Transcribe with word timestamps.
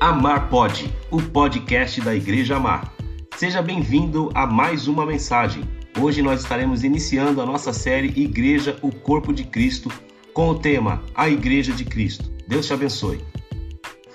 Amar 0.00 0.48
Pode, 0.48 0.94
o 1.10 1.20
podcast 1.20 2.00
da 2.00 2.14
Igreja 2.14 2.54
Amar. 2.54 2.92
Seja 3.36 3.60
bem-vindo 3.60 4.30
a 4.32 4.46
mais 4.46 4.86
uma 4.86 5.04
mensagem. 5.04 5.64
Hoje 6.00 6.22
nós 6.22 6.40
estaremos 6.40 6.84
iniciando 6.84 7.42
a 7.42 7.46
nossa 7.46 7.72
série 7.72 8.12
Igreja, 8.16 8.76
o 8.80 8.94
Corpo 8.94 9.32
de 9.32 9.42
Cristo, 9.42 9.90
com 10.32 10.50
o 10.50 10.54
tema 10.54 11.02
A 11.16 11.28
Igreja 11.28 11.72
de 11.72 11.84
Cristo. 11.84 12.30
Deus 12.46 12.66
te 12.66 12.74
abençoe. 12.74 13.20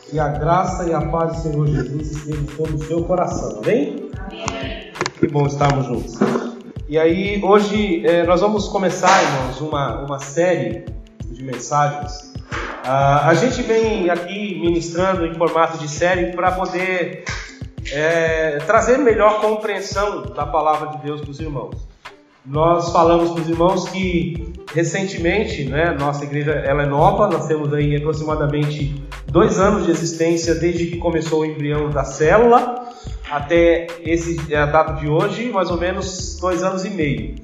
Que 0.09 0.17
a 0.17 0.29
graça 0.29 0.87
e 0.87 0.93
a 0.93 1.01
paz 1.01 1.35
do 1.35 1.41
Senhor 1.41 1.67
Jesus 1.67 2.11
estejam 2.11 2.47
sobre 2.55 2.75
o 2.75 2.79
seu 2.85 3.03
coração, 3.03 3.59
amém? 3.61 4.09
Amém. 4.29 4.93
Que 5.19 5.27
bom 5.27 5.45
estarmos 5.45 5.85
juntos. 5.85 6.15
E 6.87 6.97
aí, 6.97 7.43
hoje 7.43 8.05
eh, 8.05 8.23
nós 8.25 8.39
vamos 8.39 8.69
começar, 8.69 9.21
irmãos, 9.21 9.59
uma, 9.59 10.05
uma 10.05 10.19
série 10.19 10.85
de 11.25 11.43
mensagens 11.43 12.32
Uh, 12.83 13.27
a 13.29 13.33
gente 13.33 13.61
vem 13.61 14.09
aqui 14.09 14.59
ministrando 14.59 15.25
em 15.25 15.33
formato 15.35 15.77
de 15.77 15.87
série 15.87 16.33
para 16.33 16.51
poder 16.51 17.23
é, 17.93 18.57
trazer 18.67 18.97
melhor 18.97 19.39
compreensão 19.39 20.23
da 20.23 20.45
palavra 20.45 20.89
de 20.89 20.97
Deus 21.03 21.21
para 21.21 21.31
os 21.31 21.39
irmãos. 21.39 21.75
Nós 22.45 22.91
falamos 22.91 23.31
para 23.31 23.41
os 23.41 23.49
irmãos 23.49 23.87
que 23.87 24.53
recentemente, 24.73 25.63
né, 25.63 25.95
nossa 25.97 26.25
igreja 26.25 26.51
ela 26.51 26.83
é 26.83 26.85
nova, 26.85 27.29
nós 27.29 27.47
temos 27.47 27.73
aí 27.73 27.95
aproximadamente 27.95 29.01
dois 29.27 29.61
anos 29.61 29.85
de 29.85 29.91
existência 29.91 30.53
desde 30.55 30.87
que 30.87 30.97
começou 30.97 31.41
o 31.41 31.45
embrião 31.45 31.89
da 31.89 32.03
célula 32.03 32.85
até 33.31 33.87
esse 34.01 34.53
a 34.53 34.65
data 34.65 34.93
de 34.93 35.07
hoje, 35.07 35.49
mais 35.51 35.71
ou 35.71 35.77
menos 35.77 36.37
dois 36.37 36.61
anos 36.63 36.83
e 36.83 36.89
meio. 36.89 37.35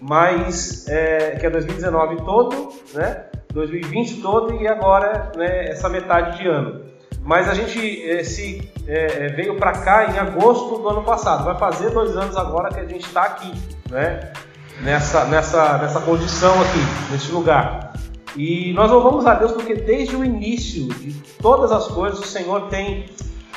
Mas 0.00 0.88
é, 0.88 1.36
que 1.38 1.44
é 1.44 1.50
2019 1.50 2.16
todo, 2.24 2.72
né? 2.94 3.26
2020 3.58 4.20
todo 4.22 4.54
e 4.54 4.68
agora 4.68 5.32
né, 5.36 5.68
essa 5.68 5.88
metade 5.88 6.38
de 6.38 6.48
ano. 6.48 6.82
Mas 7.22 7.48
a 7.48 7.54
gente 7.54 8.08
eh, 8.08 8.22
se 8.22 8.70
eh, 8.86 9.32
veio 9.34 9.56
para 9.56 9.72
cá 9.72 10.06
em 10.06 10.18
agosto 10.18 10.78
do 10.78 10.88
ano 10.88 11.02
passado. 11.02 11.44
Vai 11.44 11.58
fazer 11.58 11.90
dois 11.90 12.16
anos 12.16 12.36
agora 12.36 12.72
que 12.72 12.80
a 12.80 12.84
gente 12.84 13.04
está 13.04 13.22
aqui, 13.24 13.52
né? 13.90 14.32
Nessa, 14.80 15.24
nessa, 15.24 15.76
nessa 15.78 16.00
condição 16.00 16.54
aqui, 16.62 17.10
nesse 17.10 17.32
lugar. 17.32 17.92
E 18.36 18.72
nós 18.74 18.90
louvamos 18.90 19.26
a 19.26 19.34
Deus 19.34 19.50
porque 19.50 19.74
desde 19.74 20.14
o 20.14 20.24
início 20.24 20.86
de 20.94 21.12
todas 21.42 21.72
as 21.72 21.88
coisas 21.88 22.20
o 22.20 22.24
Senhor 22.26 22.68
tem 22.68 23.06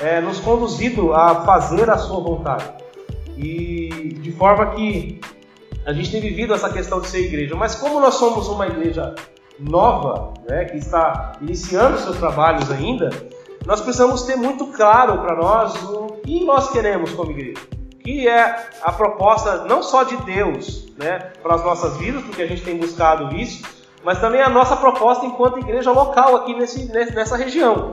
é, 0.01 0.19
nos 0.19 0.39
conduzido 0.39 1.13
a 1.13 1.45
fazer 1.45 1.89
a 1.91 1.97
sua 1.97 2.19
vontade. 2.19 2.65
E 3.37 4.17
de 4.19 4.31
forma 4.31 4.71
que 4.71 5.21
a 5.85 5.93
gente 5.93 6.11
tem 6.11 6.19
vivido 6.19 6.53
essa 6.53 6.69
questão 6.69 6.99
de 6.99 7.07
ser 7.07 7.19
igreja. 7.19 7.55
Mas 7.55 7.75
como 7.75 7.99
nós 7.99 8.15
somos 8.15 8.47
uma 8.47 8.65
igreja 8.65 9.13
nova, 9.61 10.33
né, 10.49 10.65
que 10.65 10.77
está 10.77 11.33
iniciando 11.41 11.97
seus 11.99 12.17
trabalhos 12.17 12.71
ainda, 12.71 13.09
nós 13.65 13.79
precisamos 13.79 14.23
ter 14.23 14.35
muito 14.35 14.67
claro 14.67 15.19
para 15.19 15.35
nós 15.35 15.75
o 15.83 16.07
que 16.23 16.43
nós 16.43 16.71
queremos 16.71 17.11
como 17.13 17.31
igreja. 17.31 17.61
Que 18.03 18.27
é 18.27 18.69
a 18.81 18.91
proposta 18.91 19.65
não 19.65 19.83
só 19.83 20.03
de 20.03 20.17
Deus 20.23 20.91
né, 20.97 21.31
para 21.41 21.55
as 21.55 21.63
nossas 21.63 21.97
vidas, 21.97 22.23
porque 22.23 22.41
a 22.41 22.47
gente 22.47 22.63
tem 22.63 22.77
buscado 22.77 23.35
isso, 23.35 23.63
mas 24.03 24.19
também 24.19 24.41
a 24.41 24.49
nossa 24.49 24.75
proposta 24.75 25.25
enquanto 25.25 25.59
igreja 25.59 25.91
local 25.91 26.35
aqui 26.37 26.55
nesse, 26.55 26.91
nessa 26.91 27.37
região. 27.37 27.91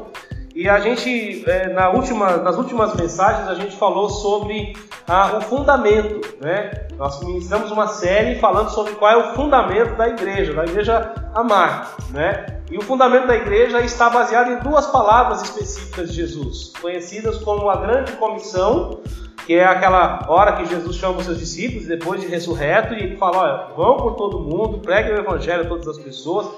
E 0.58 0.68
a 0.68 0.80
gente, 0.80 1.48
é, 1.48 1.68
na 1.68 1.88
última, 1.88 2.38
nas 2.38 2.56
últimas 2.56 2.92
mensagens, 2.96 3.46
a 3.46 3.54
gente 3.54 3.76
falou 3.76 4.10
sobre 4.10 4.76
ah, 5.06 5.36
o 5.36 5.40
fundamento. 5.40 6.20
Né? 6.40 6.88
Nós 6.96 7.22
ministramos 7.22 7.70
uma 7.70 7.86
série 7.86 8.40
falando 8.40 8.68
sobre 8.70 8.96
qual 8.96 9.12
é 9.12 9.16
o 9.16 9.34
fundamento 9.36 9.94
da 9.94 10.08
igreja, 10.08 10.52
da 10.52 10.64
igreja 10.64 11.14
amar. 11.32 11.94
Né? 12.10 12.58
E 12.72 12.76
o 12.76 12.82
fundamento 12.82 13.28
da 13.28 13.36
igreja 13.36 13.80
está 13.82 14.10
baseado 14.10 14.50
em 14.50 14.58
duas 14.58 14.88
palavras 14.88 15.42
específicas 15.42 16.10
de 16.10 16.16
Jesus, 16.16 16.72
conhecidas 16.80 17.38
como 17.38 17.70
a 17.70 17.76
grande 17.76 18.10
comissão, 18.14 18.98
que 19.46 19.54
é 19.54 19.64
aquela 19.64 20.26
hora 20.26 20.56
que 20.56 20.66
Jesus 20.66 20.96
chama 20.96 21.18
os 21.18 21.24
seus 21.24 21.38
discípulos 21.38 21.86
depois 21.86 22.20
de 22.20 22.26
ressurreto 22.26 22.94
e 22.94 23.16
fala: 23.16 23.38
olha, 23.38 23.74
vão 23.76 23.96
por 23.96 24.16
todo 24.16 24.40
mundo, 24.40 24.78
preguem 24.78 25.14
o 25.14 25.18
evangelho 25.20 25.62
a 25.62 25.68
todas 25.68 25.86
as 25.86 25.98
pessoas 25.98 26.48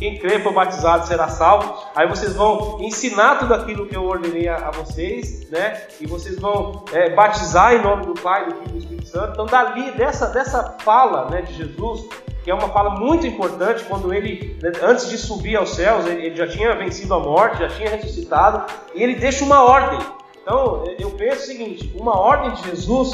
quem 0.00 0.16
crê 0.18 0.40
for 0.40 0.54
batizado 0.54 1.06
será 1.06 1.28
salvo. 1.28 1.74
Aí 1.94 2.08
vocês 2.08 2.34
vão 2.34 2.78
ensinar 2.80 3.38
tudo 3.38 3.52
aquilo 3.52 3.86
que 3.86 3.94
eu 3.94 4.02
ordenei 4.02 4.48
a, 4.48 4.56
a 4.56 4.70
vocês, 4.70 5.46
né? 5.50 5.78
E 6.00 6.06
vocês 6.06 6.38
vão 6.38 6.86
é, 6.90 7.10
batizar 7.10 7.74
em 7.74 7.82
nome 7.82 8.06
do 8.06 8.14
Pai, 8.14 8.46
do 8.46 8.54
Filho 8.54 8.64
e 8.64 8.72
do 8.72 8.78
Espírito 8.78 9.08
Santo. 9.08 9.32
Então, 9.32 9.44
dali, 9.44 9.90
dessa, 9.90 10.28
dessa 10.28 10.78
fala 10.80 11.28
né, 11.28 11.42
de 11.42 11.52
Jesus, 11.52 12.08
que 12.42 12.50
é 12.50 12.54
uma 12.54 12.70
fala 12.70 12.98
muito 12.98 13.26
importante, 13.26 13.84
quando 13.84 14.14
ele, 14.14 14.58
né, 14.62 14.72
antes 14.82 15.06
de 15.10 15.18
subir 15.18 15.56
aos 15.56 15.74
céus, 15.74 16.06
ele, 16.06 16.28
ele 16.28 16.34
já 16.34 16.48
tinha 16.48 16.74
vencido 16.74 17.12
a 17.12 17.20
morte, 17.20 17.58
já 17.58 17.68
tinha 17.68 17.90
ressuscitado, 17.90 18.72
e 18.94 19.02
ele 19.02 19.16
deixa 19.16 19.44
uma 19.44 19.62
ordem. 19.62 19.98
Então, 20.42 20.82
eu 20.98 21.10
penso 21.10 21.42
o 21.42 21.46
seguinte: 21.46 21.94
uma 21.94 22.18
ordem 22.18 22.52
de 22.52 22.70
Jesus 22.70 23.12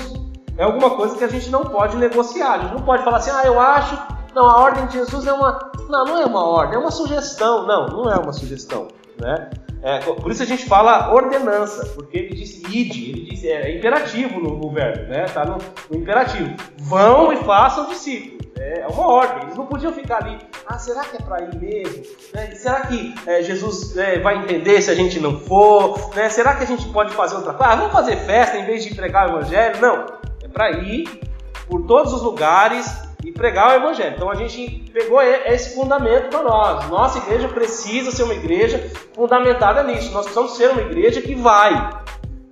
é 0.56 0.62
alguma 0.62 0.90
coisa 0.90 1.16
que 1.16 1.24
a 1.24 1.28
gente 1.28 1.50
não 1.50 1.64
pode 1.64 1.96
negociar. 1.96 2.52
A 2.52 2.58
gente 2.58 2.74
não 2.74 2.82
pode 2.82 3.02
falar 3.02 3.16
assim, 3.16 3.32
ah, 3.32 3.42
eu 3.44 3.60
acho. 3.60 4.15
Não, 4.36 4.50
a 4.50 4.60
ordem 4.60 4.84
de 4.88 4.98
Jesus 4.98 5.26
é 5.26 5.32
uma, 5.32 5.72
não, 5.88 6.04
não 6.04 6.18
é 6.20 6.26
uma 6.26 6.46
ordem, 6.46 6.76
é 6.76 6.78
uma 6.78 6.90
sugestão. 6.90 7.66
Não, 7.66 7.86
não 7.86 8.12
é 8.12 8.18
uma 8.18 8.34
sugestão. 8.34 8.88
Né? 9.18 9.48
É, 9.82 9.98
por 10.00 10.30
isso 10.30 10.42
a 10.42 10.46
gente 10.46 10.66
fala 10.66 11.10
ordenança, 11.10 11.86
porque 11.94 12.18
ele 12.18 12.34
disse 12.34 12.62
id, 12.66 12.94
ele 12.96 13.30
disse, 13.30 13.48
é, 13.48 13.62
é 13.62 13.78
imperativo 13.78 14.38
no, 14.38 14.58
no, 14.58 14.70
verbo, 14.70 15.04
né? 15.04 15.24
Tá 15.24 15.42
no, 15.46 15.56
no, 15.88 15.96
imperativo. 15.96 16.54
Vão 16.76 17.32
e 17.32 17.36
façam 17.44 17.86
discípulos. 17.86 18.46
É, 18.58 18.80
é 18.80 18.86
uma 18.86 19.06
ordem. 19.06 19.44
Eles 19.44 19.56
não 19.56 19.64
podiam 19.64 19.90
ficar 19.90 20.22
ali. 20.22 20.36
Ah, 20.66 20.78
será 20.78 21.02
que 21.04 21.16
é 21.16 21.20
para 21.20 21.40
ir 21.40 21.54
mesmo? 21.54 22.02
Né? 22.34 22.50
Será 22.56 22.80
que 22.82 23.14
é, 23.26 23.42
Jesus 23.42 23.96
é, 23.96 24.18
vai 24.18 24.36
entender 24.36 24.82
se 24.82 24.90
a 24.90 24.94
gente 24.94 25.18
não 25.18 25.40
for? 25.40 26.14
Né? 26.14 26.28
Será 26.28 26.56
que 26.56 26.62
a 26.62 26.66
gente 26.66 26.86
pode 26.88 27.14
fazer 27.14 27.36
outra 27.36 27.54
coisa? 27.54 27.72
Ah, 27.72 27.76
vamos 27.76 27.92
fazer 27.92 28.16
festa 28.16 28.58
em 28.58 28.66
vez 28.66 28.84
de 28.84 28.94
pregar 28.94 29.30
o 29.30 29.38
evangelho? 29.38 29.80
Não. 29.80 30.04
É 30.44 30.48
para 30.48 30.72
ir 30.72 31.22
por 31.70 31.86
todos 31.86 32.12
os 32.12 32.20
lugares 32.20 33.06
e 33.24 33.32
pregar 33.32 33.70
o 33.70 33.74
evangelho. 33.82 34.14
Então 34.14 34.30
a 34.30 34.34
gente 34.34 34.90
pegou 34.92 35.20
esse 35.20 35.74
fundamento 35.74 36.28
para 36.28 36.42
nós. 36.42 36.88
Nossa 36.88 37.18
igreja 37.18 37.48
precisa 37.48 38.10
ser 38.10 38.22
uma 38.24 38.34
igreja 38.34 38.90
fundamentada 39.14 39.82
nisso. 39.82 40.12
Nós 40.12 40.26
precisamos 40.26 40.56
ser 40.56 40.70
uma 40.70 40.82
igreja 40.82 41.20
que 41.20 41.34
vai. 41.34 42.04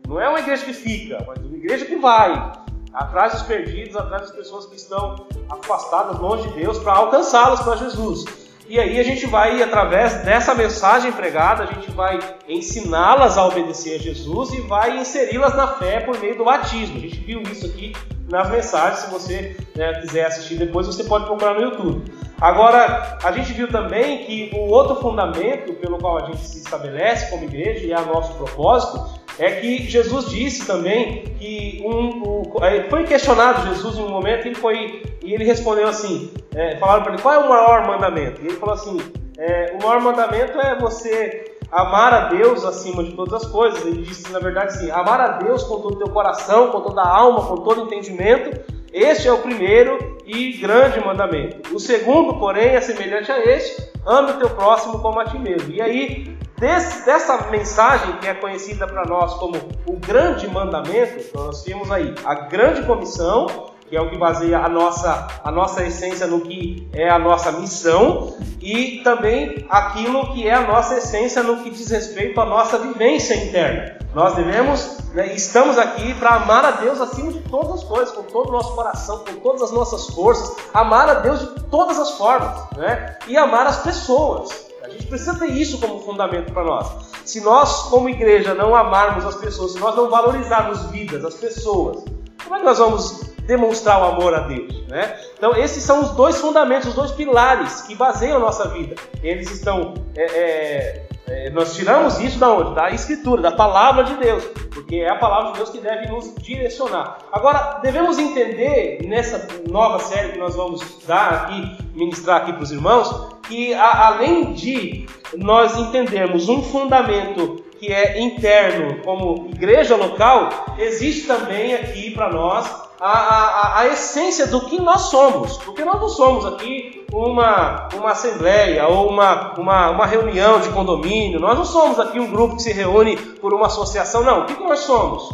Não 0.07 0.21
é 0.21 0.29
uma 0.29 0.41
igreja 0.41 0.65
que 0.65 0.73
fica, 0.73 1.23
mas 1.27 1.39
uma 1.39 1.57
igreja 1.57 1.85
que 1.85 1.97
vai. 1.97 2.53
Atrás 2.93 3.33
dos 3.33 3.43
perdidos, 3.43 3.97
atrás 3.97 4.23
das 4.23 4.33
pessoas 4.33 4.67
que 4.67 4.77
estão 4.77 5.27
afastadas, 5.51 6.19
longe 6.19 6.49
de 6.49 6.61
Deus, 6.61 6.79
para 6.79 6.93
alcançá-las 6.93 7.61
para 7.61 7.77
Jesus. 7.77 8.44
E 8.67 8.81
aí 8.81 8.99
a 8.99 9.03
gente 9.03 9.27
vai, 9.27 9.63
através 9.63 10.15
dessa 10.25 10.55
mensagem 10.55 11.13
pregada, 11.13 11.65
a 11.65 11.67
gente 11.67 11.91
vai 11.91 12.19
ensiná-las 12.49 13.37
a 13.37 13.47
obedecer 13.47 13.97
a 13.97 13.99
Jesus 13.99 14.55
e 14.55 14.61
vai 14.63 14.99
inseri-las 14.99 15.55
na 15.55 15.67
fé 15.67 16.01
por 16.01 16.19
meio 16.19 16.37
do 16.37 16.45
batismo. 16.45 16.97
A 16.97 17.01
gente 17.01 17.19
viu 17.21 17.43
isso 17.43 17.67
aqui 17.67 17.93
nas 18.31 18.49
mensagens. 18.51 19.01
Se 19.01 19.11
você 19.11 19.57
né, 19.77 20.01
quiser 20.01 20.27
assistir 20.27 20.57
depois, 20.57 20.87
você 20.87 21.05
pode 21.05 21.27
procurar 21.27 21.55
no 21.55 21.61
YouTube. 21.61 22.11
Agora, 22.41 23.19
a 23.23 23.33
gente 23.33 23.53
viu 23.53 23.69
também 23.69 24.25
que 24.25 24.51
o 24.55 24.71
outro 24.71 24.97
fundamento 24.97 25.75
pelo 25.75 25.99
qual 25.99 26.25
a 26.25 26.27
gente 26.27 26.39
se 26.39 26.59
estabelece 26.59 27.31
como 27.31 27.45
igreja 27.45 27.87
e 27.87 27.93
é 27.93 27.99
o 27.99 28.07
nosso 28.07 28.35
propósito 28.35 29.24
é 29.39 29.50
que 29.53 29.89
Jesus 29.89 30.27
disse 30.27 30.67
também 30.67 31.25
que 31.39 31.83
um, 31.84 32.43
foi 32.89 33.05
questionado 33.05 33.67
Jesus 33.69 33.99
em 33.99 34.03
um 34.03 34.09
momento 34.09 34.47
ele 34.47 34.55
foi 34.55 35.03
e 35.22 35.34
ele 35.34 35.45
respondeu 35.45 35.89
assim, 35.89 36.31
é, 36.55 36.77
falaram 36.77 37.03
para 37.03 37.12
ele 37.15 37.22
qual 37.22 37.34
é 37.34 37.39
o 37.39 37.49
maior 37.49 37.87
mandamento 37.87 38.41
e 38.43 38.47
ele 38.47 38.56
falou 38.56 38.75
assim, 38.75 38.99
é, 39.37 39.75
o 39.75 39.83
maior 39.83 40.00
mandamento 40.00 40.59
é 40.61 40.78
você 40.78 41.55
amar 41.75 42.15
a 42.15 42.28
Deus 42.28 42.65
acima 42.65 43.03
de 43.03 43.12
todas 43.12 43.43
as 43.43 43.50
coisas. 43.50 43.84
Ele 43.84 44.03
disse, 44.03 44.31
na 44.33 44.39
verdade, 44.39 44.69
assim: 44.69 44.91
amar 44.91 45.21
a 45.21 45.28
Deus 45.39 45.65
com 45.65 45.81
todo 45.81 45.95
o 45.95 45.99
teu 45.99 46.09
coração, 46.11 46.71
com 46.71 46.81
toda 46.81 47.03
a 47.03 47.09
alma, 47.09 47.47
com 47.47 47.56
todo 47.56 47.83
o 47.83 47.87
entendimento. 47.87 48.72
Este 48.94 49.27
é 49.27 49.32
o 49.32 49.38
primeiro 49.38 50.19
e 50.25 50.53
grande 50.53 51.05
mandamento. 51.05 51.75
O 51.75 51.81
segundo, 51.81 52.38
porém, 52.38 52.77
é 52.77 52.81
semelhante 52.81 53.32
a 53.32 53.44
este: 53.44 53.91
ame 54.06 54.31
o 54.31 54.38
teu 54.38 54.50
próximo 54.50 55.00
como 55.00 55.19
a 55.19 55.25
ti 55.25 55.37
mesmo. 55.37 55.72
E 55.72 55.82
aí, 55.82 56.39
desse, 56.57 57.04
dessa 57.04 57.51
mensagem 57.51 58.16
que 58.19 58.28
é 58.28 58.34
conhecida 58.34 58.86
para 58.86 59.04
nós 59.04 59.34
como 59.34 59.57
o 59.84 59.97
grande 59.97 60.47
mandamento, 60.47 61.24
nós 61.34 61.65
temos 61.65 61.91
aí 61.91 62.15
a 62.24 62.34
grande 62.34 62.86
comissão 62.86 63.74
que 63.89 63.97
é 63.97 64.01
o 64.01 64.09
que 64.09 64.16
baseia 64.16 64.59
a 64.59 64.69
nossa, 64.69 65.28
a 65.45 65.51
nossa 65.51 65.84
essência 65.84 66.27
no 66.27 66.41
que 66.41 66.89
é 66.92 67.09
a 67.09 67.19
nossa 67.19 67.53
missão, 67.53 68.34
e 68.60 69.03
também 69.04 69.66
aquilo 69.69 70.33
que 70.33 70.48
é 70.48 70.54
a 70.54 70.63
nossa 70.63 70.97
essência 70.97 71.42
no 71.42 71.63
que 71.63 71.71
diz 71.71 71.91
respeito 71.91 72.41
à 72.41 72.47
nossa 72.47 72.78
vivência 72.78 73.34
interna. 73.34 73.94
Nós 74.15 74.37
devemos, 74.37 74.99
né, 75.13 75.34
estamos 75.34 75.77
aqui 75.77 76.15
para 76.15 76.37
amar 76.37 76.65
a 76.65 76.71
Deus 76.71 77.01
acima 77.01 77.33
de 77.33 77.41
todas 77.41 77.83
as 77.83 77.84
coisas, 77.84 78.15
com 78.15 78.22
todo 78.22 78.49
o 78.49 78.53
nosso 78.53 78.72
coração, 78.77 79.25
com 79.25 79.34
todas 79.41 79.63
as 79.63 79.72
nossas 79.72 80.07
forças, 80.07 80.57
amar 80.72 81.09
a 81.09 81.15
Deus 81.15 81.41
de 81.41 81.61
todas 81.65 81.99
as 81.99 82.13
formas, 82.13 82.71
né? 82.77 83.19
e 83.27 83.37
amar 83.37 83.66
as 83.66 83.83
pessoas. 83.83 84.66
A 84.84 84.89
gente 84.89 85.07
precisa 85.09 85.37
ter 85.37 85.49
isso 85.49 85.81
como 85.81 86.01
fundamento 86.01 86.53
para 86.53 86.63
nós. 86.63 86.87
Se 87.25 87.41
nós, 87.41 87.84
como 87.84 88.09
igreja, 88.09 88.55
não 88.55 88.77
amarmos 88.77 89.25
as 89.25 89.34
pessoas, 89.34 89.72
se 89.72 89.81
nós 89.81 89.97
não 89.97 90.09
valorizarmos 90.09 90.83
vidas, 90.91 91.25
as 91.25 91.34
pessoas, 91.34 92.05
como 92.45 92.55
é 92.55 92.59
que 92.60 92.65
nós 92.65 92.78
vamos 92.78 93.34
demonstrar 93.47 94.01
o 94.01 94.05
amor 94.05 94.34
a 94.34 94.41
Deus. 94.41 94.87
Né? 94.89 95.19
Então, 95.37 95.57
esses 95.57 95.83
são 95.83 96.01
os 96.03 96.10
dois 96.10 96.37
fundamentos, 96.37 96.89
os 96.89 96.95
dois 96.95 97.10
pilares 97.10 97.83
que 97.83 97.95
baseiam 97.95 98.37
a 98.37 98.41
nossa 98.41 98.69
vida. 98.69 98.95
Eles 99.22 99.51
estão 99.51 99.95
é, 100.17 100.22
é, 100.22 101.03
É, 101.26 101.48
nós 101.50 101.74
tiramos 101.74 102.21
isso 102.21 102.38
da 102.38 102.50
onde? 102.53 102.74
Da 102.74 102.91
Escritura, 102.91 103.41
da 103.41 103.53
palavra 103.53 104.04
de 104.04 104.15
Deus, 104.15 104.44
porque 104.72 104.97
é 104.97 105.09
a 105.09 105.16
palavra 105.16 105.53
de 105.53 105.59
Deus 105.59 105.71
que 105.71 105.78
deve 105.78 106.06
nos 106.09 106.34
direcionar. 106.34 107.18
Agora, 107.32 107.80
devemos 107.82 108.18
entender 108.18 108.98
nessa 109.06 109.48
nova 109.68 109.98
série 110.00 110.32
que 110.32 110.38
nós 110.38 110.54
vamos 110.54 110.82
dar 111.06 111.32
aqui, 111.32 111.78
ministrar 111.94 112.42
aqui 112.42 112.53
para 112.53 112.62
os 112.62 112.71
irmãos, 112.71 113.28
que 113.48 113.72
a, 113.72 114.09
além 114.09 114.53
de 114.53 115.06
nós 115.34 115.76
entendermos 115.76 116.48
um 116.48 116.62
fundamento 116.62 117.64
que 117.84 117.92
é 117.92 118.19
interno 118.19 119.03
como 119.04 119.51
igreja 119.53 119.95
local, 119.95 120.48
existe 120.78 121.27
também 121.27 121.75
aqui 121.75 122.10
para 122.10 122.31
nós 122.31 122.66
a, 122.98 123.10
a, 123.10 123.78
a, 123.81 123.86
essência 123.89 124.47
do 124.47 124.65
que 124.65 124.81
nós 124.81 125.03
somos. 125.03 125.59
Porque 125.59 125.84
nós 125.84 126.01
não 126.01 126.09
somos 126.09 126.47
aqui 126.47 127.04
uma, 127.13 127.89
uma 127.95 128.13
assembleia 128.13 128.86
ou 128.89 129.10
uma, 129.10 129.53
uma, 129.59 129.91
uma 129.91 130.07
reunião 130.07 130.60
de 130.60 130.71
condomínio, 130.71 131.39
nós 131.39 131.59
não 131.59 131.65
somos 131.65 132.01
aqui 132.01 132.19
um 132.19 132.31
grupo 132.31 132.57
que 132.57 132.63
se 132.63 132.72
reúne 132.72 133.16
por 133.16 133.53
uma 133.53 133.66
associação, 133.66 134.25
não. 134.25 134.41
O 134.41 134.47
que, 134.47 134.54
que 134.54 134.65
nós 134.65 134.81
somos? 134.81 135.28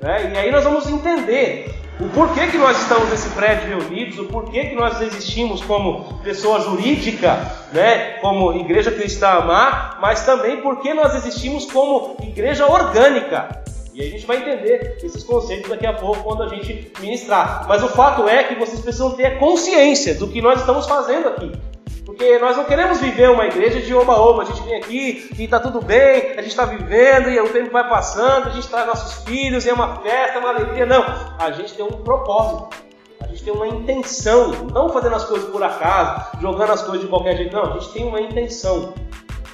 Né? 0.00 0.32
E 0.32 0.38
aí 0.38 0.52
nós 0.52 0.62
vamos 0.62 0.88
entender 0.88 1.74
o 2.00 2.08
porquê 2.08 2.46
que 2.46 2.56
nós 2.56 2.80
estamos 2.80 3.10
nesse 3.10 3.28
prédio 3.30 3.68
reunidos, 3.68 4.18
o 4.18 4.24
porquê 4.24 4.66
que 4.66 4.74
nós 4.74 5.00
existimos 5.02 5.62
como 5.62 6.18
pessoa 6.22 6.60
jurídica, 6.60 7.38
né, 7.72 8.18
como 8.20 8.52
igreja 8.54 8.90
cristã 8.90 9.28
amar, 9.28 9.98
mas 10.00 10.24
também 10.24 10.62
porque 10.62 10.94
nós 10.94 11.14
existimos 11.14 11.70
como 11.70 12.16
igreja 12.22 12.66
orgânica. 12.66 13.62
E 13.92 14.00
a 14.00 14.08
gente 14.08 14.24
vai 14.24 14.38
entender 14.38 14.98
esses 15.02 15.22
conceitos 15.24 15.68
daqui 15.68 15.86
a 15.86 15.92
pouco 15.92 16.22
quando 16.22 16.44
a 16.44 16.48
gente 16.48 16.90
ministrar. 17.00 17.66
Mas 17.68 17.82
o 17.82 17.88
fato 17.88 18.26
é 18.26 18.44
que 18.44 18.54
vocês 18.54 18.80
precisam 18.80 19.10
ter 19.12 19.38
consciência 19.38 20.14
do 20.14 20.28
que 20.28 20.40
nós 20.40 20.60
estamos 20.60 20.86
fazendo 20.86 21.28
aqui. 21.28 21.52
Porque 22.04 22.38
nós 22.38 22.56
não 22.56 22.64
queremos 22.64 23.00
viver 23.00 23.30
uma 23.30 23.46
igreja 23.46 23.80
de 23.80 23.94
oba-oba. 23.94 24.42
A 24.42 24.44
gente 24.46 24.62
vem 24.62 24.76
aqui 24.76 25.30
e 25.38 25.44
está 25.44 25.60
tudo 25.60 25.80
bem, 25.80 26.32
a 26.32 26.42
gente 26.42 26.48
está 26.48 26.64
vivendo 26.64 27.28
e 27.28 27.38
o 27.38 27.48
tempo 27.48 27.70
vai 27.70 27.88
passando, 27.88 28.48
a 28.48 28.50
gente 28.50 28.68
traz 28.68 28.86
nossos 28.86 29.24
filhos 29.24 29.64
e 29.64 29.70
é 29.70 29.72
uma 29.72 29.96
festa, 29.96 30.38
é 30.38 30.40
uma 30.40 30.50
alegria. 30.50 30.86
Não, 30.86 31.04
a 31.38 31.50
gente 31.50 31.74
tem 31.74 31.84
um 31.84 32.02
propósito. 32.02 32.68
A 33.20 33.26
gente 33.26 33.44
tem 33.44 33.52
uma 33.52 33.68
intenção, 33.68 34.50
não 34.72 34.88
fazendo 34.88 35.14
as 35.14 35.24
coisas 35.24 35.48
por 35.50 35.62
acaso, 35.62 36.38
jogando 36.40 36.72
as 36.72 36.82
coisas 36.82 37.02
de 37.02 37.06
qualquer 37.06 37.36
jeito. 37.36 37.54
Não, 37.54 37.64
a 37.64 37.78
gente 37.78 37.92
tem 37.92 38.04
uma 38.04 38.20
intenção. 38.20 38.94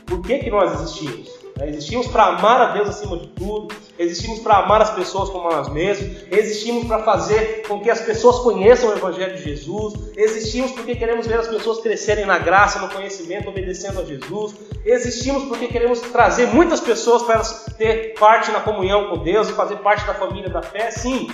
Por 0.07 0.23
que, 0.23 0.39
que 0.39 0.51
nós 0.51 0.73
existimos? 0.73 1.36
Né? 1.57 1.69
Existimos 1.71 2.07
para 2.07 2.25
amar 2.25 2.61
a 2.61 2.67
Deus 2.73 2.89
acima 2.89 3.17
de 3.17 3.27
tudo, 3.29 3.75
existimos 3.99 4.41
para 4.41 4.59
amar 4.59 4.83
as 4.83 4.91
pessoas 4.91 5.31
como 5.31 5.51
nós 5.51 5.69
mesmos, 5.69 6.25
existimos 6.31 6.87
para 6.87 7.03
fazer 7.03 7.63
com 7.67 7.81
que 7.81 7.91
as 7.91 8.01
pessoas 8.01 8.41
conheçam 8.41 8.91
o 8.91 8.93
Evangelho 8.93 9.37
de 9.37 9.43
Jesus, 9.43 9.95
existimos 10.17 10.73
porque 10.73 10.95
queremos 10.95 11.27
ver 11.27 11.39
as 11.39 11.49
pessoas 11.49 11.81
crescerem 11.81 12.27
na 12.27 12.39
graça, 12.39 12.79
no 12.79 12.89
conhecimento, 12.89 13.49
obedecendo 13.49 14.01
a 14.01 14.05
Jesus, 14.05 14.55
existimos 14.85 15.45
porque 15.45 15.67
queremos 15.69 16.01
trazer 16.01 16.47
muitas 16.49 16.81
pessoas 16.81 17.23
para 17.23 17.37
elas 17.37 17.67
ter 17.79 18.15
parte 18.19 18.51
na 18.51 18.61
comunhão 18.61 19.09
com 19.09 19.23
Deus 19.23 19.49
e 19.49 19.53
fazer 19.53 19.77
parte 19.77 20.07
da 20.07 20.15
família 20.15 20.51
da 20.51 20.63
fé, 20.63 20.91
sim. 20.91 21.29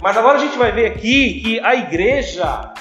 Mas 0.00 0.16
agora 0.16 0.38
a 0.38 0.40
gente 0.40 0.56
vai 0.56 0.70
ver 0.70 0.86
aqui 0.86 1.40
que 1.40 1.60
a 1.60 1.74
igreja 1.74 2.72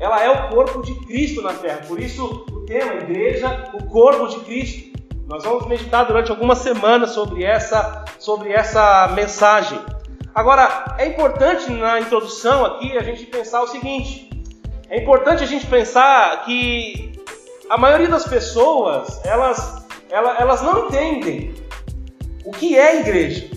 ela 0.00 0.22
é 0.22 0.30
o 0.30 0.48
corpo 0.48 0.80
de 0.82 0.94
Cristo 1.06 1.42
na 1.42 1.52
terra. 1.52 1.82
Por 1.86 2.00
isso 2.00 2.46
o 2.50 2.64
tema 2.64 2.94
igreja, 2.94 3.70
o 3.74 3.84
corpo 3.84 4.28
de 4.28 4.40
Cristo. 4.40 4.87
Nós 5.28 5.44
vamos 5.44 5.66
meditar 5.66 6.06
durante 6.06 6.30
algumas 6.30 6.56
semanas 6.58 7.10
sobre 7.10 7.44
essa, 7.44 8.02
sobre 8.18 8.50
essa 8.50 9.08
mensagem. 9.08 9.78
Agora, 10.34 10.96
é 10.96 11.06
importante 11.06 11.70
na 11.70 12.00
introdução 12.00 12.64
aqui 12.64 12.96
a 12.96 13.02
gente 13.02 13.26
pensar 13.26 13.60
o 13.60 13.66
seguinte: 13.66 14.30
é 14.88 15.02
importante 15.02 15.44
a 15.44 15.46
gente 15.46 15.66
pensar 15.66 16.44
que 16.46 17.12
a 17.68 17.76
maioria 17.76 18.08
das 18.08 18.26
pessoas 18.26 19.22
elas, 19.22 19.86
elas, 20.08 20.40
elas 20.40 20.62
não 20.62 20.86
entendem 20.86 21.54
o 22.42 22.50
que 22.50 22.78
é 22.78 23.00
igreja. 23.00 23.50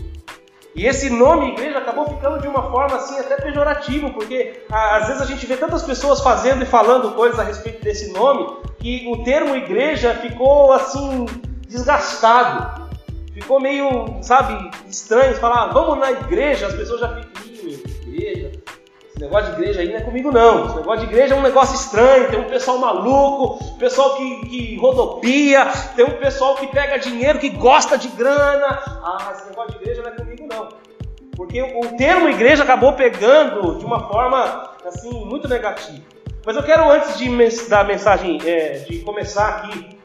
E 0.76 0.86
esse 0.86 1.10
nome 1.10 1.54
igreja 1.54 1.78
acabou 1.78 2.06
ficando 2.06 2.42
de 2.42 2.50
uma 2.50 2.70
forma 2.70 2.98
assim 2.98 3.18
até 3.18 3.38
pejorativa, 3.38 4.10
porque 4.10 4.62
às 4.70 5.08
vezes 5.08 5.22
a 5.22 5.26
gente 5.26 5.46
vê 5.46 5.56
tantas 5.56 5.84
pessoas 5.84 6.20
fazendo 6.20 6.64
e 6.64 6.66
falando 6.66 7.16
coisas 7.16 7.40
a 7.40 7.44
respeito 7.44 7.82
desse 7.82 8.12
nome 8.12 8.58
que 8.78 9.08
o 9.08 9.24
termo 9.24 9.56
igreja 9.56 10.16
ficou 10.16 10.74
assim 10.74 11.26
desgastado. 11.72 12.90
Ficou 13.34 13.60
meio, 13.62 14.18
sabe, 14.22 14.70
estranho 14.90 15.36
falar, 15.36 15.64
ah, 15.64 15.68
vamos 15.68 15.98
na 15.98 16.12
igreja, 16.12 16.68
as 16.68 16.76
pessoas 16.76 17.00
já 17.00 17.16
ficam, 17.16 17.42
igreja. 18.06 18.52
Esse 19.08 19.20
negócio 19.20 19.56
de 19.56 19.62
igreja 19.62 19.80
aí 19.80 19.90
não 19.90 19.98
é 19.98 20.02
comigo 20.02 20.32
não. 20.32 20.66
Esse 20.66 20.76
negócio 20.76 21.00
de 21.00 21.14
igreja 21.14 21.34
é 21.34 21.38
um 21.38 21.42
negócio 21.42 21.76
estranho, 21.76 22.30
tem 22.30 22.40
um 22.40 22.50
pessoal 22.50 22.78
maluco, 22.78 23.78
pessoal 23.78 24.18
que, 24.18 24.42
que 24.48 24.78
rodopia, 24.78 25.66
tem 25.96 26.06
um 26.06 26.18
pessoal 26.18 26.56
que 26.56 26.68
pega 26.68 27.00
dinheiro, 27.00 27.40
que 27.40 27.50
gosta 27.50 27.98
de 27.98 28.10
grana. 28.10 28.68
Ah, 28.86 29.32
esse 29.34 29.50
negócio 29.50 29.72
de 29.72 29.78
igreja 29.78 30.02
não 30.02 30.10
é 30.10 30.16
comigo 30.16 30.48
não. 30.52 30.70
Porque 31.38 31.62
o 31.62 31.98
termo 31.98 32.28
igreja 32.28 32.64
acabou 32.64 32.94
pegando 32.94 33.80
de 33.80 33.86
uma 33.86 34.10
forma 34.10 34.72
assim 34.86 35.26
muito 35.26 35.48
negativa. 35.48 36.04
Mas 36.46 36.56
eu 36.56 36.64
quero 36.64 36.90
antes 36.90 37.18
de 37.18 37.30
dar 37.70 37.82
a 37.82 37.84
mensagem, 37.84 38.40
é, 38.44 38.80
de 38.80 39.00
começar 39.00 39.48
aqui 39.48 40.01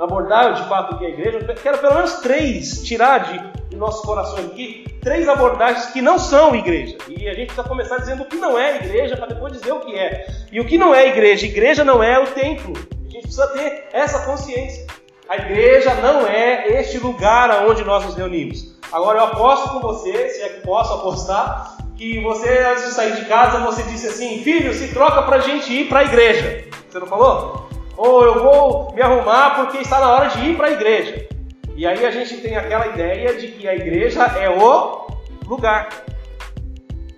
abordar 0.00 0.54
de 0.54 0.66
fato 0.66 0.94
o 0.94 0.98
que 0.98 1.04
é 1.04 1.08
a 1.08 1.10
igreja, 1.10 1.54
quero 1.62 1.78
pelo 1.78 1.94
menos 1.94 2.14
três 2.14 2.82
tirar 2.82 3.18
de, 3.18 3.76
nossos 3.76 4.04
corações 4.04 4.46
aqui, 4.46 4.84
três 5.00 5.28
abordagens 5.28 5.86
que 5.86 6.02
não 6.02 6.18
são 6.18 6.54
igreja. 6.54 6.96
E 7.08 7.28
a 7.28 7.34
gente 7.34 7.46
precisa 7.46 7.66
começar 7.66 7.98
dizendo 7.98 8.22
o 8.22 8.26
que 8.26 8.36
não 8.36 8.58
é 8.58 8.76
igreja 8.76 9.16
para 9.16 9.26
depois 9.26 9.52
dizer 9.52 9.72
o 9.72 9.80
que 9.80 9.96
é. 9.96 10.26
E 10.50 10.60
o 10.60 10.66
que 10.66 10.76
não 10.76 10.94
é 10.94 11.08
igreja? 11.08 11.46
Igreja 11.46 11.84
não 11.84 12.02
é 12.02 12.18
o 12.18 12.26
templo. 12.26 12.74
A 12.76 13.10
gente 13.10 13.22
precisa 13.22 13.46
ter 13.48 13.88
essa 13.92 14.26
consciência. 14.26 14.86
A 15.28 15.36
igreja 15.36 15.94
não 15.94 16.26
é 16.26 16.80
este 16.80 16.98
lugar 16.98 17.64
onde 17.66 17.84
nós 17.84 18.04
nos 18.04 18.16
reunimos. 18.16 18.76
Agora 18.92 19.18
eu 19.18 19.24
aposto 19.24 19.70
com 19.70 19.80
você, 19.80 20.28
se 20.28 20.42
é 20.42 20.48
que 20.48 20.60
posso 20.60 20.92
apostar, 20.92 21.78
que 21.96 22.20
você 22.20 22.48
antes 22.70 22.84
de 22.84 22.90
sair 22.90 23.14
de 23.14 23.24
casa 23.26 23.60
você 23.60 23.82
disse 23.84 24.08
assim, 24.08 24.42
filho, 24.42 24.74
se 24.74 24.92
troca 24.92 25.22
para 25.22 25.36
a 25.36 25.40
gente 25.40 25.72
ir 25.72 25.88
para 25.88 26.00
a 26.00 26.04
igreja. 26.04 26.64
Você 26.88 26.98
não 26.98 27.06
falou? 27.06 27.69
Ou 28.00 28.24
eu 28.24 28.42
vou 28.42 28.94
me 28.94 29.02
arrumar 29.02 29.56
porque 29.56 29.76
está 29.76 30.00
na 30.00 30.10
hora 30.10 30.28
de 30.28 30.38
ir 30.48 30.56
para 30.56 30.68
a 30.68 30.72
igreja. 30.72 31.28
E 31.76 31.86
aí 31.86 32.06
a 32.06 32.10
gente 32.10 32.38
tem 32.38 32.56
aquela 32.56 32.86
ideia 32.86 33.34
de 33.34 33.48
que 33.48 33.68
a 33.68 33.74
igreja 33.74 34.22
é 34.24 34.48
o 34.48 35.06
lugar. 35.46 36.06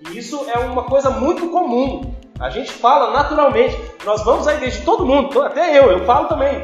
E 0.09 0.17
isso 0.17 0.45
é 0.53 0.59
uma 0.59 0.83
coisa 0.83 1.09
muito 1.09 1.47
comum. 1.47 2.13
A 2.37 2.49
gente 2.49 2.69
fala 2.69 3.13
naturalmente, 3.13 3.79
nós 4.03 4.25
vamos 4.25 4.45
à 4.45 4.55
igreja, 4.55 4.81
todo 4.83 5.05
mundo, 5.05 5.41
até 5.41 5.79
eu, 5.79 5.89
eu 5.89 6.03
falo 6.03 6.27
também. 6.27 6.59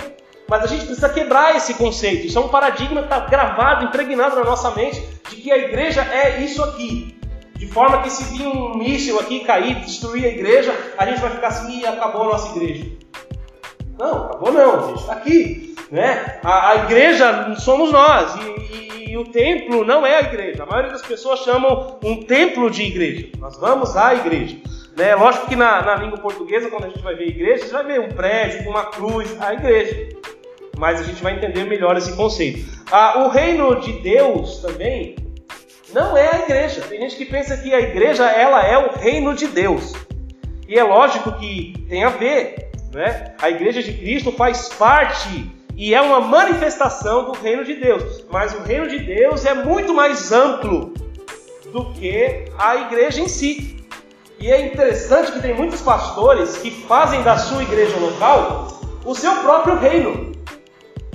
Mas 0.50 0.64
a 0.64 0.68
gente 0.68 0.86
precisa 0.86 1.08
quebrar 1.08 1.56
esse 1.56 1.76
conceito. 1.76 2.28
Isso 2.28 2.38
é 2.38 2.42
um 2.42 2.50
paradigma 2.50 3.02
que 3.02 3.14
está 3.14 3.20
gravado, 3.22 3.86
impregnado 3.86 4.36
na 4.36 4.44
nossa 4.44 4.72
mente, 4.72 5.02
de 5.30 5.38
que 5.38 5.50
a 5.50 5.58
igreja 5.58 6.02
é 6.02 6.42
isso 6.44 6.62
aqui. 6.62 7.18
De 7.56 7.68
forma 7.68 8.02
que 8.02 8.10
se 8.10 8.24
vir 8.36 8.48
um 8.48 8.76
míssil 8.76 9.18
aqui 9.18 9.46
cair, 9.46 9.76
destruir 9.76 10.26
a 10.26 10.30
igreja, 10.30 10.76
a 10.98 11.06
gente 11.06 11.22
vai 11.22 11.30
ficar 11.30 11.48
assim 11.48 11.80
e 11.80 11.88
acabou 11.88 12.24
a 12.24 12.34
nossa 12.34 12.54
igreja. 12.58 12.99
Não, 14.00 14.28
acabou 14.28 14.54
não, 14.54 14.86
a 14.86 14.88
gente 14.88 15.02
está 15.02 15.12
aqui. 15.12 15.76
Né? 15.92 16.40
A, 16.42 16.70
a, 16.72 16.76
igreja 16.86 17.54
somos 17.60 17.92
nós 17.92 18.34
e, 18.36 18.76
e, 18.76 19.12
e, 19.12 19.18
o 19.18 19.26
templo 19.26 19.84
não 19.84 20.06
é 20.06 20.16
a 20.16 20.22
igreja. 20.22 20.64
A 20.64 20.66
maioria 20.66 20.92
das 20.92 21.02
pessoas 21.02 21.42
chamam 21.42 22.00
um 22.02 22.24
templo 22.24 22.72
de 22.72 22.84
igreja. 22.84 23.28
Nós 23.40 23.58
vamos 23.58 23.98
à 23.98 24.16
igreja. 24.16 24.56
Né? 24.96 25.14
Lógico 25.16 25.48
que 25.48 25.56
na, 25.56 25.82
na 25.82 25.96
língua 25.96 26.18
portuguesa, 26.18 26.70
quando 26.70 26.86
a 26.86 26.90
gente 26.90 27.02
vai 27.02 27.16
ver 27.16 27.28
igreja, 27.28 27.66
você 27.66 27.74
vai 27.74 27.84
ver 27.84 28.00
um 28.00 28.10
prédio 28.10 28.70
uma 28.70 28.86
cruz, 28.86 29.36
a 29.42 29.54
igreja. 29.54 30.16
Mas 30.78 31.02
a 31.02 31.04
gente 31.04 31.22
vai 31.22 31.36
entender 31.36 31.66
melhor 31.66 31.98
esse 31.98 32.16
conceito. 32.16 32.70
Ah, 32.90 33.26
o 33.26 33.28
reino 33.28 33.82
de 33.82 33.92
Deus 34.00 34.60
também 34.60 35.18
não 35.94 36.16
é 36.16 36.30
a 36.34 36.40
igreja. 36.44 36.82
Tem 36.88 37.02
gente 37.02 37.18
que 37.18 37.26
pensa 37.26 37.58
que 37.58 37.74
a 37.74 37.82
igreja 37.82 38.26
ela 38.32 38.64
é 38.64 38.78
o 38.78 38.98
reino 38.98 39.36
de 39.36 39.48
Deus. 39.48 39.92
E 40.70 40.80
é 40.80 40.84
lógico 40.84 41.34
que 41.34 41.74
tem 41.90 42.06
a 42.06 42.10
ver, 42.10 42.69
né? 42.94 43.34
A 43.40 43.50
igreja 43.50 43.82
de 43.82 43.94
Cristo 43.94 44.32
faz 44.32 44.70
parte 44.70 45.50
e 45.76 45.94
é 45.94 46.02
uma 46.02 46.20
manifestação 46.20 47.26
do 47.26 47.32
reino 47.34 47.64
de 47.64 47.76
Deus. 47.76 48.26
Mas 48.30 48.54
o 48.54 48.62
reino 48.64 48.88
de 48.88 49.00
Deus 49.00 49.46
é 49.46 49.54
muito 49.54 49.94
mais 49.94 50.32
amplo 50.32 50.94
do 51.72 51.94
que 51.94 52.46
a 52.58 52.76
igreja 52.76 53.22
em 53.22 53.28
si. 53.28 53.78
E 54.40 54.52
é 54.52 54.66
interessante 54.66 55.32
que 55.32 55.42
tem 55.42 55.54
muitos 55.54 55.82
pastores 55.82 56.58
que 56.58 56.72
fazem 56.72 57.22
da 57.24 57.38
sua 57.38 57.62
igreja 57.62 57.98
local 57.98 58.80
o 59.06 59.16
seu 59.16 59.36
próprio 59.38 59.78
reino. 59.78 60.32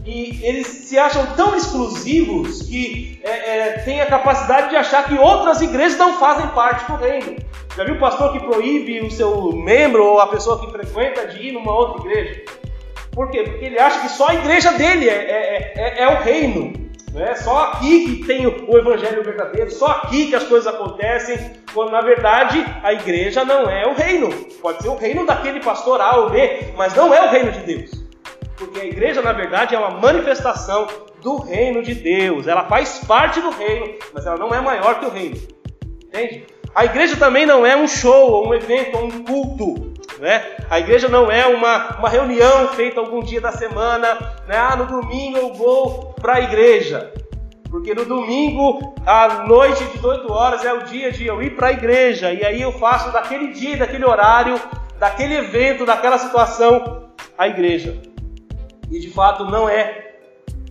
E 0.05 0.41
eles 0.43 0.67
se 0.67 0.99
acham 0.99 1.25
tão 1.35 1.57
exclusivos 1.57 2.63
que 2.63 3.21
é, 3.25 3.31
é, 3.31 3.73
têm 3.79 4.03
a 4.03 4.07
capacidade 4.07 4.69
de 4.69 4.77
achar 4.77 5.05
que 5.09 5.15
outras 5.15 5.63
igrejas 5.63 5.99
não 5.99 6.19
fazem 6.19 6.47
parte 6.49 6.91
do 6.91 6.99
reino. 6.99 7.37
Já 7.75 7.85
viu 7.85 7.95
o 7.95 7.99
pastor 7.99 8.33
que 8.33 8.41
proíbe 8.41 9.01
o 9.01 9.11
seu 9.11 9.53
membro 9.53 10.05
ou 10.05 10.21
a 10.21 10.27
pessoa 10.27 10.61
que 10.61 10.71
frequenta 10.71 11.27
de 11.29 11.49
ir 11.49 11.53
numa 11.53 11.75
outra 11.75 12.07
igreja? 12.07 12.43
Por 13.13 13.31
quê? 13.31 13.45
Porque 13.45 13.65
ele 13.65 13.79
acha 13.79 14.01
que 14.01 14.09
só 14.11 14.29
a 14.29 14.35
igreja 14.35 14.73
dele 14.73 15.09
é, 15.09 15.15
é, 15.15 15.73
é, 15.77 16.03
é 16.03 16.09
o 16.09 16.23
reino. 16.23 16.73
Né? 17.15 17.35
Só 17.37 17.73
aqui 17.73 18.17
que 18.17 18.27
tem 18.27 18.47
o 18.47 18.77
evangelho 18.77 19.23
verdadeiro, 19.23 19.71
só 19.71 19.87
aqui 19.87 20.27
que 20.27 20.35
as 20.35 20.43
coisas 20.45 20.67
acontecem, 20.67 21.39
quando 21.73 21.93
na 21.93 22.01
verdade 22.01 22.65
a 22.83 22.93
igreja 22.93 23.45
não 23.45 23.71
é 23.71 23.87
o 23.87 23.95
reino. 23.95 24.31
Pode 24.61 24.83
ser 24.83 24.89
o 24.89 24.97
reino 24.97 25.25
daquele 25.25 25.61
pastor 25.61 26.01
A 26.01 26.17
ou 26.17 26.31
B, 26.31 26.73
mas 26.77 26.95
não 26.95 27.15
é 27.15 27.25
o 27.25 27.31
reino 27.31 27.53
de 27.53 27.61
Deus. 27.61 28.04
Porque 28.57 28.81
a 28.81 28.85
igreja, 28.85 29.21
na 29.21 29.33
verdade, 29.33 29.75
é 29.75 29.79
uma 29.79 29.91
manifestação 29.91 30.87
do 31.23 31.39
reino 31.39 31.83
de 31.83 31.95
Deus. 31.95 32.47
Ela 32.47 32.65
faz 32.65 32.99
parte 33.07 33.41
do 33.41 33.51
reino, 33.51 33.95
mas 34.13 34.27
ela 34.27 34.37
não 34.37 34.55
é 34.55 34.61
maior 34.61 35.01
que 35.01 35.07
o 35.07 35.11
reino. 35.11 35.37
Entende? 36.05 36.47
A 36.75 36.85
igreja 36.85 37.17
também 37.17 37.47
não 37.47 37.65
é 37.65 37.77
um 37.77 37.87
show, 37.87 38.31
ou 38.31 38.49
um 38.49 38.55
evento, 38.55 38.97
ou 38.97 39.05
um 39.05 39.25
culto. 39.25 39.95
Né? 40.19 40.45
A 40.71 40.79
igreja 40.79 41.09
não 41.09 41.31
é 41.31 41.47
uma, 41.47 41.99
uma 41.99 42.09
reunião 42.09 42.69
feita 42.69 43.01
algum 43.01 43.23
dia 43.23 43.41
da 43.41 43.53
semana. 43.53 44.15
Né? 44.47 44.57
Ah, 44.57 44.77
no 44.77 44.87
domingo 44.87 45.39
eu 45.39 45.55
vou 45.55 46.15
para 46.21 46.35
a 46.35 46.41
igreja. 46.41 47.13
Porque 47.71 47.95
no 47.95 48.05
domingo, 48.05 48.95
à 49.05 49.45
noite 49.47 49.85
de 49.85 49.93
18 49.95 50.33
horas, 50.33 50.65
é 50.65 50.73
o 50.73 50.85
dia 50.85 51.11
de 51.11 51.27
eu 51.27 51.43
ir 51.43 51.57
para 51.57 51.69
a 51.69 51.73
igreja. 51.73 52.33
E 52.33 52.45
aí 52.45 52.63
eu 52.63 52.73
faço 52.73 53.13
daquele 53.13 53.49
dia, 53.49 53.77
daquele 53.77 54.05
horário, 54.05 54.61
daquele 54.99 55.35
evento, 55.35 55.85
daquela 55.85 56.19
situação, 56.19 57.09
a 57.37 57.49
igreja. 57.49 58.14
E 58.91 59.01
de 59.01 59.11
fato 59.11 59.45
não 59.45 59.69
é 59.69 60.15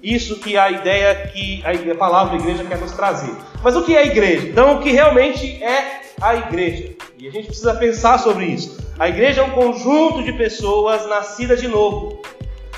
isso 0.02 0.40
que 0.40 0.58
a 0.58 0.70
ideia 0.70 1.16
que 1.28 1.64
a 1.66 1.96
palavra 1.96 2.36
igreja 2.36 2.64
quer 2.66 2.78
nos 2.78 2.92
trazer. 2.92 3.34
Mas 3.64 3.76
o 3.76 3.84
que 3.84 3.96
é 3.96 4.00
a 4.00 4.06
igreja? 4.06 4.48
Então, 4.48 4.76
o 4.76 4.82
que 4.82 4.92
realmente 4.92 5.64
é 5.64 6.02
a 6.22 6.36
igreja? 6.36 6.94
E 7.18 7.28
a 7.28 7.32
gente 7.32 7.48
precisa 7.48 7.74
pensar 7.76 8.18
sobre 8.20 8.46
isso. 8.46 8.84
A 9.00 9.08
igreja 9.08 9.42
é 9.42 9.44
um 9.46 9.52
conjunto 9.52 10.22
de 10.22 10.34
pessoas 10.34 11.08
nascidas 11.08 11.62
de 11.62 11.70
novo, 11.70 12.22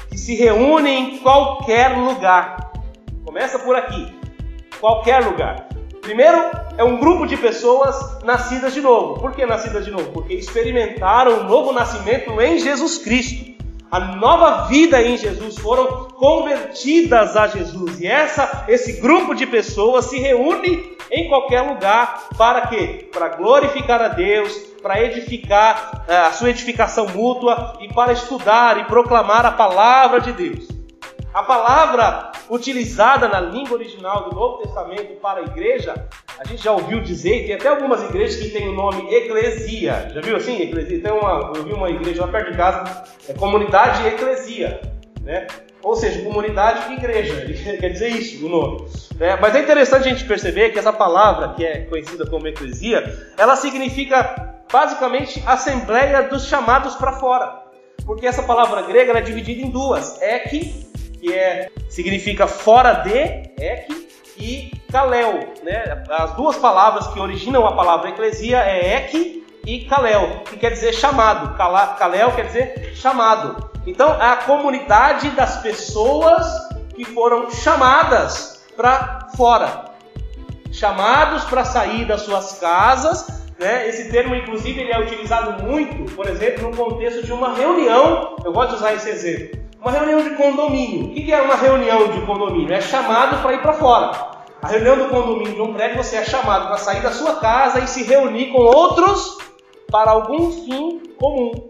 que 0.09 0.17
se 0.17 0.35
reúnem 0.35 1.15
em 1.15 1.17
qualquer 1.17 1.97
lugar. 1.97 2.71
Começa 3.25 3.57
por 3.57 3.75
aqui 3.75 4.13
qualquer 4.79 5.25
lugar. 5.25 5.67
Primeiro, 6.01 6.37
é 6.77 6.83
um 6.83 6.99
grupo 6.99 7.25
de 7.25 7.35
pessoas 7.35 8.21
nascidas 8.23 8.73
de 8.73 8.81
novo. 8.81 9.19
Por 9.19 9.31
que 9.31 9.43
nascidas 9.47 9.83
de 9.83 9.89
novo? 9.89 10.11
Porque 10.11 10.35
experimentaram 10.35 11.31
o 11.31 11.39
um 11.41 11.43
novo 11.45 11.73
nascimento 11.73 12.39
em 12.39 12.59
Jesus 12.59 12.99
Cristo. 12.99 13.54
A 13.91 13.99
nova 13.99 14.67
vida 14.67 15.01
em 15.01 15.17
Jesus 15.17 15.57
foram 15.57 16.07
convertidas 16.09 17.37
a 17.37 17.47
Jesus. 17.47 17.99
E 17.99 18.07
essa, 18.07 18.65
esse 18.67 18.99
grupo 18.99 19.33
de 19.33 19.45
pessoas 19.45 20.05
se 20.05 20.19
reúne 20.19 20.95
em 21.11 21.29
qualquer 21.29 21.61
lugar 21.61 22.29
para 22.37 22.67
quê? 22.67 23.09
Para 23.11 23.29
glorificar 23.29 24.01
a 24.01 24.07
Deus, 24.07 24.53
para 24.81 25.01
edificar 25.01 26.05
eh, 26.07 26.15
a 26.15 26.31
sua 26.31 26.49
edificação 26.49 27.07
mútua 27.07 27.77
e 27.81 27.87
para 27.93 28.13
estudar 28.13 28.79
e 28.79 28.85
proclamar 28.85 29.45
a 29.45 29.51
palavra 29.51 30.19
de 30.19 30.31
Deus. 30.31 30.74
A 31.35 31.43
palavra 31.43 32.31
utilizada 32.49 33.27
na 33.27 33.41
língua 33.41 33.73
original 33.73 34.29
do 34.29 34.33
Novo 34.33 34.59
Testamento 34.59 35.19
para 35.19 35.41
a 35.41 35.43
igreja, 35.43 36.07
a 36.39 36.47
gente 36.47 36.63
já 36.63 36.71
ouviu 36.71 37.01
dizer, 37.01 37.45
tem 37.45 37.55
até 37.55 37.67
algumas 37.67 38.01
igrejas 38.03 38.37
que 38.41 38.51
têm 38.51 38.69
o 38.69 38.71
nome 38.71 39.13
eclesia. 39.13 40.09
Já 40.13 40.21
viu 40.21 40.37
assim? 40.37 40.61
Eclesia? 40.61 41.01
Tem 41.01 41.11
uma, 41.11 41.51
eu 41.53 41.65
vi 41.65 41.73
uma 41.73 41.89
igreja 41.89 42.21
lá 42.21 42.31
perto 42.31 42.51
de 42.51 42.57
casa, 42.57 43.03
é 43.27 43.33
comunidade 43.33 44.07
eclesia, 44.07 44.79
né? 45.23 45.45
Ou 45.83 45.93
seja, 45.97 46.23
comunidade 46.23 46.93
e 46.93 46.95
igreja, 46.95 47.45
quer 47.81 47.89
dizer 47.89 48.07
isso 48.11 48.45
o 48.45 48.47
nome. 48.47 48.87
Né? 49.19 49.37
Mas 49.41 49.55
é 49.55 49.59
interessante 49.59 50.07
a 50.07 50.11
gente 50.11 50.23
perceber 50.23 50.69
que 50.69 50.79
essa 50.79 50.93
palavra, 50.93 51.49
que 51.49 51.65
é 51.65 51.81
conhecida 51.81 52.25
como 52.25 52.47
eclesia, 52.47 53.13
ela 53.37 53.57
significa 53.57 54.55
basicamente 54.71 55.43
assembleia 55.45 56.23
dos 56.29 56.45
chamados 56.45 56.95
para 56.95 57.11
fora. 57.19 57.61
Porque 58.05 58.25
essa 58.25 58.43
palavra 58.43 58.83
grega 58.83 59.17
é 59.17 59.21
dividida 59.21 59.61
em 59.61 59.69
duas, 59.69 60.21
ek 60.21 60.85
que 61.19 61.33
é, 61.33 61.69
significa 61.89 62.47
fora 62.47 62.93
de, 62.93 63.17
ek, 63.59 64.07
e 64.37 64.71
kalel. 64.91 65.53
Né? 65.63 66.03
As 66.09 66.33
duas 66.33 66.57
palavras 66.57 67.07
que 67.07 67.19
originam 67.19 67.65
a 67.65 67.73
palavra 67.73 68.09
eclesia 68.09 68.59
é 68.59 68.95
ek 68.95 69.45
e 69.65 69.85
kalel, 69.85 70.41
que 70.45 70.57
quer 70.57 70.71
dizer 70.71 70.93
chamado. 70.93 71.55
Kalel 71.57 72.31
quer 72.33 72.45
dizer 72.47 72.93
chamado. 72.95 73.69
Então, 73.85 74.21
é 74.21 74.29
a 74.29 74.37
comunidade 74.37 75.29
das 75.31 75.61
pessoas 75.61 76.45
que 76.95 77.05
foram 77.05 77.51
chamadas 77.51 78.65
para 78.75 79.29
fora. 79.35 79.85
Chamados 80.71 81.45
para 81.45 81.63
sair 81.63 82.05
das 82.05 82.21
suas 82.21 82.59
casas 82.59 83.45
né? 83.59 83.87
Esse 83.87 84.11
termo, 84.11 84.35
inclusive, 84.35 84.81
ele 84.81 84.91
é 84.91 84.99
utilizado 84.99 85.63
muito, 85.63 86.13
por 86.13 86.27
exemplo, 86.27 86.69
no 86.69 86.75
contexto 86.75 87.25
de 87.25 87.31
uma 87.31 87.53
reunião. 87.53 88.35
Eu 88.43 88.51
gosto 88.51 88.71
de 88.71 88.75
usar 88.75 88.93
esse 88.93 89.09
exemplo. 89.09 89.64
Uma 89.85 89.91
reunião 89.91 90.23
de 90.23 90.31
condomínio. 90.31 91.11
O 91.11 91.13
que 91.13 91.31
é 91.31 91.39
uma 91.39 91.53
reunião 91.53 92.07
de 92.07 92.19
condomínio? 92.21 92.73
É 92.73 92.81
chamado 92.81 93.39
para 93.43 93.53
ir 93.53 93.61
para 93.61 93.73
fora. 93.73 94.31
A 94.59 94.67
reunião 94.67 94.97
do 94.97 95.09
condomínio 95.09 95.53
de 95.53 95.61
um 95.61 95.75
prédio, 95.75 95.97
você 95.97 96.15
é 96.15 96.25
chamado 96.25 96.65
para 96.65 96.77
sair 96.77 97.03
da 97.03 97.11
sua 97.11 97.35
casa 97.35 97.79
e 97.81 97.87
se 97.87 98.01
reunir 98.01 98.47
com 98.47 98.57
outros 98.57 99.37
para 99.91 100.09
algum 100.09 100.51
fim 100.51 101.03
comum. 101.19 101.67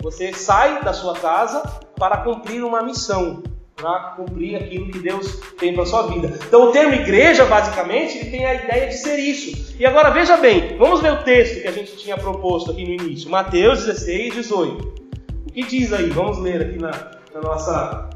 Você 0.00 0.32
sai 0.32 0.80
da 0.84 0.92
sua 0.92 1.14
casa 1.14 1.60
para 1.98 2.18
cumprir 2.18 2.62
uma 2.62 2.84
missão, 2.84 3.42
para 3.74 4.14
cumprir 4.16 4.54
aquilo 4.54 4.88
que 4.92 5.00
Deus 5.00 5.40
tem 5.58 5.74
para 5.74 5.84
sua 5.86 6.06
vida. 6.06 6.38
Então, 6.46 6.68
o 6.68 6.70
termo 6.70 6.94
igreja, 6.94 7.46
basicamente, 7.46 8.16
ele 8.16 8.30
tem 8.30 8.46
a 8.46 8.54
ideia 8.54 8.86
de 8.86 8.94
ser 8.94 9.16
isso. 9.16 9.74
E 9.76 9.84
agora 9.84 10.10
veja 10.10 10.36
bem, 10.36 10.76
vamos 10.78 11.00
ver 11.00 11.14
o 11.14 11.24
texto 11.24 11.62
que 11.62 11.66
a 11.66 11.72
gente 11.72 11.96
tinha 11.96 12.16
proposto 12.16 12.70
aqui 12.70 12.84
no 12.84 13.02
início, 13.02 13.28
Mateus 13.28 13.86
16, 13.86 14.34
18. 14.34 15.06
O 15.48 15.52
que 15.52 15.64
diz 15.64 15.92
aí? 15.92 16.10
Vamos 16.10 16.38
ler 16.38 16.62
aqui 16.62 16.78
na, 16.78 17.15
na 17.36 17.42
nossa, 17.42 18.10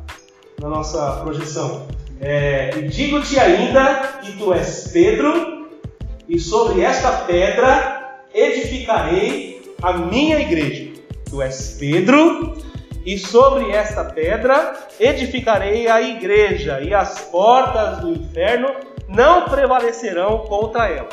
na 0.61 0.69
nossa 0.69 1.13
projeção. 1.23 1.87
É, 2.21 2.71
e 2.77 2.89
digo-te 2.89 3.39
ainda 3.39 4.19
que 4.23 4.33
tu 4.33 4.53
és 4.53 4.89
Pedro, 4.93 5.69
e 6.29 6.39
sobre 6.39 6.81
esta 6.83 7.11
pedra 7.25 8.23
edificarei 8.33 9.75
a 9.83 9.93
minha 9.93 10.39
igreja. 10.41 10.93
Tu 11.29 11.43
és 11.43 11.77
Pedro, 11.79 12.57
e 13.05 13.19
sobre 13.19 13.71
esta 13.71 14.05
pedra 14.05 14.75
edificarei 14.99 15.89
a 15.89 16.01
igreja, 16.01 16.81
e 16.81 16.95
as 16.95 17.21
portas 17.21 17.99
do 18.01 18.13
inferno 18.13 18.69
não 19.09 19.47
prevalecerão 19.47 20.39
contra 20.47 20.89
ela. 20.89 21.09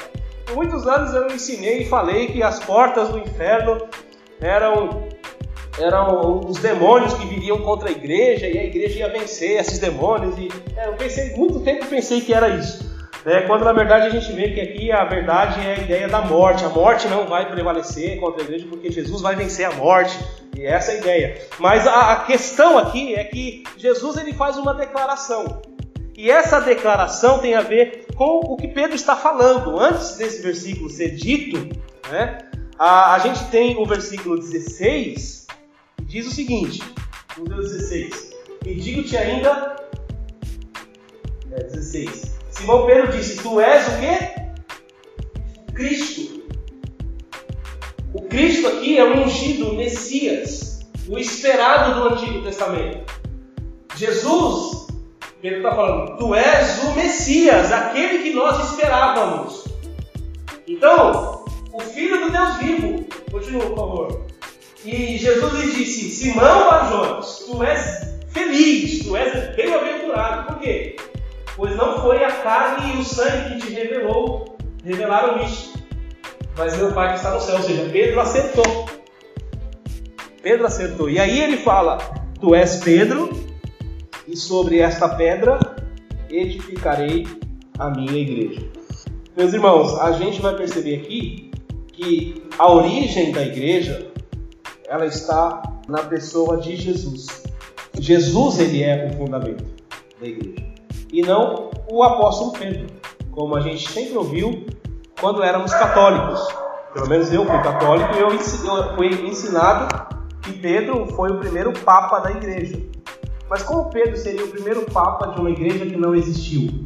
Por 0.46 0.56
muitos 0.56 0.88
anos 0.88 1.14
eu 1.14 1.28
ensinei 1.28 1.82
e 1.82 1.90
falei 1.90 2.28
que 2.28 2.42
as 2.42 2.60
portas 2.60 3.10
do 3.10 3.20
inferno 3.20 3.88
eram 4.40 5.08
eram 5.80 6.40
os 6.40 6.58
demônios 6.58 7.14
que 7.14 7.26
viriam 7.26 7.60
contra 7.60 7.90
a 7.90 7.92
igreja 7.92 8.48
e 8.48 8.58
a 8.58 8.64
igreja 8.64 9.00
ia 9.00 9.10
vencer 9.10 9.60
esses 9.60 9.80
demônios. 9.80 10.38
E 10.38 10.50
é, 10.76 10.88
eu 10.88 10.94
pensei, 10.94 11.36
muito 11.36 11.60
tempo 11.60 11.86
pensei 11.86 12.22
que 12.22 12.34
era 12.34 12.50
isso. 12.50 12.88
Né? 13.24 13.42
Quando 13.42 13.66
na 13.66 13.74
verdade 13.74 14.08
a 14.08 14.10
gente 14.10 14.32
vê 14.32 14.52
que 14.52 14.62
aqui 14.62 14.92
a 14.92 15.04
verdade 15.04 15.60
é 15.66 15.76
a 15.76 15.78
ideia 15.80 16.08
da 16.08 16.22
morte. 16.22 16.64
A 16.64 16.70
morte 16.70 17.08
não 17.08 17.28
vai 17.28 17.50
prevalecer 17.52 18.20
contra 18.20 18.42
a 18.42 18.46
igreja 18.46 18.66
porque 18.70 18.92
Jesus 18.92 19.22
vai 19.22 19.36
vencer 19.36 19.66
a 19.66 19.74
morte. 19.74 20.18
E 20.56 20.66
essa 20.66 20.92
é 20.92 20.96
a 20.96 20.98
ideia. 20.98 21.42
Mas 21.60 21.86
a, 21.86 22.14
a 22.14 22.16
questão 22.26 22.78
aqui 22.78 23.14
é 23.14 23.24
que 23.24 23.64
Jesus 23.78 24.18
ele 24.18 24.34
faz 24.34 24.58
uma 24.58 24.74
declaração. 24.74 25.62
E 26.18 26.32
essa 26.32 26.60
declaração 26.60 27.38
tem 27.38 27.54
a 27.54 27.62
ver 27.62 28.08
com 28.16 28.40
o 28.40 28.58
que 28.58 28.68
Pedro 28.68 28.96
está 28.96 29.16
falando. 29.16 29.80
Antes 29.80 30.18
desse 30.18 30.42
versículo 30.42 30.90
ser 30.90 31.12
dito, 31.12 31.58
né, 32.10 32.40
a, 32.80 33.14
a 33.14 33.20
gente 33.20 33.44
tem 33.52 33.78
o 33.78 33.86
versículo 33.86 34.40
16, 34.40 35.47
diz 36.04 36.28
o 36.28 36.32
seguinte, 36.32 36.82
no 37.38 37.46
16: 37.46 38.32
E 38.66 38.76
digo-te 38.76 39.18
ainda. 39.18 39.76
É, 41.52 41.64
16. 41.64 42.38
Simão 42.52 42.86
Pedro 42.86 43.12
disse: 43.12 43.42
Tu 43.42 43.60
és 43.60 43.88
o 43.88 44.00
quê? 44.00 44.48
Cristo. 45.74 46.44
O 48.14 48.22
Cristo 48.24 48.68
aqui 48.68 48.98
é 48.98 49.04
o 49.04 49.24
ungido, 49.24 49.72
o 49.72 49.76
Messias, 49.76 50.80
o 51.08 51.18
esperado 51.20 52.00
do 52.00 52.16
Antigo 52.16 52.42
Testamento. 52.42 53.14
Jesus, 53.96 54.88
Pedro 55.42 55.58
está 55.58 55.76
falando, 55.76 56.18
tu 56.18 56.34
és 56.34 56.84
o 56.84 56.94
Messias, 56.94 57.72
aquele 57.72 58.24
que 58.24 58.34
nós 58.34 58.72
esperávamos. 58.72 59.66
Então, 60.68 61.46
o 61.72 61.80
Filho 61.80 62.26
do 62.26 62.32
Deus 62.32 62.58
vivo, 62.58 63.06
continua, 63.32 63.66
por 63.68 63.76
favor, 63.76 64.27
e 64.88 65.18
Jesus 65.18 65.54
lhe 65.54 65.72
disse: 65.74 66.10
Simão 66.10 66.70
Barjonas, 66.70 67.44
tu 67.46 67.62
és 67.62 68.16
feliz, 68.30 69.04
tu 69.04 69.18
és 69.18 69.54
bem-aventurado. 69.54 70.48
Por 70.48 70.60
quê? 70.62 70.96
Pois 71.58 71.76
não 71.76 72.00
foi 72.02 72.24
a 72.24 72.32
carne 72.32 72.96
e 72.96 72.98
o 72.98 73.04
sangue 73.04 73.56
que 73.56 73.68
te 73.68 73.74
revelou, 73.74 74.58
revelaram 74.86 75.44
isso, 75.44 75.74
mas 76.58 76.78
meu 76.78 76.94
Pai 76.94 77.10
que 77.10 77.16
está 77.16 77.32
no 77.32 77.42
céu. 77.42 77.58
Ou 77.58 77.64
seja, 77.64 77.90
Pedro 77.92 78.22
acertou. 78.22 78.90
Pedro 80.42 80.66
acertou. 80.66 81.10
E 81.10 81.20
aí 81.20 81.38
ele 81.38 81.58
fala: 81.58 81.98
Tu 82.40 82.56
és 82.56 82.78
Pedro, 82.78 83.30
e 84.26 84.38
sobre 84.38 84.80
esta 84.80 85.10
pedra 85.10 85.60
edificarei 86.30 87.28
a 87.78 87.90
minha 87.90 88.22
igreja. 88.22 88.62
Meus 89.36 89.54
irmãos, 89.54 90.00
a 90.00 90.14
gente 90.14 90.42
vai 90.42 90.56
perceber 90.56 91.02
aqui 91.02 91.52
que 91.92 92.42
a 92.58 92.72
origem 92.72 93.34
da 93.34 93.42
igreja 93.42 94.16
ela 94.88 95.06
está 95.06 95.62
na 95.88 96.04
pessoa 96.04 96.58
de 96.58 96.76
Jesus. 96.76 97.44
Jesus 98.00 98.60
ele 98.60 98.84
é 98.84 99.10
o 99.12 99.18
fundamento 99.18 99.66
da 100.20 100.28
igreja 100.28 100.66
e 101.12 101.22
não 101.22 101.70
o 101.92 102.04
apóstolo 102.04 102.54
Pedro, 102.54 102.88
como 103.32 103.56
a 103.56 103.62
gente 103.62 103.90
sempre 103.90 104.18
ouviu 104.18 104.66
quando 105.20 105.44
éramos 105.44 105.72
católicos. 105.74 106.48
Pelo 106.94 107.08
menos 107.08 107.32
eu 107.32 107.46
fui 107.46 107.62
católico 107.62 108.14
e 108.16 108.20
eu 108.20 108.96
fui 108.96 109.28
ensinado 109.28 110.08
que 110.42 110.54
Pedro 110.54 111.06
foi 111.16 111.32
o 111.32 111.40
primeiro 111.40 111.74
papa 111.74 112.20
da 112.20 112.32
igreja. 112.32 112.82
Mas 113.50 113.64
como 113.64 113.90
Pedro 113.90 114.18
seria 114.18 114.44
o 114.44 114.50
primeiro 114.50 114.82
papa 114.86 115.28
de 115.28 115.40
uma 115.40 115.50
igreja 115.50 115.86
que 115.86 115.96
não 115.96 116.16
existiu? 116.16 116.86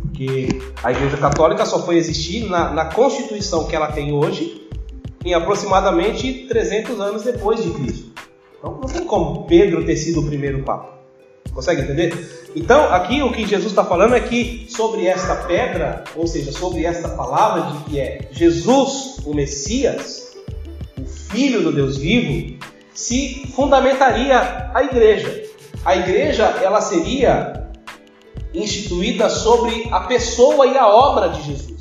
Porque 0.00 0.48
a 0.82 0.92
Igreja 0.92 1.16
Católica 1.16 1.66
só 1.66 1.84
foi 1.84 1.96
existir 1.96 2.48
na, 2.48 2.70
na 2.70 2.84
constituição 2.84 3.66
que 3.66 3.74
ela 3.74 3.90
tem 3.90 4.12
hoje, 4.12 4.61
em 5.24 5.34
aproximadamente 5.34 6.46
300 6.48 7.00
anos 7.00 7.22
depois 7.22 7.62
de 7.62 7.70
Cristo. 7.70 8.12
Então 8.58 8.78
não 8.80 8.88
tem 8.88 9.04
como 9.04 9.44
Pedro 9.46 9.84
ter 9.84 9.96
sido 9.96 10.20
o 10.20 10.26
primeiro 10.26 10.62
papa. 10.62 10.98
Consegue 11.52 11.82
entender? 11.82 12.50
Então, 12.54 12.92
aqui 12.92 13.22
o 13.22 13.32
que 13.32 13.46
Jesus 13.46 13.72
está 13.72 13.84
falando 13.84 14.14
é 14.14 14.20
que 14.20 14.66
sobre 14.68 15.06
esta 15.06 15.36
pedra, 15.36 16.04
ou 16.14 16.26
seja, 16.26 16.52
sobre 16.52 16.84
esta 16.84 17.08
palavra 17.08 17.72
de 17.72 17.84
que 17.84 18.00
é 18.00 18.28
Jesus, 18.30 19.18
o 19.24 19.34
Messias, 19.34 20.36
o 20.98 21.04
Filho 21.04 21.62
do 21.62 21.72
Deus 21.72 21.96
vivo, 21.96 22.58
se 22.94 23.46
fundamentaria 23.54 24.70
a 24.74 24.82
igreja. 24.82 25.44
A 25.84 25.96
igreja, 25.96 26.44
ela 26.62 26.80
seria 26.80 27.70
instituída 28.54 29.28
sobre 29.30 29.88
a 29.90 30.00
pessoa 30.00 30.66
e 30.66 30.76
a 30.76 30.86
obra 30.86 31.28
de 31.30 31.42
Jesus. 31.42 31.71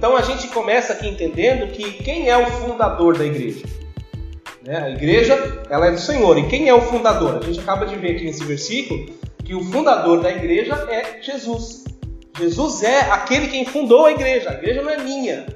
Então 0.00 0.16
a 0.16 0.22
gente 0.22 0.48
começa 0.48 0.94
aqui 0.94 1.06
entendendo 1.06 1.70
que 1.72 1.92
quem 2.02 2.30
é 2.30 2.38
o 2.38 2.46
fundador 2.52 3.18
da 3.18 3.26
igreja? 3.26 3.66
Né? 4.64 4.78
A 4.78 4.88
igreja, 4.88 5.62
ela 5.68 5.88
é 5.88 5.90
do 5.90 6.00
Senhor. 6.00 6.38
E 6.38 6.48
quem 6.48 6.70
é 6.70 6.74
o 6.74 6.80
fundador? 6.80 7.36
A 7.36 7.44
gente 7.44 7.60
acaba 7.60 7.84
de 7.84 7.96
ver 7.96 8.12
aqui 8.12 8.24
nesse 8.24 8.42
versículo 8.42 9.10
que 9.44 9.54
o 9.54 9.62
fundador 9.62 10.22
da 10.22 10.30
igreja 10.30 10.74
é 10.88 11.20
Jesus. 11.20 11.84
Jesus 12.38 12.82
é 12.82 13.00
aquele 13.10 13.48
quem 13.48 13.66
fundou 13.66 14.06
a 14.06 14.12
igreja. 14.12 14.48
A 14.48 14.54
igreja 14.54 14.80
não 14.80 14.88
é 14.88 14.96
minha. 15.02 15.46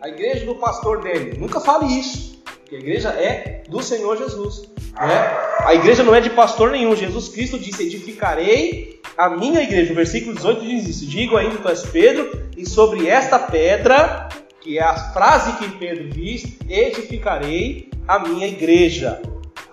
A 0.00 0.08
igreja 0.08 0.44
do 0.46 0.56
pastor 0.56 1.00
dele. 1.02 1.38
Nunca 1.38 1.60
fale 1.60 1.86
isso. 1.86 2.42
Porque 2.44 2.74
a 2.74 2.78
igreja 2.80 3.10
é 3.10 3.62
do 3.68 3.80
Senhor 3.80 4.16
Jesus. 4.16 4.68
Né? 4.98 5.36
A 5.60 5.76
igreja 5.76 6.02
não 6.02 6.12
é 6.12 6.20
de 6.20 6.30
pastor 6.30 6.72
nenhum. 6.72 6.96
Jesus 6.96 7.28
Cristo 7.28 7.56
disse: 7.56 7.84
Edificarei 7.84 9.00
a 9.16 9.30
minha 9.30 9.62
igreja. 9.62 9.92
O 9.92 9.94
versículo 9.94 10.34
18 10.34 10.60
diz 10.66 10.88
isso: 10.88 11.06
Digo 11.06 11.36
ainda, 11.36 11.56
tu 11.58 11.68
és 11.68 11.82
Pedro, 11.82 12.43
e 12.56 12.66
sobre 12.68 13.08
esta 13.08 13.38
pedra, 13.38 14.28
que 14.60 14.78
é 14.78 14.82
a 14.82 14.96
frase 15.12 15.52
que 15.54 15.68
Pedro 15.76 16.08
diz, 16.08 16.56
edificarei 16.68 17.90
a 18.06 18.18
minha 18.18 18.46
igreja. 18.46 19.20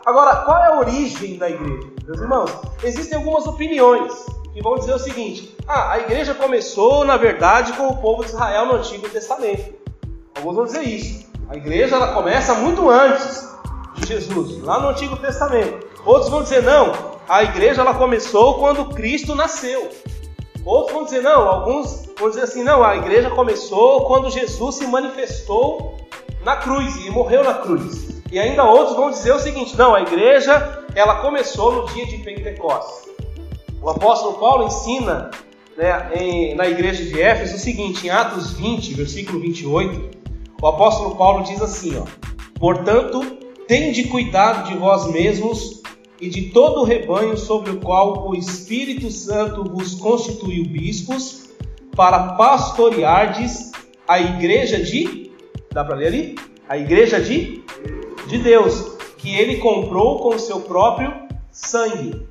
Agora, 0.05 0.37
qual 0.37 0.57
é 0.63 0.67
a 0.67 0.79
origem 0.79 1.37
da 1.37 1.49
igreja? 1.49 1.87
Meus 2.05 2.19
irmãos, 2.19 2.51
existem 2.83 3.17
algumas 3.17 3.45
opiniões 3.45 4.13
que 4.53 4.61
vão 4.61 4.75
dizer 4.75 4.93
o 4.93 4.99
seguinte: 4.99 5.55
ah, 5.67 5.93
a 5.93 5.99
igreja 5.99 6.33
começou, 6.33 7.05
na 7.05 7.17
verdade, 7.17 7.73
com 7.73 7.87
o 7.87 7.97
povo 7.97 8.23
de 8.23 8.31
Israel 8.31 8.65
no 8.65 8.75
Antigo 8.75 9.07
Testamento. 9.09 9.73
Alguns 10.35 10.55
vão 10.55 10.65
dizer 10.65 10.83
isso. 10.83 11.29
A 11.49 11.55
igreja 11.55 11.95
ela 11.95 12.13
começa 12.13 12.55
muito 12.55 12.89
antes 12.89 13.49
de 13.95 14.07
Jesus, 14.07 14.61
lá 14.63 14.79
no 14.79 14.89
Antigo 14.89 15.17
Testamento. 15.17 15.87
Outros 16.05 16.29
vão 16.29 16.41
dizer 16.41 16.63
não, 16.63 16.93
a 17.29 17.43
igreja 17.43 17.81
ela 17.81 17.93
começou 17.93 18.55
quando 18.55 18.85
Cristo 18.85 19.35
nasceu. 19.35 19.89
Outros 20.63 20.93
vão 20.93 21.03
dizer 21.05 21.21
não, 21.21 21.47
alguns 21.47 22.07
vão 22.19 22.29
dizer 22.29 22.43
assim, 22.43 22.63
não, 22.63 22.83
a 22.83 22.95
igreja 22.95 23.29
começou 23.31 24.05
quando 24.05 24.29
Jesus 24.29 24.75
se 24.75 24.87
manifestou 24.87 25.97
na 26.43 26.55
cruz 26.55 26.95
e 27.05 27.09
morreu 27.09 27.43
na 27.43 27.55
cruz. 27.55 28.21
E 28.31 28.39
ainda 28.39 28.63
outros 28.63 28.95
vão 28.95 29.09
dizer 29.09 29.33
o 29.33 29.39
seguinte: 29.39 29.75
não, 29.75 29.93
a 29.93 30.01
igreja 30.01 30.85
ela 30.95 31.15
começou 31.15 31.73
no 31.73 31.85
dia 31.93 32.05
de 32.05 32.17
Pentecostes. 32.19 33.09
O 33.81 33.89
apóstolo 33.89 34.37
Paulo 34.37 34.67
ensina 34.67 35.31
né, 35.75 36.11
em, 36.15 36.55
na 36.55 36.67
igreja 36.67 37.03
de 37.03 37.19
Éfeso 37.19 37.55
o 37.55 37.59
seguinte, 37.59 38.07
em 38.07 38.09
Atos 38.09 38.53
20, 38.53 38.93
versículo 38.93 39.39
28, 39.39 40.17
o 40.61 40.67
apóstolo 40.67 41.15
Paulo 41.15 41.43
diz 41.43 41.61
assim: 41.61 41.97
ó, 41.97 42.05
portanto, 42.59 43.21
tende 43.67 44.05
cuidado 44.05 44.69
de 44.69 44.77
vós 44.77 45.07
mesmos 45.07 45.81
e 46.21 46.29
de 46.29 46.51
todo 46.51 46.81
o 46.81 46.83
rebanho 46.83 47.35
sobre 47.35 47.71
o 47.71 47.79
qual 47.79 48.29
o 48.29 48.35
Espírito 48.35 49.09
Santo 49.09 49.63
vos 49.63 49.95
constituiu 49.95 50.65
bispos, 50.65 51.49
para 51.95 52.33
pastoreardes 52.33 53.71
a 54.07 54.19
igreja 54.19 54.81
de. 54.81 55.31
Dá 55.73 55.83
para 55.83 55.95
ler 55.95 56.07
ali? 56.07 56.35
A 56.69 56.77
igreja 56.77 57.19
de 57.19 57.61
de 58.27 58.37
Deus, 58.37 58.93
que 59.17 59.35
ele 59.35 59.57
comprou 59.57 60.19
com 60.19 60.35
o 60.35 60.39
seu 60.39 60.61
próprio 60.61 61.13
sangue. 61.51 62.25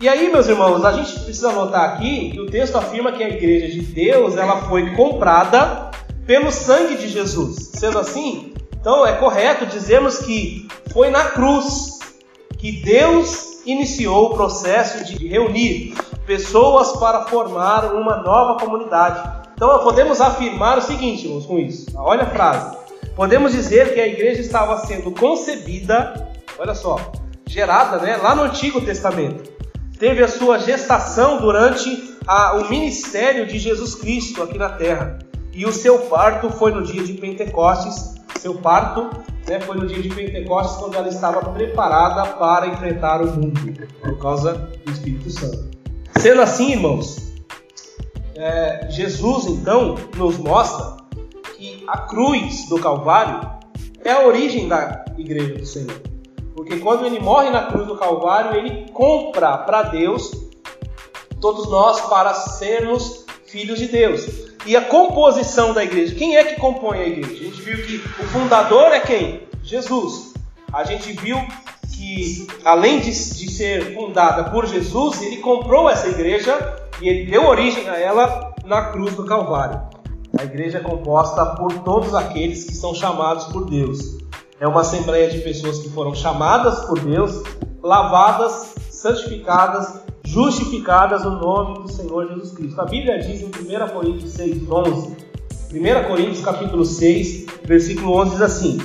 E 0.00 0.08
aí, 0.08 0.30
meus 0.32 0.48
irmãos, 0.48 0.84
a 0.84 0.92
gente 0.92 1.12
precisa 1.20 1.52
notar 1.52 1.90
aqui 1.90 2.30
que 2.32 2.40
o 2.40 2.46
texto 2.46 2.76
afirma 2.76 3.12
que 3.12 3.22
a 3.22 3.28
igreja 3.28 3.68
de 3.68 3.80
Deus 3.80 4.36
ela 4.36 4.62
foi 4.62 4.94
comprada 4.96 5.92
pelo 6.26 6.50
sangue 6.50 6.96
de 6.96 7.08
Jesus. 7.08 7.70
Sendo 7.74 7.98
assim, 7.98 8.52
então 8.80 9.06
é 9.06 9.12
correto 9.12 9.64
dizermos 9.66 10.18
que 10.18 10.66
foi 10.92 11.08
na 11.10 11.26
cruz 11.26 12.00
que 12.64 12.72
Deus 12.72 13.60
iniciou 13.66 14.28
o 14.28 14.36
processo 14.36 15.04
de 15.04 15.28
reunir 15.28 15.94
pessoas 16.24 16.92
para 16.92 17.26
formar 17.26 17.92
uma 17.92 18.22
nova 18.22 18.58
comunidade. 18.58 19.20
Então 19.54 19.80
podemos 19.80 20.18
afirmar 20.18 20.78
o 20.78 20.80
seguinte, 20.80 21.26
irmãos, 21.26 21.44
com 21.44 21.58
isso. 21.58 21.92
Olha 21.94 22.22
a 22.22 22.30
frase. 22.30 22.74
Podemos 23.14 23.52
dizer 23.52 23.92
que 23.92 24.00
a 24.00 24.06
igreja 24.06 24.40
estava 24.40 24.78
sendo 24.78 25.12
concebida, 25.12 26.26
olha 26.58 26.74
só, 26.74 27.12
gerada 27.46 27.98
né, 27.98 28.16
lá 28.16 28.34
no 28.34 28.44
Antigo 28.44 28.80
Testamento. 28.80 29.52
Teve 29.98 30.24
a 30.24 30.28
sua 30.28 30.58
gestação 30.58 31.36
durante 31.36 32.16
a, 32.26 32.56
o 32.56 32.70
ministério 32.70 33.46
de 33.46 33.58
Jesus 33.58 33.94
Cristo 33.94 34.42
aqui 34.42 34.56
na 34.56 34.70
terra. 34.70 35.18
E 35.52 35.66
o 35.66 35.72
seu 35.72 35.98
parto 35.98 36.48
foi 36.48 36.72
no 36.72 36.82
dia 36.82 37.04
de 37.04 37.12
Pentecostes. 37.12 38.14
Seu 38.40 38.54
parto 38.54 39.10
né, 39.46 39.60
foi 39.60 39.76
no 39.76 39.86
dia 39.86 40.00
de 40.00 40.08
Pentecostes, 40.08 40.76
quando 40.76 40.94
ela 40.96 41.08
estava 41.08 41.50
preparada 41.50 42.24
para 42.34 42.68
enfrentar 42.68 43.22
o 43.22 43.26
mundo, 43.26 43.86
por 44.00 44.18
causa 44.18 44.54
do 44.54 44.90
Espírito 44.90 45.30
Santo. 45.30 45.70
Sendo 46.18 46.40
assim, 46.40 46.72
irmãos, 46.72 47.32
é, 48.36 48.88
Jesus 48.90 49.46
então 49.46 49.96
nos 50.16 50.38
mostra 50.38 50.96
que 51.56 51.84
a 51.86 51.98
cruz 51.98 52.68
do 52.68 52.80
Calvário 52.80 53.48
é 54.04 54.12
a 54.12 54.26
origem 54.26 54.68
da 54.68 55.04
igreja 55.16 55.54
do 55.54 55.66
Senhor. 55.66 56.00
Porque 56.54 56.78
quando 56.78 57.04
ele 57.04 57.18
morre 57.18 57.50
na 57.50 57.64
cruz 57.66 57.86
do 57.86 57.96
Calvário, 57.96 58.56
ele 58.56 58.90
compra 58.92 59.58
para 59.58 59.82
Deus 59.82 60.30
todos 61.40 61.68
nós 61.68 62.00
para 62.02 62.32
sermos 62.32 63.26
filhos 63.46 63.78
de 63.78 63.88
Deus. 63.88 64.53
E 64.66 64.74
a 64.76 64.82
composição 64.82 65.74
da 65.74 65.84
igreja, 65.84 66.14
quem 66.14 66.36
é 66.36 66.44
que 66.44 66.58
compõe 66.58 66.98
a 66.98 67.06
igreja? 67.06 67.32
A 67.32 67.44
gente 67.50 67.60
viu 67.60 67.84
que 67.84 67.96
o 67.96 68.26
fundador 68.28 68.92
é 68.92 69.00
quem? 69.00 69.42
Jesus. 69.62 70.32
A 70.72 70.84
gente 70.84 71.12
viu 71.12 71.36
que, 71.94 72.46
além 72.64 72.98
de, 72.98 73.10
de 73.10 73.52
ser 73.52 73.94
fundada 73.94 74.44
por 74.44 74.66
Jesus, 74.66 75.20
ele 75.20 75.36
comprou 75.38 75.88
essa 75.90 76.08
igreja 76.08 76.76
e 77.00 77.08
ele 77.08 77.30
deu 77.30 77.46
origem 77.46 77.88
a 77.88 77.98
ela 77.98 78.54
na 78.64 78.90
cruz 78.90 79.14
do 79.14 79.24
Calvário. 79.24 79.82
A 80.38 80.44
igreja 80.44 80.78
é 80.78 80.80
composta 80.80 81.44
por 81.56 81.72
todos 81.80 82.14
aqueles 82.14 82.64
que 82.64 82.74
são 82.74 82.94
chamados 82.94 83.44
por 83.44 83.68
Deus. 83.68 84.16
É 84.58 84.66
uma 84.66 84.80
assembleia 84.80 85.30
de 85.30 85.38
pessoas 85.38 85.78
que 85.78 85.90
foram 85.90 86.14
chamadas 86.14 86.86
por 86.86 86.98
Deus, 86.98 87.42
lavadas, 87.82 88.74
santificadas, 88.90 90.03
justificadas 90.24 91.24
no 91.24 91.38
nome 91.38 91.82
do 91.82 91.92
Senhor 91.92 92.28
Jesus 92.28 92.52
Cristo. 92.52 92.80
A 92.80 92.86
Bíblia 92.86 93.18
diz 93.18 93.42
em 93.42 93.46
1 93.46 93.88
Coríntios 93.92 94.32
6, 94.32 94.70
11, 94.70 95.16
1 95.72 96.08
Coríntios 96.08 96.44
capítulo 96.44 96.84
6, 96.84 97.46
versículo 97.64 98.12
11 98.16 98.30
diz 98.30 98.40
assim: 98.40 98.78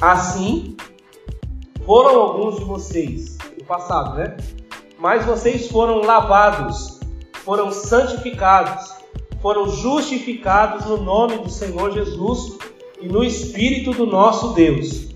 Assim 0.00 0.76
foram 1.84 2.20
alguns 2.20 2.56
de 2.56 2.64
vocês, 2.64 3.38
no 3.58 3.64
passado, 3.64 4.16
né? 4.16 4.36
Mas 4.98 5.24
vocês 5.24 5.68
foram 5.68 6.02
lavados, 6.02 7.00
foram 7.44 7.72
santificados, 7.72 8.94
foram 9.40 9.68
justificados 9.68 10.86
no 10.86 10.98
nome 10.98 11.38
do 11.38 11.50
Senhor 11.50 11.92
Jesus 11.92 12.58
e 13.00 13.08
no 13.08 13.24
Espírito 13.24 13.90
do 13.92 14.06
nosso 14.06 14.52
Deus. 14.52 15.08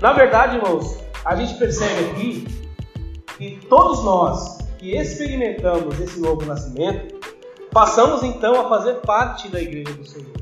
Na 0.00 0.12
verdade, 0.12 0.56
irmãos, 0.56 0.96
a 1.24 1.36
gente 1.36 1.58
percebe 1.58 2.10
aqui 2.10 2.46
que 3.36 3.66
todos 3.66 4.02
nós 4.02 4.61
que 4.82 4.96
experimentamos 4.96 6.00
esse 6.00 6.18
novo 6.18 6.44
nascimento, 6.44 7.14
passamos 7.70 8.24
então 8.24 8.60
a 8.60 8.68
fazer 8.68 8.94
parte 8.94 9.46
da 9.48 9.60
igreja 9.60 9.92
do 9.92 10.04
Senhor. 10.04 10.32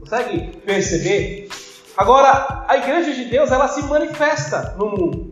Consegue 0.00 0.56
perceber? 0.64 1.50
Agora, 1.94 2.64
a 2.66 2.78
igreja 2.78 3.12
de 3.12 3.26
Deus, 3.26 3.52
ela 3.52 3.68
se 3.68 3.82
manifesta 3.82 4.74
no 4.78 4.86
mundo. 4.86 5.30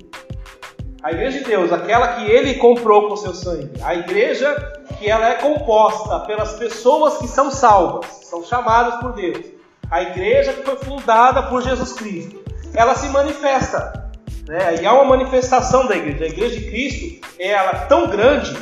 A 1.02 1.12
igreja 1.12 1.38
de 1.38 1.44
Deus, 1.44 1.72
aquela 1.72 2.08
que 2.08 2.30
ele 2.30 2.56
comprou 2.56 3.08
com 3.08 3.16
seu 3.16 3.32
sangue. 3.32 3.70
A 3.82 3.94
igreja 3.94 4.54
que 4.98 5.08
ela 5.08 5.30
é 5.30 5.34
composta 5.36 6.20
pelas 6.20 6.52
pessoas 6.52 7.16
que 7.16 7.26
são 7.26 7.50
salvas, 7.50 8.06
são 8.24 8.44
chamadas 8.44 9.00
por 9.00 9.14
Deus. 9.14 9.46
A 9.90 10.02
igreja 10.02 10.52
que 10.52 10.62
foi 10.62 10.76
fundada 10.76 11.42
por 11.44 11.62
Jesus 11.62 11.94
Cristo, 11.94 12.44
ela 12.74 12.94
se 12.96 13.08
manifesta. 13.08 14.01
Né? 14.46 14.82
E 14.82 14.86
há 14.86 14.92
uma 14.92 15.04
manifestação 15.04 15.86
da 15.86 15.96
igreja. 15.96 16.24
A 16.24 16.28
igreja 16.28 16.58
de 16.58 16.66
Cristo 16.66 17.26
é 17.38 17.48
ela 17.48 17.86
tão 17.86 18.08
grande 18.08 18.56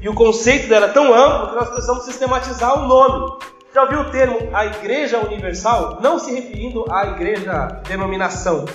e 0.00 0.08
o 0.08 0.14
conceito 0.14 0.68
dela 0.68 0.86
é 0.86 0.90
tão 0.90 1.14
amplo 1.14 1.48
que 1.48 1.54
nós 1.54 1.68
precisamos 1.68 2.04
sistematizar 2.04 2.78
o 2.78 2.86
nome. 2.86 3.38
Já 3.74 3.82
ouviu 3.82 4.00
o 4.00 4.10
termo 4.10 4.38
a 4.52 4.66
Igreja 4.66 5.18
Universal? 5.18 5.98
Não 6.00 6.18
se 6.18 6.32
referindo 6.32 6.84
à 6.92 7.06
igreja 7.06 7.80
denominação. 7.88 8.66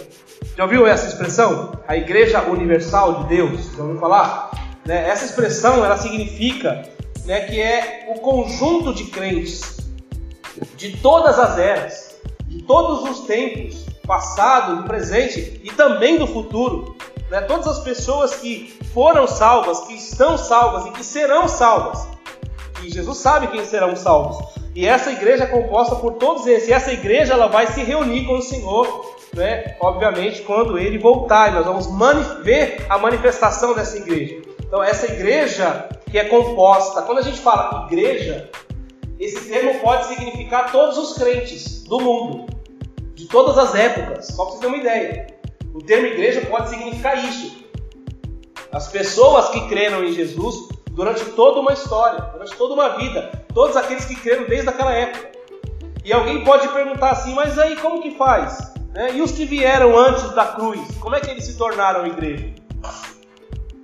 Já 0.58 0.64
ouviu 0.64 0.86
essa 0.86 1.08
expressão? 1.08 1.72
A 1.88 1.96
Igreja 1.96 2.42
Universal 2.42 3.24
de 3.24 3.30
Deus? 3.30 3.72
Já 3.78 3.84
ouviu 3.84 4.00
falar? 4.00 4.52
Né? 4.86 5.08
Essa 5.08 5.26
expressão 5.26 5.86
ela 5.86 5.98
significa 5.98 6.84
né, 7.26 7.42
que 7.42 7.62
é 7.62 8.12
o 8.14 8.20
conjunto 8.20 8.94
de 8.94 9.06
crentes 9.06 9.80
de 10.76 10.98
todas 10.98 11.38
as 11.40 11.58
eras, 11.58 12.16
de 12.48 12.64
todos 12.64 13.10
os 13.10 13.26
tempos, 13.28 13.86
passado, 14.10 14.78
do 14.78 14.84
presente 14.86 15.62
e 15.64 15.70
também 15.70 16.18
do 16.18 16.26
futuro. 16.26 16.96
Né? 17.30 17.42
Todas 17.42 17.68
as 17.68 17.80
pessoas 17.82 18.34
que 18.34 18.76
foram 18.92 19.28
salvas, 19.28 19.82
que 19.82 19.94
estão 19.94 20.36
salvas 20.36 20.88
e 20.88 20.92
que 20.92 21.06
serão 21.06 21.48
salvas. 21.48 22.08
E 22.84 22.90
Jesus 22.90 23.20
sabe 23.20 23.50
quem 23.50 23.64
serão 23.64 23.96
salvos. 23.96 24.44
E 24.74 24.88
essa 24.88 25.12
igreja 25.12 25.44
é 25.44 25.48
composta 25.48 25.96
por 25.96 26.14
todos 26.14 26.48
esses. 26.48 26.70
E 26.70 26.74
essa 26.74 26.92
igreja 26.92 27.34
ela 27.34 27.48
vai 27.48 27.68
se 27.68 27.84
reunir 27.84 28.26
com 28.26 28.40
o 28.40 28.42
Senhor, 28.42 29.16
né? 29.36 29.76
obviamente, 29.80 30.42
quando 30.42 30.80
ele 30.80 30.98
voltar. 30.98 31.50
E 31.50 31.64
nós 31.64 31.86
vamos 31.86 32.44
ver 32.44 32.88
a 32.90 32.98
manifestação 32.98 33.76
dessa 33.76 33.98
igreja. 33.98 34.42
Então, 34.60 34.82
essa 34.82 35.06
igreja 35.06 35.88
que 36.10 36.18
é 36.18 36.26
composta, 36.26 37.04
quando 37.04 37.20
a 37.20 37.24
gente 37.24 37.40
fala 37.40 37.86
igreja, 37.86 38.50
esse 39.20 39.50
termo 39.50 39.80
pode 39.82 40.08
significar 40.08 40.72
todos 40.72 40.98
os 40.98 41.14
crentes 41.14 41.84
do 41.84 42.00
mundo, 42.00 42.59
de 43.20 43.28
todas 43.28 43.58
as 43.58 43.76
épocas, 43.76 44.28
só 44.28 44.46
para 44.46 44.54
você 44.54 44.62
ter 44.62 44.68
uma 44.68 44.78
ideia. 44.78 45.28
O 45.74 45.80
termo 45.80 46.08
igreja 46.08 46.40
pode 46.46 46.70
significar 46.70 47.22
isso. 47.26 47.66
As 48.72 48.88
pessoas 48.88 49.50
que 49.50 49.68
creram 49.68 50.06
em 50.06 50.14
Jesus 50.14 50.70
durante 50.92 51.26
toda 51.32 51.60
uma 51.60 51.74
história, 51.74 52.22
durante 52.32 52.56
toda 52.56 52.74
uma 52.76 52.98
vida, 52.98 53.30
todos 53.54 53.76
aqueles 53.76 54.06
que 54.06 54.16
creram 54.16 54.46
desde 54.46 54.70
aquela 54.70 54.94
época. 54.94 55.32
E 56.06 56.14
alguém 56.14 56.46
pode 56.46 56.70
perguntar 56.70 57.10
assim, 57.10 57.34
mas 57.34 57.60
aí 57.60 57.76
como 57.76 58.02
que 58.02 58.12
faz? 58.12 58.74
Né? 58.94 59.16
E 59.16 59.22
os 59.22 59.34
que 59.34 59.44
vieram 59.44 60.00
antes 60.00 60.32
da 60.32 60.46
cruz, 60.46 60.80
como 61.02 61.14
é 61.14 61.20
que 61.20 61.30
eles 61.30 61.44
se 61.44 61.58
tornaram 61.58 62.08
igreja? 62.08 62.54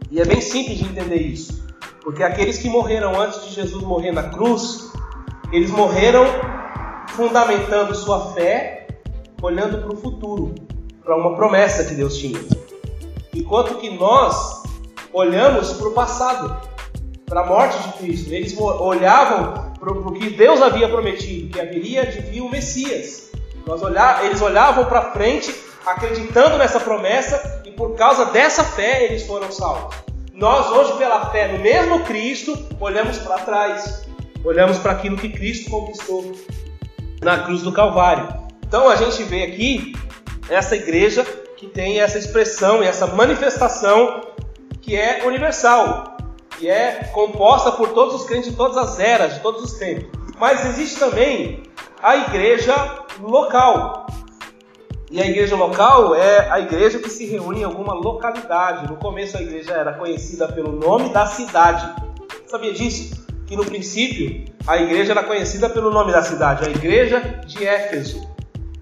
E 0.10 0.22
é 0.22 0.24
bem 0.24 0.40
simples 0.40 0.78
de 0.78 0.86
entender 0.86 1.20
isso, 1.20 1.62
porque 2.02 2.24
aqueles 2.24 2.58
que 2.58 2.70
morreram 2.70 3.20
antes 3.20 3.44
de 3.44 3.54
Jesus 3.54 3.84
morrer 3.84 4.14
na 4.14 4.24
cruz, 4.30 4.94
eles 5.52 5.72
morreram 5.72 6.26
fundamentando 7.10 7.94
sua 7.94 8.32
fé, 8.34 8.85
olhando 9.42 9.82
para 9.82 9.94
o 9.94 9.98
futuro, 9.98 10.56
para 11.04 11.16
uma 11.16 11.36
promessa 11.36 11.84
que 11.86 11.94
Deus 11.94 12.18
tinha. 12.18 12.40
Enquanto 13.34 13.76
que 13.76 13.90
nós 13.90 14.64
olhamos 15.16 15.74
para 15.74 15.88
o 15.88 15.94
passado, 15.94 16.76
para 17.26 17.42
a 17.42 17.46
morte 17.46 17.78
de 17.84 17.94
Cristo. 17.98 18.34
Eles 18.34 18.58
olhavam 18.58 19.74
para 19.80 19.92
o 19.92 20.14
que 20.14 20.30
Deus 20.30 20.62
havia 20.62 20.88
prometido, 20.88 21.54
que 21.54 21.60
haveria 21.60 22.06
de 22.06 22.20
vir 22.22 22.42
o 22.42 22.50
Messias. 22.50 23.32
Eles 24.24 24.42
olhavam 24.42 24.86
para 24.86 25.12
frente, 25.12 25.54
acreditando 25.86 26.58
nessa 26.58 26.80
promessa, 26.80 27.64
e 27.66 27.72
por 27.72 27.96
causa 27.96 28.26
dessa 28.26 28.64
fé 28.64 29.06
eles 29.06 29.26
foram 29.26 29.52
salvos. 29.52 29.96
Nós 30.34 30.68
hoje, 30.68 30.98
pela 30.98 31.30
fé 31.32 31.48
no 31.48 31.60
mesmo 31.60 32.04
Cristo, 32.04 32.58
olhamos 32.80 33.18
para 33.20 33.38
trás, 33.40 34.06
olhamos 34.44 34.78
para 34.78 34.92
aquilo 34.92 35.18
que 35.18 35.30
Cristo 35.30 35.70
conquistou 35.70 36.34
na 37.22 37.40
cruz 37.40 37.62
do 37.62 37.72
Calvário. 37.72 38.45
Então 38.76 38.90
a 38.90 38.98
gente 38.98 39.24
vê 39.24 39.44
aqui 39.44 39.94
essa 40.50 40.76
igreja 40.76 41.24
que 41.56 41.66
tem 41.66 42.02
essa 42.02 42.18
expressão 42.18 42.84
e 42.84 42.86
essa 42.86 43.08
manifestação 43.08 44.20
que 44.82 44.98
é 44.98 45.26
universal 45.26 46.18
que 46.60 46.70
é 46.70 47.06
composta 47.14 47.72
por 47.72 47.94
todos 47.94 48.16
os 48.16 48.26
crentes 48.26 48.52
de 48.52 48.58
todas 48.58 48.76
as 48.76 49.00
eras, 49.00 49.36
de 49.36 49.40
todos 49.40 49.64
os 49.64 49.80
tempos. 49.80 50.10
Mas 50.38 50.66
existe 50.66 51.00
também 51.00 51.64
a 52.04 52.18
igreja 52.18 52.76
local. 53.22 54.08
E 55.10 55.22
a 55.22 55.26
igreja 55.26 55.56
local 55.56 56.14
é 56.14 56.50
a 56.52 56.60
igreja 56.60 57.00
que 57.00 57.10
se 57.10 57.26
reúne 57.26 57.62
em 57.62 57.64
alguma 57.64 57.94
localidade. 57.94 58.92
No 58.92 58.98
começo 58.98 59.38
a 59.38 59.42
igreja 59.42 59.72
era 59.72 59.94
conhecida 59.94 60.50
pelo 60.50 60.74
nome 60.74 61.14
da 61.14 61.26
cidade. 61.26 61.96
Sabia 62.46 62.74
disso? 62.74 63.26
Que 63.48 63.56
no 63.56 63.64
princípio 63.64 64.54
a 64.68 64.76
igreja 64.76 65.14
era 65.14 65.24
conhecida 65.24 65.70
pelo 65.70 65.92
nome 65.92 66.12
da 66.12 66.22
cidade, 66.22 66.68
a 66.68 66.70
igreja 66.70 67.40
de 67.46 67.66
Éfeso. 67.66 68.35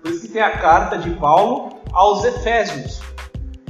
Por 0.04 0.12
isso 0.12 0.24
que 0.24 0.34
tem 0.34 0.42
a 0.42 0.58
carta 0.58 0.98
de 0.98 1.12
Paulo 1.12 1.80
aos 1.94 2.26
Efésios. 2.26 3.00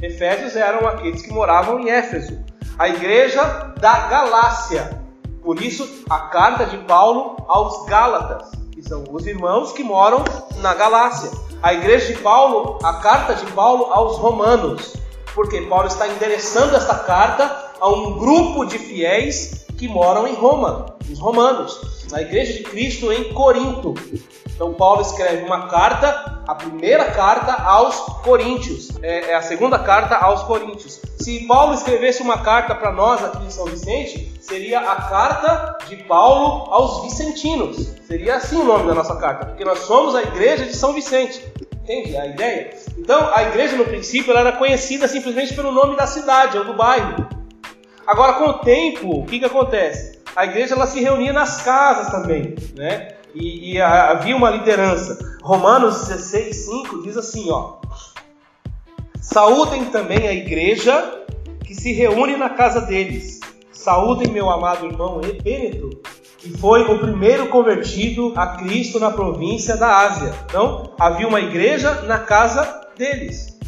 Efésios 0.02 0.56
eram 0.56 0.88
aqueles 0.88 1.22
que 1.22 1.32
moravam 1.32 1.78
em 1.78 1.90
Éfeso 1.90 2.44
a 2.76 2.88
igreja 2.88 3.72
da 3.78 4.08
Galácia. 4.08 5.00
Por 5.44 5.62
isso, 5.62 6.04
a 6.10 6.18
carta 6.18 6.66
de 6.66 6.76
Paulo 6.78 7.36
aos 7.46 7.86
Gálatas, 7.86 8.50
que 8.72 8.82
são 8.82 9.04
os 9.12 9.24
irmãos 9.28 9.70
que 9.70 9.84
moram 9.84 10.24
na 10.56 10.74
Galácia. 10.74 11.30
A 11.62 11.72
igreja 11.72 12.12
de 12.12 12.18
Paulo, 12.18 12.80
a 12.82 12.94
carta 12.94 13.36
de 13.36 13.46
Paulo 13.52 13.84
aos 13.92 14.18
Romanos, 14.18 14.96
porque 15.36 15.60
Paulo 15.62 15.86
está 15.86 16.08
endereçando 16.08 16.74
esta 16.74 16.96
carta 16.96 17.70
a 17.80 17.88
um 17.88 18.18
grupo 18.18 18.64
de 18.64 18.76
fiéis 18.76 19.66
que 19.78 19.86
moram 19.86 20.26
em 20.26 20.34
Roma, 20.34 20.96
os 21.08 21.18
romanos. 21.20 22.08
Na 22.10 22.20
igreja 22.22 22.54
de 22.54 22.64
Cristo 22.64 23.12
em 23.12 23.32
Corinto, 23.32 23.94
então 24.54 24.72
Paulo 24.72 25.02
escreve 25.02 25.44
uma 25.44 25.66
carta, 25.66 26.42
a 26.46 26.54
primeira 26.54 27.10
carta 27.10 27.52
aos 27.62 27.96
Coríntios, 28.22 28.90
é, 29.02 29.32
é 29.32 29.34
a 29.34 29.42
segunda 29.42 29.78
carta 29.78 30.16
aos 30.16 30.42
Coríntios. 30.44 31.00
Se 31.18 31.46
Paulo 31.46 31.74
escrevesse 31.74 32.22
uma 32.22 32.38
carta 32.38 32.74
para 32.74 32.92
nós 32.92 33.24
aqui 33.24 33.44
em 33.44 33.50
São 33.50 33.64
Vicente, 33.66 34.32
seria 34.40 34.78
a 34.78 34.96
carta 34.96 35.78
de 35.88 35.96
Paulo 36.04 36.72
aos 36.72 37.02
Vicentinos. 37.02 37.94
Seria 38.06 38.36
assim 38.36 38.56
o 38.56 38.64
nome 38.64 38.86
da 38.86 38.94
nossa 38.94 39.16
carta, 39.16 39.46
porque 39.46 39.64
nós 39.64 39.80
somos 39.80 40.14
a 40.14 40.22
igreja 40.22 40.64
de 40.64 40.76
São 40.76 40.92
Vicente. 40.92 41.44
Entende 41.72 42.16
a 42.16 42.26
ideia? 42.26 42.76
Então, 42.96 43.30
a 43.34 43.42
igreja 43.42 43.76
no 43.76 43.84
princípio 43.84 44.30
ela 44.30 44.40
era 44.40 44.52
conhecida 44.52 45.08
simplesmente 45.08 45.52
pelo 45.52 45.72
nome 45.72 45.96
da 45.96 46.06
cidade 46.06 46.56
ou 46.56 46.64
do 46.64 46.74
bairro. 46.74 47.26
Agora, 48.06 48.34
com 48.34 48.44
o 48.44 48.58
tempo, 48.58 49.20
o 49.20 49.26
que, 49.26 49.38
que 49.38 49.44
acontece? 49.44 50.18
A 50.36 50.44
igreja 50.44 50.74
ela 50.74 50.86
se 50.86 51.00
reunia 51.00 51.32
nas 51.32 51.62
casas 51.62 52.10
também, 52.10 52.54
né? 52.76 53.14
E, 53.34 53.72
e 53.72 53.80
havia 53.80 54.36
uma 54.36 54.50
liderança. 54.50 55.38
Romanos 55.42 56.06
16, 56.06 56.56
5 56.56 57.02
diz 57.02 57.16
assim: 57.16 57.50
ó, 57.50 57.76
Saúdem 59.20 59.86
também 59.86 60.28
a 60.28 60.32
igreja 60.32 61.24
que 61.64 61.74
se 61.74 61.92
reúne 61.92 62.36
na 62.36 62.50
casa 62.50 62.80
deles. 62.80 63.40
Saúdem 63.72 64.32
meu 64.32 64.48
amado 64.48 64.86
irmão 64.86 65.20
Epêneto, 65.22 65.90
que 66.38 66.50
foi 66.50 66.82
o 66.82 66.98
primeiro 66.98 67.48
convertido 67.48 68.32
a 68.36 68.48
Cristo 68.56 69.00
na 69.00 69.10
província 69.10 69.76
da 69.76 69.98
Ásia. 69.98 70.32
Então, 70.46 70.92
havia 70.98 71.26
uma 71.26 71.40
igreja 71.40 72.02
na 72.02 72.18
casa 72.18 72.82
deles. 72.96 73.58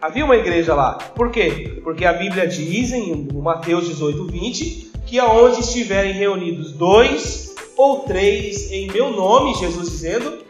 Havia 0.00 0.24
uma 0.24 0.36
igreja 0.36 0.74
lá. 0.74 0.94
Por 0.94 1.30
quê? 1.30 1.80
Porque 1.82 2.04
a 2.04 2.12
Bíblia 2.12 2.46
diz 2.46 2.92
em 2.92 3.26
Mateus 3.32 3.88
18, 3.88 4.26
20, 4.26 4.92
que 5.06 5.18
aonde 5.18 5.60
estiverem 5.60 6.12
reunidos 6.12 6.72
dois 6.72 7.47
ou 7.78 8.00
três 8.00 8.72
em 8.72 8.88
meu 8.88 9.10
nome, 9.10 9.54
Jesus 9.54 9.88
dizendo, 9.88 10.44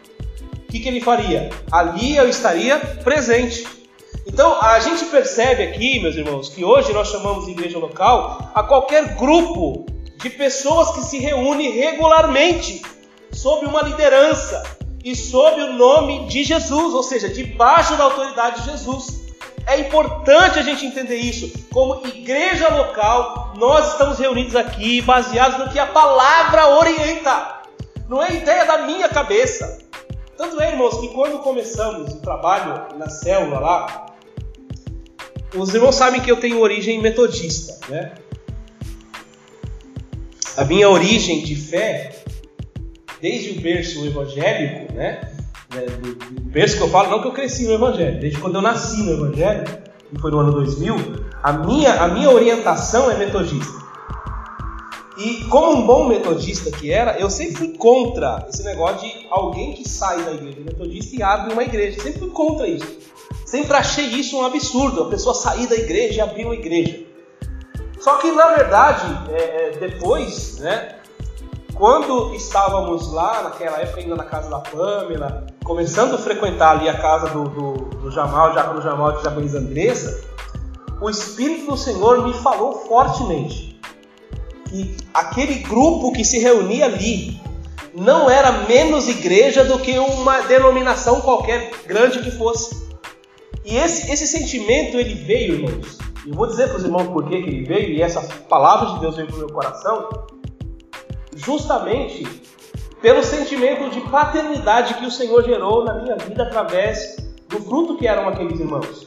o 0.56 0.72
que, 0.72 0.80
que 0.80 0.88
ele 0.88 1.00
faria? 1.00 1.50
Ali 1.70 2.16
eu 2.16 2.26
estaria 2.26 2.78
presente. 3.04 3.66
Então 4.26 4.60
a 4.60 4.80
gente 4.80 5.04
percebe 5.04 5.62
aqui, 5.62 6.00
meus 6.00 6.16
irmãos, 6.16 6.48
que 6.48 6.64
hoje 6.64 6.92
nós 6.92 7.08
chamamos 7.08 7.44
de 7.44 7.50
igreja 7.50 7.78
local 7.78 8.50
a 8.54 8.62
qualquer 8.62 9.14
grupo 9.14 9.84
de 10.16 10.30
pessoas 10.30 10.90
que 10.92 11.02
se 11.02 11.18
reúne 11.18 11.68
regularmente 11.68 12.82
sob 13.30 13.66
uma 13.66 13.82
liderança 13.82 14.62
e 15.04 15.14
sob 15.14 15.60
o 15.62 15.74
nome 15.74 16.26
de 16.28 16.42
Jesus, 16.42 16.94
ou 16.94 17.02
seja, 17.02 17.28
debaixo 17.28 17.94
da 17.96 18.04
autoridade 18.04 18.62
de 18.62 18.70
Jesus. 18.70 19.27
É 19.68 19.78
importante 19.78 20.58
a 20.58 20.62
gente 20.62 20.86
entender 20.86 21.16
isso. 21.16 21.52
Como 21.70 22.06
igreja 22.06 22.68
local, 22.74 23.52
nós 23.58 23.92
estamos 23.92 24.18
reunidos 24.18 24.56
aqui 24.56 25.02
baseados 25.02 25.58
no 25.58 25.70
que 25.70 25.78
a 25.78 25.86
palavra 25.86 26.68
orienta. 26.68 27.60
Não 28.08 28.22
é 28.22 28.32
ideia 28.32 28.64
da 28.64 28.78
minha 28.86 29.10
cabeça. 29.10 29.78
Tanto 30.38 30.58
é, 30.58 30.70
irmãos, 30.70 30.98
que 30.98 31.08
quando 31.08 31.40
começamos 31.40 32.14
o 32.14 32.20
trabalho 32.20 32.96
na 32.96 33.10
célula 33.10 33.60
lá, 33.60 34.06
os 35.54 35.74
irmãos 35.74 35.96
sabem 35.96 36.22
que 36.22 36.32
eu 36.32 36.40
tenho 36.40 36.60
origem 36.60 37.02
metodista, 37.02 37.78
né? 37.90 38.14
A 40.56 40.64
minha 40.64 40.88
origem 40.88 41.44
de 41.44 41.54
fé, 41.54 42.22
desde 43.20 43.58
o 43.58 43.60
berço 43.60 44.06
evangélico, 44.06 44.94
né? 44.94 45.30
Né, 45.74 45.86
do, 45.86 46.14
do 46.14 46.40
berço 46.42 46.76
que 46.76 46.82
eu 46.82 46.88
falo, 46.88 47.10
não 47.10 47.20
que 47.20 47.28
eu 47.28 47.32
cresci 47.32 47.66
no 47.66 47.74
Evangelho, 47.74 48.20
desde 48.20 48.40
quando 48.40 48.54
eu 48.54 48.62
nasci 48.62 49.02
no 49.02 49.12
Evangelho, 49.12 49.64
que 50.10 50.20
foi 50.20 50.30
no 50.30 50.38
ano 50.38 50.52
2000, 50.52 50.96
a 51.42 51.52
minha, 51.52 52.02
a 52.02 52.08
minha 52.08 52.30
orientação 52.30 53.10
é 53.10 53.16
metodista. 53.16 53.78
E 55.18 55.44
como 55.46 55.76
um 55.76 55.86
bom 55.86 56.06
metodista 56.06 56.70
que 56.70 56.92
era, 56.92 57.18
eu 57.18 57.28
sempre 57.28 57.56
fui 57.56 57.68
contra 57.76 58.46
esse 58.48 58.62
negócio 58.62 59.00
de 59.00 59.26
alguém 59.30 59.74
que 59.74 59.88
sai 59.88 60.22
da 60.22 60.32
igreja 60.32 60.60
metodista 60.60 61.16
e 61.16 61.22
abre 61.22 61.52
uma 61.52 61.64
igreja. 61.64 62.00
Sempre 62.00 62.20
fui 62.20 62.30
contra 62.30 62.68
isso. 62.68 62.86
Sempre 63.44 63.76
achei 63.76 64.04
isso 64.04 64.38
um 64.38 64.44
absurdo, 64.44 65.02
a 65.02 65.08
pessoa 65.10 65.34
sair 65.34 65.66
da 65.66 65.74
igreja 65.74 66.18
e 66.18 66.20
abrir 66.20 66.44
uma 66.44 66.54
igreja. 66.54 67.00
Só 67.98 68.18
que 68.18 68.30
na 68.30 68.46
verdade, 68.54 69.32
é, 69.32 69.40
é, 69.40 69.70
depois, 69.80 70.58
né, 70.58 70.96
quando 71.78 72.34
estávamos 72.34 73.12
lá, 73.12 73.44
naquela 73.44 73.78
época 73.78 74.00
ainda 74.00 74.16
na 74.16 74.24
casa 74.24 74.50
da 74.50 74.58
Pamela, 74.58 75.46
começando 75.64 76.16
a 76.16 76.18
frequentar 76.18 76.72
ali 76.72 76.88
a 76.88 76.98
casa 76.98 77.28
do, 77.28 77.44
do, 77.44 77.72
do 78.00 78.10
Jamal, 78.10 78.52
Jacob 78.52 78.82
Jamal 78.82 79.12
e 79.12 79.22
Jacob 79.22 79.44
Andressa, 79.44 80.24
o 81.00 81.08
Espírito 81.08 81.70
do 81.70 81.76
Senhor 81.76 82.26
me 82.26 82.34
falou 82.34 82.72
fortemente 82.88 83.80
que 84.68 84.96
aquele 85.14 85.60
grupo 85.60 86.12
que 86.12 86.24
se 86.24 86.40
reunia 86.40 86.86
ali 86.86 87.40
não 87.94 88.28
era 88.28 88.50
menos 88.66 89.08
igreja 89.08 89.64
do 89.64 89.78
que 89.78 89.96
uma 90.00 90.40
denominação 90.42 91.20
qualquer 91.20 91.70
grande 91.86 92.18
que 92.22 92.32
fosse. 92.32 92.88
E 93.64 93.76
esse, 93.76 94.10
esse 94.10 94.26
sentimento 94.26 94.96
ele 94.96 95.14
veio, 95.14 95.54
irmãos. 95.54 95.98
E 96.26 96.32
vou 96.32 96.48
dizer 96.48 96.68
para 96.68 96.78
os 96.78 96.84
irmãos 96.84 97.06
por 97.06 97.28
que 97.28 97.36
ele 97.36 97.64
veio, 97.64 97.90
e 97.90 98.02
essa 98.02 98.20
palavra 98.48 98.94
de 98.94 99.00
Deus 99.00 99.14
veio 99.14 99.28
para 99.28 99.36
o 99.36 99.38
meu 99.38 99.52
coração, 99.52 100.08
justamente 101.38 102.24
pelo 103.00 103.22
sentimento 103.22 103.90
de 103.90 104.00
paternidade 104.02 104.94
que 104.94 105.06
o 105.06 105.10
Senhor 105.10 105.44
gerou 105.44 105.84
na 105.84 105.94
minha 105.94 106.16
vida 106.16 106.42
através 106.42 107.16
do 107.48 107.60
fruto 107.62 107.96
que 107.96 108.06
eram 108.06 108.28
aqueles 108.28 108.58
irmãos. 108.58 109.06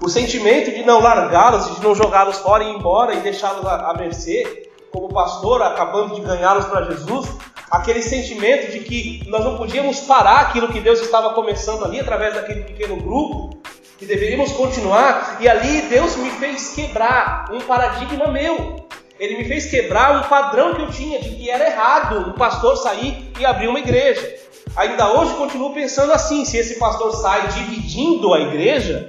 O 0.00 0.08
sentimento 0.08 0.70
de 0.70 0.84
não 0.84 1.00
largá-los, 1.00 1.76
de 1.76 1.82
não 1.82 1.94
jogá-los 1.94 2.38
fora 2.38 2.62
e 2.62 2.68
ir 2.68 2.76
embora 2.76 3.14
e 3.14 3.20
deixá-los 3.20 3.66
à 3.66 3.94
mercê, 3.94 4.70
como 4.92 5.08
pastor, 5.08 5.62
acabando 5.62 6.14
de 6.14 6.20
ganhá-los 6.20 6.66
para 6.66 6.84
Jesus, 6.84 7.28
aquele 7.70 8.02
sentimento 8.02 8.70
de 8.70 8.80
que 8.80 9.28
nós 9.28 9.44
não 9.44 9.56
podíamos 9.56 10.00
parar 10.00 10.42
aquilo 10.42 10.68
que 10.68 10.80
Deus 10.80 11.00
estava 11.00 11.32
começando 11.32 11.84
ali 11.84 11.98
através 11.98 12.34
daquele 12.34 12.62
pequeno 12.62 12.96
grupo, 12.96 13.58
que 13.98 14.06
deveríamos 14.06 14.52
continuar, 14.52 15.38
e 15.40 15.48
ali 15.48 15.82
Deus 15.82 16.16
me 16.16 16.30
fez 16.30 16.74
quebrar 16.74 17.46
um 17.52 17.60
paradigma 17.60 18.28
meu. 18.28 18.76
Ele 19.18 19.36
me 19.38 19.44
fez 19.44 19.66
quebrar 19.66 20.16
um 20.16 20.28
padrão 20.28 20.74
que 20.74 20.82
eu 20.82 20.90
tinha 20.90 21.20
de 21.20 21.30
que 21.30 21.48
era 21.48 21.66
errado 21.66 22.30
um 22.30 22.32
pastor 22.32 22.76
sair 22.76 23.30
e 23.38 23.44
abrir 23.44 23.68
uma 23.68 23.78
igreja. 23.78 24.34
Ainda 24.76 25.12
hoje 25.12 25.34
continuo 25.34 25.72
pensando 25.72 26.12
assim: 26.12 26.44
se 26.44 26.56
esse 26.56 26.78
pastor 26.78 27.14
sai 27.14 27.46
dividindo 27.48 28.34
a 28.34 28.40
igreja, 28.40 29.08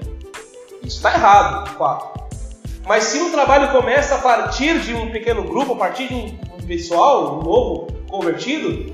isso 0.83 0.97
está 0.97 1.13
errado, 1.13 1.69
de 1.69 1.75
fato. 1.75 2.19
Mas 2.85 3.05
se 3.05 3.17
um 3.17 3.31
trabalho 3.31 3.71
começa 3.71 4.15
a 4.15 4.19
partir 4.19 4.79
de 4.79 4.93
um 4.93 5.11
pequeno 5.11 5.41
grupo, 5.43 5.73
a 5.73 5.77
partir 5.77 6.07
de 6.07 6.13
um 6.13 6.67
pessoal, 6.67 7.39
um 7.39 7.43
novo 7.43 7.87
convertido, 8.07 8.93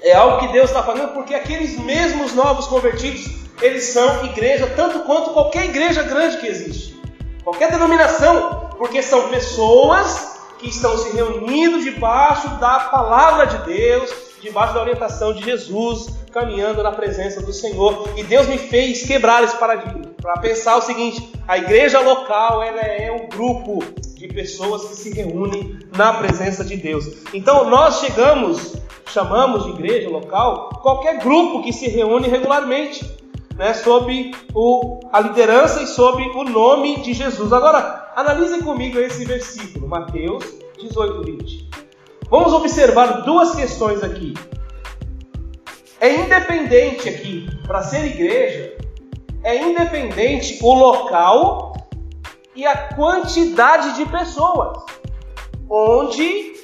é 0.00 0.14
algo 0.14 0.38
que 0.38 0.52
Deus 0.52 0.70
está 0.70 0.82
fazendo 0.82 1.08
porque 1.08 1.34
aqueles 1.34 1.78
mesmos 1.78 2.32
novos 2.32 2.66
convertidos, 2.66 3.26
eles 3.60 3.84
são 3.84 4.24
igreja 4.24 4.66
tanto 4.74 5.00
quanto 5.00 5.30
qualquer 5.30 5.66
igreja 5.66 6.02
grande 6.04 6.38
que 6.38 6.46
existe. 6.46 6.98
Qualquer 7.44 7.70
denominação 7.70 8.65
porque 8.78 9.02
são 9.02 9.28
pessoas 9.28 10.36
que 10.58 10.68
estão 10.68 10.96
se 10.96 11.14
reunindo 11.14 11.82
debaixo 11.82 12.48
da 12.58 12.80
palavra 12.80 13.46
de 13.46 13.58
Deus, 13.66 14.10
debaixo 14.40 14.74
da 14.74 14.80
orientação 14.80 15.32
de 15.34 15.44
Jesus, 15.44 16.08
caminhando 16.32 16.82
na 16.82 16.92
presença 16.92 17.40
do 17.42 17.52
Senhor. 17.52 18.08
E 18.16 18.22
Deus 18.22 18.46
me 18.46 18.58
fez 18.58 19.02
quebrar 19.02 19.42
esse 19.42 19.56
paradigma 19.56 20.02
para 20.20 20.38
pensar 20.38 20.76
o 20.76 20.82
seguinte: 20.82 21.32
a 21.46 21.58
igreja 21.58 22.00
local 22.00 22.62
ela 22.62 22.80
é 22.80 23.10
um 23.10 23.28
grupo 23.28 23.82
de 24.14 24.28
pessoas 24.28 24.84
que 24.84 24.96
se 24.96 25.12
reúnem 25.12 25.78
na 25.96 26.14
presença 26.14 26.64
de 26.64 26.76
Deus. 26.76 27.06
Então 27.32 27.68
nós 27.68 28.00
chegamos, 28.00 28.74
chamamos 29.06 29.64
de 29.64 29.70
igreja 29.70 30.08
local 30.08 30.70
qualquer 30.82 31.18
grupo 31.18 31.62
que 31.62 31.72
se 31.72 31.88
reúne 31.88 32.28
regularmente 32.28 33.04
né, 33.56 33.72
sob 33.74 34.32
o, 34.54 35.00
a 35.12 35.20
liderança 35.20 35.82
e 35.82 35.86
sob 35.86 36.22
o 36.22 36.44
nome 36.44 37.00
de 37.00 37.14
Jesus. 37.14 37.52
Agora, 37.52 38.12
analisem 38.14 38.62
comigo 38.62 38.98
esse 38.98 39.24
versículo, 39.24 39.88
Mateus 39.88 40.44
18, 40.78 41.22
20. 41.22 41.70
Vamos 42.28 42.52
observar 42.52 43.22
duas 43.22 43.54
questões 43.54 44.02
aqui. 44.02 44.34
É 46.00 46.14
independente 46.14 47.08
aqui, 47.08 47.48
para 47.66 47.82
ser 47.82 48.04
igreja, 48.04 48.76
é 49.42 49.62
independente 49.62 50.58
o 50.62 50.74
local 50.74 51.72
e 52.54 52.66
a 52.66 52.76
quantidade 52.94 53.94
de 53.96 54.04
pessoas. 54.06 54.84
Onde, 55.68 56.54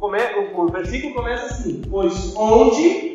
o 0.00 0.66
versículo 0.68 1.14
começa 1.14 1.46
assim: 1.46 1.82
Pois 1.90 2.34
onde 2.36 3.13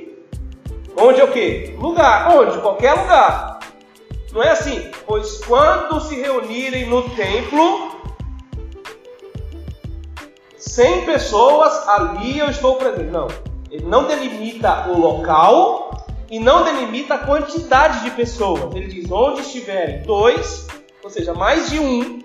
Onde 1.00 1.22
é 1.22 1.24
o 1.24 1.32
quê? 1.32 1.76
Lugar. 1.80 2.36
Onde? 2.36 2.58
Qualquer 2.60 2.94
lugar. 2.94 3.60
Não 4.34 4.44
é 4.44 4.50
assim. 4.50 4.92
Pois 5.06 5.44
quando 5.46 6.00
se 6.02 6.16
reunirem 6.16 6.88
no 6.88 7.10
templo, 7.12 8.00
100 10.58 11.06
pessoas, 11.06 11.88
ali 11.88 12.38
eu 12.38 12.50
estou 12.50 12.76
presente. 12.76 13.10
Não. 13.10 13.28
Ele 13.72 13.86
não 13.86 14.08
delimita 14.08 14.90
o 14.90 15.00
local 15.00 16.06
e 16.30 16.40
não 16.40 16.64
delimita 16.64 17.16
a 17.16 17.18
quantidade 17.20 18.04
de 18.04 18.12
pessoas. 18.12 18.76
Ele 18.76 18.88
diz 18.88 19.10
onde 19.12 19.42
estiverem 19.42 20.04
dois, 20.04 20.68
ou 21.04 21.10
seja, 21.10 21.34
mais 21.34 21.70
de 21.70 21.80
um, 21.80 22.20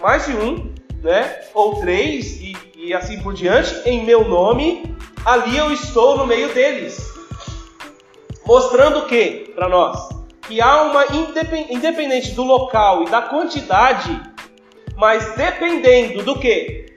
mais 0.00 0.26
de 0.26 0.32
um, 0.32 0.72
né? 1.02 1.40
Ou 1.54 1.80
três 1.80 2.40
e, 2.40 2.56
e 2.76 2.94
assim 2.94 3.20
por 3.20 3.34
diante, 3.34 3.74
em 3.88 4.04
meu 4.04 4.26
nome, 4.28 4.96
ali 5.24 5.56
eu 5.56 5.72
estou 5.72 6.16
no 6.16 6.26
meio 6.26 6.52
deles. 6.54 7.07
Mostrando 8.48 9.00
o 9.00 9.04
que 9.04 9.52
para 9.54 9.68
nós? 9.68 10.08
Que 10.40 10.58
há 10.58 10.80
uma 10.84 11.04
independente 11.68 12.30
do 12.30 12.42
local 12.42 13.02
e 13.02 13.10
da 13.10 13.20
quantidade, 13.20 14.22
mas 14.96 15.34
dependendo 15.36 16.22
do 16.22 16.38
que? 16.38 16.96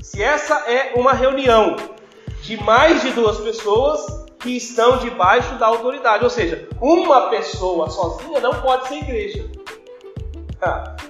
Se 0.00 0.22
essa 0.22 0.54
é 0.70 0.92
uma 0.94 1.14
reunião 1.14 1.74
de 2.42 2.56
mais 2.62 3.02
de 3.02 3.10
duas 3.10 3.40
pessoas 3.40 4.24
que 4.38 4.56
estão 4.56 4.98
debaixo 4.98 5.52
da 5.56 5.66
autoridade, 5.66 6.22
ou 6.22 6.30
seja, 6.30 6.68
uma 6.80 7.28
pessoa 7.28 7.90
sozinha 7.90 8.38
não 8.38 8.52
pode 8.62 8.86
ser 8.86 8.98
igreja. 8.98 9.44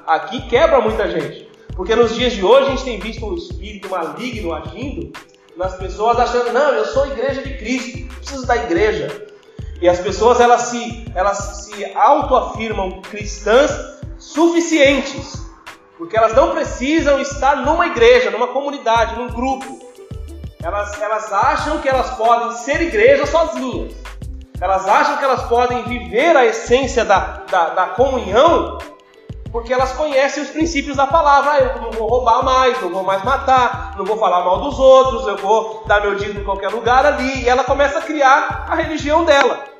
Aqui 0.06 0.48
quebra 0.48 0.80
muita 0.80 1.10
gente, 1.10 1.46
porque 1.76 1.94
nos 1.94 2.14
dias 2.14 2.32
de 2.32 2.42
hoje 2.42 2.68
a 2.68 2.70
gente 2.70 2.84
tem 2.84 2.98
visto 2.98 3.26
um 3.26 3.34
espírito 3.34 3.90
maligno 3.90 4.54
agindo 4.54 5.12
nas 5.58 5.76
pessoas 5.76 6.18
achando, 6.18 6.54
não, 6.54 6.72
eu 6.72 6.86
sou 6.86 7.06
igreja 7.08 7.42
de 7.42 7.58
Cristo, 7.58 8.08
preciso 8.16 8.46
da 8.46 8.56
igreja. 8.56 9.30
E 9.82 9.88
as 9.88 9.98
pessoas 9.98 10.38
elas 10.38 10.62
se, 10.62 11.04
elas 11.12 11.38
se 11.38 11.84
autoafirmam 11.96 13.02
cristãs 13.02 13.98
suficientes, 14.16 15.44
porque 15.98 16.16
elas 16.16 16.32
não 16.36 16.52
precisam 16.52 17.20
estar 17.20 17.56
numa 17.56 17.88
igreja, 17.88 18.30
numa 18.30 18.46
comunidade, 18.46 19.16
num 19.16 19.26
grupo. 19.26 19.80
Elas, 20.62 21.02
elas 21.02 21.32
acham 21.32 21.78
que 21.80 21.88
elas 21.88 22.10
podem 22.10 22.52
ser 22.58 22.80
igreja 22.80 23.26
sozinhas. 23.26 23.92
Elas 24.60 24.86
acham 24.86 25.16
que 25.16 25.24
elas 25.24 25.42
podem 25.48 25.82
viver 25.82 26.36
a 26.36 26.46
essência 26.46 27.04
da, 27.04 27.42
da, 27.50 27.70
da 27.70 27.86
comunhão 27.86 28.78
porque 29.50 29.70
elas 29.70 29.92
conhecem 29.92 30.44
os 30.44 30.48
princípios 30.48 30.96
da 30.96 31.06
palavra. 31.06 31.50
Ah, 31.50 31.58
eu 31.58 31.82
não 31.82 31.90
vou 31.90 32.08
roubar 32.08 32.42
mais, 32.42 32.80
não 32.80 32.88
vou 32.88 33.02
mais 33.02 33.22
matar, 33.22 33.94
não 33.98 34.04
vou 34.04 34.16
falar 34.16 34.42
mal 34.44 34.60
dos 34.60 34.78
outros, 34.78 35.26
eu 35.26 35.36
vou 35.36 35.82
dar 35.86 36.00
meu 36.00 36.14
dízimo 36.14 36.40
em 36.40 36.44
qualquer 36.44 36.70
lugar 36.70 37.04
ali. 37.04 37.42
E 37.42 37.48
ela 37.48 37.64
começa 37.64 37.98
a 37.98 38.02
criar 38.02 38.64
a 38.70 38.74
religião 38.76 39.24
dela 39.24 39.71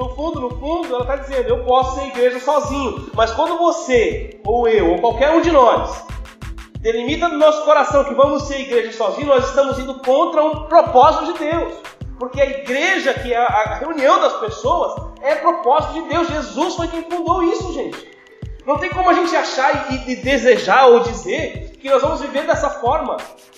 no 0.00 0.08
fundo, 0.14 0.40
no 0.40 0.50
fundo, 0.58 0.94
ela 0.94 1.02
está 1.02 1.16
dizendo: 1.16 1.48
eu 1.48 1.64
posso 1.64 1.96
ser 1.96 2.06
igreja 2.06 2.40
sozinho. 2.40 3.10
Mas 3.14 3.30
quando 3.32 3.58
você, 3.58 4.40
ou 4.46 4.66
eu, 4.66 4.92
ou 4.92 4.98
qualquer 4.98 5.30
um 5.30 5.42
de 5.42 5.50
nós, 5.52 6.04
delimita 6.80 7.28
no 7.28 7.36
nosso 7.36 7.62
coração 7.64 8.04
que 8.04 8.14
vamos 8.14 8.44
ser 8.44 8.60
igreja 8.60 8.92
sozinho, 8.92 9.26
nós 9.26 9.46
estamos 9.48 9.78
indo 9.78 9.94
contra 10.00 10.42
um 10.42 10.64
propósito 10.64 11.32
de 11.32 11.38
Deus. 11.38 11.74
Porque 12.18 12.40
a 12.40 12.46
igreja, 12.46 13.14
que 13.14 13.32
é 13.32 13.38
a 13.38 13.78
reunião 13.80 14.20
das 14.20 14.34
pessoas, 14.40 14.94
é 15.22 15.34
propósito 15.36 15.94
de 15.94 16.02
Deus. 16.08 16.28
Jesus 16.28 16.74
foi 16.74 16.88
quem 16.88 17.02
fundou 17.04 17.42
isso, 17.42 17.72
gente. 17.72 18.10
Não 18.66 18.78
tem 18.78 18.90
como 18.90 19.08
a 19.08 19.14
gente 19.14 19.34
achar 19.34 19.90
e, 19.90 20.12
e 20.12 20.16
desejar 20.16 20.86
ou 20.86 21.00
dizer 21.00 21.72
que 21.80 21.88
nós 21.88 22.02
vamos 22.02 22.20
viver 22.20 22.46
dessa 22.46 22.68
forma. 22.68 23.16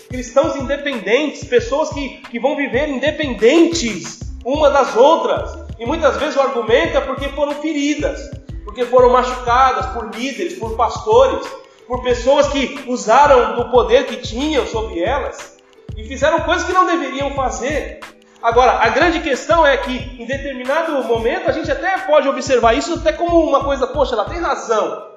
Cristãos 0.09 0.55
independentes, 0.57 1.44
pessoas 1.44 1.90
que, 1.90 2.18
que 2.18 2.38
vão 2.38 2.57
viver 2.57 2.88
independentes 2.88 4.20
uma 4.44 4.70
das 4.70 4.96
outras. 4.96 5.62
E 5.83 5.85
muitas 5.85 6.16
vezes 6.16 6.37
o 6.37 6.40
argumento 6.40 6.97
é 6.97 7.01
porque 7.01 7.29
foram 7.31 7.57
feridas, 7.57 8.31
porque 8.64 8.87
foram 8.87 9.11
machucadas 9.11 9.87
por 9.87 10.14
líderes, 10.14 10.57
por 10.57 10.77
pastores, 10.77 11.45
por 11.88 12.05
pessoas 12.05 12.47
que 12.47 12.85
usaram 12.87 13.57
do 13.57 13.68
poder 13.68 14.07
que 14.07 14.18
tinham 14.18 14.64
sobre 14.64 15.01
elas 15.01 15.57
e 15.97 16.05
fizeram 16.05 16.38
coisas 16.42 16.64
que 16.64 16.73
não 16.73 16.87
deveriam 16.87 17.33
fazer. 17.33 17.99
Agora, 18.40 18.79
a 18.81 18.90
grande 18.90 19.18
questão 19.23 19.66
é 19.66 19.77
que 19.77 20.23
em 20.23 20.25
determinado 20.25 21.03
momento 21.03 21.51
a 21.51 21.53
gente 21.53 21.68
até 21.68 21.99
pode 21.99 22.29
observar 22.29 22.75
isso 22.75 22.95
até 22.95 23.12
como 23.12 23.40
uma 23.40 23.64
coisa, 23.64 23.85
poxa, 23.88 24.14
ela 24.14 24.27
tem 24.27 24.38
razão. 24.38 25.09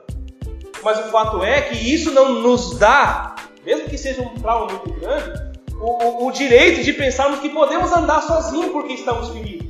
Mas 0.84 0.98
o 0.98 1.12
fato 1.12 1.44
é 1.44 1.62
que 1.62 1.76
isso 1.76 2.10
não 2.10 2.42
nos 2.42 2.80
dá, 2.80 3.36
mesmo 3.64 3.88
que 3.88 4.00
seja 4.00 4.24
um 4.24 4.34
trauma 4.34 4.66
muito 4.66 5.00
grande, 5.00 5.32
o, 5.80 6.24
o, 6.24 6.28
o 6.28 6.32
direito 6.32 6.82
de 6.82 6.92
pensarmos 6.92 7.40
que 7.40 7.50
podemos 7.50 7.92
andar 7.92 8.24
sozinhos 8.24 8.72
porque 8.72 8.94
estamos 8.94 9.30
feridos. 9.30 9.65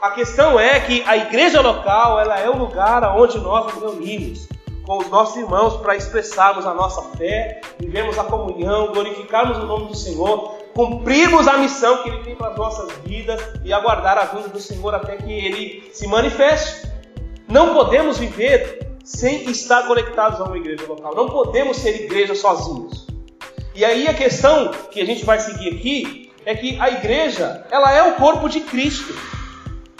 A 0.00 0.10
questão 0.10 0.60
é 0.60 0.78
que 0.78 1.02
a 1.06 1.16
igreja 1.16 1.60
local 1.60 2.20
ela 2.20 2.38
é 2.38 2.48
o 2.50 2.56
lugar 2.56 3.02
onde 3.16 3.38
nós 3.38 3.72
nos 3.72 3.82
reunimos, 3.82 4.46
com 4.86 4.98
os 4.98 5.08
nossos 5.08 5.36
irmãos 5.36 5.76
para 5.78 5.96
expressarmos 5.96 6.66
a 6.66 6.74
nossa 6.74 7.02
fé, 7.16 7.60
vivemos 7.78 8.18
a 8.18 8.24
comunhão, 8.24 8.92
glorificarmos 8.92 9.58
o 9.58 9.66
nome 9.66 9.86
do 9.86 9.96
Senhor, 9.96 10.54
cumprirmos 10.74 11.48
a 11.48 11.58
missão 11.58 12.02
que 12.02 12.10
Ele 12.10 12.22
tem 12.22 12.36
para 12.36 12.50
as 12.50 12.56
nossas 12.56 12.92
vidas 13.04 13.40
e 13.64 13.72
aguardar 13.72 14.18
a 14.18 14.26
vinda 14.26 14.48
do 14.48 14.60
Senhor 14.60 14.94
até 14.94 15.16
que 15.16 15.32
Ele 15.32 15.90
se 15.92 16.06
manifeste. 16.06 16.88
Não 17.48 17.74
podemos 17.74 18.18
viver 18.18 18.98
sem 19.02 19.48
estar 19.50 19.86
conectados 19.86 20.40
a 20.40 20.44
uma 20.44 20.56
igreja 20.56 20.84
local. 20.86 21.14
Não 21.14 21.28
podemos 21.28 21.78
ser 21.78 22.02
igreja 22.02 22.34
sozinhos. 22.34 23.06
E 23.74 23.84
aí 23.84 24.06
a 24.06 24.14
questão 24.14 24.70
que 24.90 25.00
a 25.00 25.04
gente 25.06 25.24
vai 25.24 25.38
seguir 25.40 25.74
aqui 25.74 26.32
é 26.44 26.54
que 26.54 26.78
a 26.80 26.90
igreja, 26.90 27.66
ela 27.70 27.92
é 27.92 28.02
o 28.02 28.16
corpo 28.16 28.48
de 28.48 28.60
Cristo. 28.60 29.14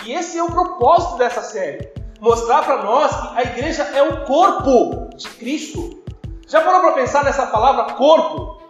E 0.06 0.12
esse 0.12 0.38
é 0.38 0.42
o 0.42 0.50
propósito 0.50 1.18
dessa 1.18 1.42
série 1.42 1.88
mostrar 2.20 2.62
para 2.62 2.82
nós 2.82 3.10
que 3.14 3.38
a 3.38 3.42
igreja 3.42 3.82
é 3.82 4.02
o 4.02 4.24
corpo 4.24 5.10
de 5.16 5.28
Cristo. 5.30 6.02
Já 6.48 6.60
parou 6.60 6.80
para 6.80 6.92
pensar 6.92 7.24
nessa 7.24 7.46
palavra 7.46 7.94
corpo? 7.94 8.62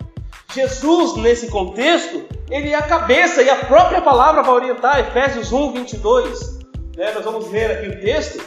Jesus, 0.54 1.16
nesse 1.16 1.48
contexto, 1.48 2.24
ele 2.50 2.70
é 2.70 2.74
a 2.74 2.82
cabeça 2.82 3.42
e 3.42 3.50
a 3.50 3.66
própria 3.66 4.00
palavra 4.00 4.42
vai 4.42 4.54
orientar, 4.54 5.00
Efésios 5.00 5.52
1, 5.52 5.72
22. 5.72 6.58
Né? 6.96 7.12
Nós 7.12 7.24
vamos 7.24 7.50
ler 7.50 7.70
aqui 7.70 7.88
o 7.88 8.00
texto 8.00 8.42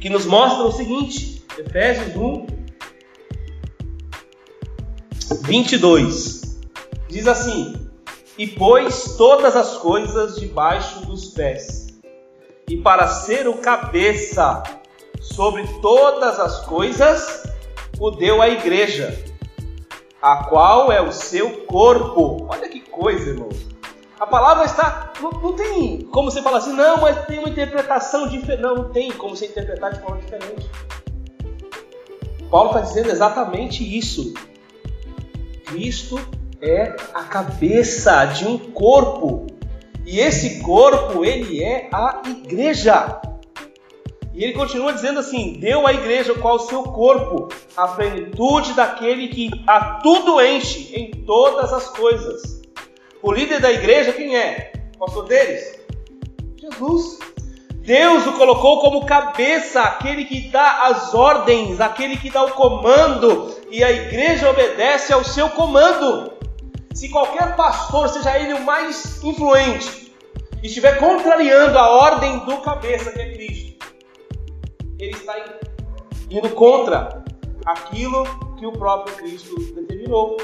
que 0.00 0.08
nos 0.08 0.24
mostra 0.24 0.64
o 0.64 0.72
seguinte: 0.72 1.44
Efésios 1.58 2.16
1, 2.16 2.46
22. 5.42 6.58
Diz 7.08 7.28
assim: 7.28 7.83
E 8.36 8.46
pôs 8.46 9.16
todas 9.16 9.54
as 9.54 9.76
coisas 9.76 10.36
debaixo 10.36 11.06
dos 11.06 11.26
pés 11.26 11.84
e 12.68 12.78
para 12.78 13.06
ser 13.08 13.46
o 13.46 13.58
cabeça 13.58 14.62
sobre 15.20 15.66
todas 15.80 16.40
as 16.40 16.64
coisas, 16.64 17.44
o 17.98 18.10
deu 18.10 18.40
à 18.40 18.48
igreja, 18.48 19.22
a 20.20 20.44
qual 20.44 20.90
é 20.90 21.00
o 21.00 21.12
seu 21.12 21.64
corpo. 21.66 22.46
Olha 22.48 22.68
que 22.68 22.80
coisa, 22.80 23.30
irmãos. 23.30 23.66
A 24.18 24.26
palavra 24.26 24.64
está. 24.64 25.12
Não, 25.20 25.30
não, 25.30 25.52
tem 25.52 26.02
como 26.06 26.30
você 26.30 26.40
falar 26.40 26.58
assim, 26.58 26.72
não, 26.72 26.98
mas 26.98 27.26
tem 27.26 27.38
uma 27.38 27.48
interpretação 27.48 28.28
diferente. 28.28 28.62
Não, 28.62 28.74
não 28.74 28.90
tem 28.90 29.12
como 29.12 29.36
você 29.36 29.46
interpretar 29.46 29.92
de 29.92 30.00
forma 30.00 30.20
diferente. 30.20 30.70
Paulo 32.50 32.70
está 32.70 32.80
dizendo 32.80 33.10
exatamente 33.10 33.84
isso. 33.84 34.32
Cristo 35.66 36.18
é 36.64 36.96
a 37.12 37.22
cabeça 37.24 38.24
de 38.24 38.46
um 38.46 38.58
corpo. 38.58 39.46
E 40.06 40.18
esse 40.18 40.60
corpo, 40.60 41.24
ele 41.24 41.62
é 41.62 41.88
a 41.92 42.22
igreja. 42.26 43.20
E 44.34 44.42
ele 44.42 44.52
continua 44.54 44.92
dizendo 44.92 45.20
assim: 45.20 45.58
deu 45.60 45.86
à 45.86 45.92
igreja 45.92 46.34
qual 46.34 46.56
o 46.56 46.60
seu 46.60 46.82
corpo, 46.82 47.48
a 47.76 47.88
plenitude 47.88 48.72
daquele 48.72 49.28
que 49.28 49.50
a 49.66 50.00
tudo 50.02 50.40
enche 50.40 50.94
em 50.94 51.10
todas 51.24 51.72
as 51.72 51.88
coisas. 51.88 52.62
O 53.22 53.32
líder 53.32 53.60
da 53.60 53.72
igreja, 53.72 54.12
quem 54.12 54.36
é? 54.36 54.72
O 54.96 54.98
pastor 54.98 55.26
deles? 55.26 55.78
Jesus. 56.60 57.18
Deus 57.76 58.26
o 58.26 58.32
colocou 58.32 58.80
como 58.80 59.04
cabeça, 59.04 59.82
aquele 59.82 60.24
que 60.24 60.48
dá 60.48 60.86
as 60.86 61.12
ordens, 61.12 61.80
aquele 61.80 62.16
que 62.16 62.30
dá 62.30 62.42
o 62.42 62.52
comando, 62.52 63.54
e 63.70 63.84
a 63.84 63.92
igreja 63.92 64.48
obedece 64.48 65.12
ao 65.12 65.22
seu 65.22 65.50
comando. 65.50 66.33
Se 66.94 67.08
qualquer 67.08 67.56
pastor, 67.56 68.08
seja 68.08 68.38
ele 68.38 68.54
o 68.54 68.60
mais 68.62 69.22
influente, 69.24 70.14
estiver 70.62 70.96
contrariando 70.98 71.76
a 71.76 71.90
ordem 71.90 72.38
do 72.46 72.58
cabeça, 72.58 73.10
que 73.10 73.20
é 73.20 73.32
Cristo, 73.32 73.86
ele 75.00 75.10
está 75.10 75.34
indo 76.30 76.48
contra 76.50 77.24
aquilo 77.66 78.24
que 78.56 78.64
o 78.64 78.70
próprio 78.70 79.16
Cristo 79.16 79.56
determinou. 79.74 80.36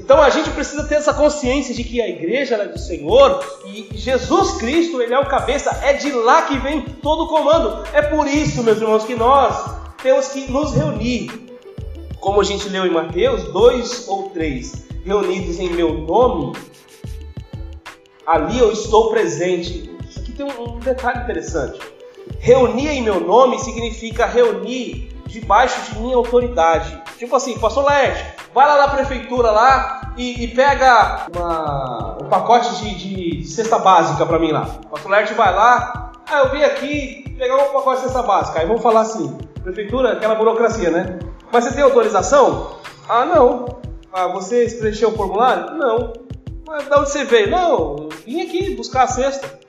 Então 0.00 0.20
a 0.20 0.28
gente 0.28 0.50
precisa 0.50 0.82
ter 0.88 0.96
essa 0.96 1.14
consciência 1.14 1.72
de 1.72 1.84
que 1.84 2.02
a 2.02 2.08
igreja 2.08 2.56
é 2.56 2.66
do 2.66 2.78
Senhor 2.78 3.40
e 3.64 3.88
Jesus 3.92 4.54
Cristo, 4.58 5.00
ele 5.00 5.14
é 5.14 5.18
o 5.20 5.28
cabeça, 5.28 5.70
é 5.84 5.92
de 5.92 6.10
lá 6.10 6.42
que 6.42 6.58
vem 6.58 6.82
todo 6.82 7.24
o 7.24 7.28
comando. 7.28 7.86
É 7.92 8.02
por 8.02 8.26
isso, 8.26 8.64
meus 8.64 8.78
irmãos, 8.78 9.04
que 9.04 9.14
nós 9.14 9.76
temos 10.02 10.28
que 10.28 10.50
nos 10.50 10.74
reunir, 10.74 11.51
como 12.22 12.40
a 12.40 12.44
gente 12.44 12.68
leu 12.68 12.86
em 12.86 12.90
Mateus, 12.90 13.42
dois 13.52 14.06
ou 14.06 14.30
três 14.30 14.86
reunidos 15.04 15.58
em 15.58 15.70
meu 15.70 15.92
nome, 15.92 16.56
ali 18.24 18.60
eu 18.60 18.70
estou 18.70 19.10
presente. 19.10 19.90
Isso 20.08 20.20
aqui 20.20 20.32
tem 20.32 20.46
um, 20.46 20.78
detalhe 20.78 21.18
interessante. 21.24 21.80
Reunir 22.38 22.90
em 22.90 23.02
meu 23.02 23.18
nome 23.18 23.58
significa 23.58 24.24
reunir 24.24 25.12
debaixo 25.26 25.90
de 25.90 25.98
minha 25.98 26.14
autoridade. 26.14 26.96
Tipo 27.18 27.34
assim, 27.34 27.58
pastor 27.58 27.84
Laerte, 27.84 28.24
vai 28.54 28.68
lá 28.68 28.86
na 28.86 28.88
prefeitura 28.94 29.50
lá 29.50 30.14
e, 30.16 30.44
e 30.44 30.48
pega 30.48 31.26
uma, 31.34 32.18
um 32.22 32.28
pacote 32.28 32.84
de, 32.84 33.40
de 33.40 33.48
cesta 33.48 33.80
básica 33.80 34.24
para 34.24 34.38
mim 34.38 34.52
lá. 34.52 34.66
Pastor 34.88 35.10
Laerte 35.10 35.34
vai 35.34 35.52
lá, 35.52 36.12
ah, 36.30 36.38
eu 36.38 36.50
vim 36.52 36.62
aqui 36.62 37.34
pegar 37.36 37.56
um 37.56 37.72
pacote 37.72 37.96
de 37.96 38.06
cesta 38.06 38.22
básica. 38.22 38.60
Aí 38.60 38.66
vamos 38.66 38.80
falar 38.80 39.00
assim, 39.00 39.36
prefeitura, 39.64 40.12
aquela 40.12 40.36
burocracia, 40.36 40.88
né? 40.88 41.18
Mas 41.52 41.64
você 41.64 41.74
tem 41.74 41.84
autorização? 41.84 42.76
Ah, 43.06 43.26
não. 43.26 43.66
Ah, 44.10 44.26
você 44.28 44.66
preencheu 44.80 45.10
o 45.10 45.12
formulário? 45.12 45.76
Não. 45.76 46.14
Mas 46.66 46.88
de 46.88 46.94
onde 46.94 47.10
você 47.10 47.24
veio? 47.24 47.50
Não, 47.50 48.08
vim 48.24 48.40
aqui 48.40 48.74
buscar 48.74 49.02
a 49.02 49.08
cesta. 49.08 49.60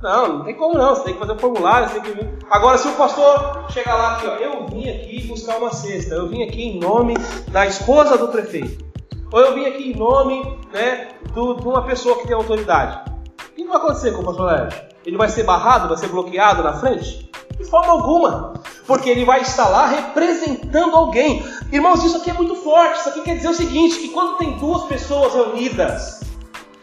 Não, 0.00 0.38
não 0.38 0.44
tem 0.44 0.54
como 0.54 0.78
não, 0.78 0.94
você 0.94 1.04
tem 1.04 1.14
que 1.14 1.20
fazer 1.20 1.32
o 1.32 1.38
formulário, 1.38 1.88
você 1.88 2.00
tem 2.00 2.02
que 2.02 2.12
vir. 2.12 2.38
Agora, 2.50 2.78
se 2.78 2.86
o 2.86 2.92
pastor 2.92 3.66
chegar 3.70 3.94
lá 3.94 4.16
aqui, 4.16 4.26
ó, 4.26 4.34
eu 4.36 4.66
vim 4.66 4.88
aqui 4.88 5.26
buscar 5.26 5.58
uma 5.58 5.72
cesta, 5.72 6.14
eu 6.14 6.28
vim 6.28 6.42
aqui 6.42 6.62
em 6.62 6.80
nome 6.80 7.14
da 7.48 7.66
esposa 7.66 8.18
do 8.18 8.28
prefeito, 8.28 8.84
ou 9.32 9.40
eu 9.40 9.54
vim 9.54 9.64
aqui 9.66 9.92
em 9.92 9.96
nome 9.96 10.42
né, 10.72 11.08
do, 11.32 11.54
de 11.54 11.66
uma 11.66 11.84
pessoa 11.84 12.18
que 12.18 12.26
tem 12.26 12.34
autoridade. 12.34 13.10
O 13.48 13.54
que 13.54 13.64
vai 13.64 13.76
acontecer 13.76 14.12
com 14.12 14.22
o 14.22 14.24
pastor 14.24 14.46
Lércio? 14.46 14.82
Ele 15.06 15.16
vai 15.16 15.28
ser 15.28 15.44
barrado, 15.44 15.88
vai 15.88 15.96
ser 15.96 16.08
bloqueado 16.08 16.62
na 16.62 16.74
frente? 16.74 17.30
De 17.56 17.64
forma 17.64 17.92
alguma, 17.92 18.54
porque 18.86 19.08
ele 19.08 19.24
vai 19.24 19.42
estar 19.42 19.68
lá 19.68 19.86
representando 19.86 20.96
alguém. 20.96 21.44
Irmãos, 21.70 22.04
isso 22.04 22.16
aqui 22.16 22.30
é 22.30 22.34
muito 22.34 22.56
forte. 22.56 23.00
Isso 23.00 23.08
aqui 23.08 23.22
quer 23.22 23.36
dizer 23.36 23.48
o 23.48 23.54
seguinte: 23.54 23.98
que 23.98 24.08
quando 24.08 24.38
tem 24.38 24.58
duas 24.58 24.84
pessoas 24.84 25.34
reunidas, 25.34 26.20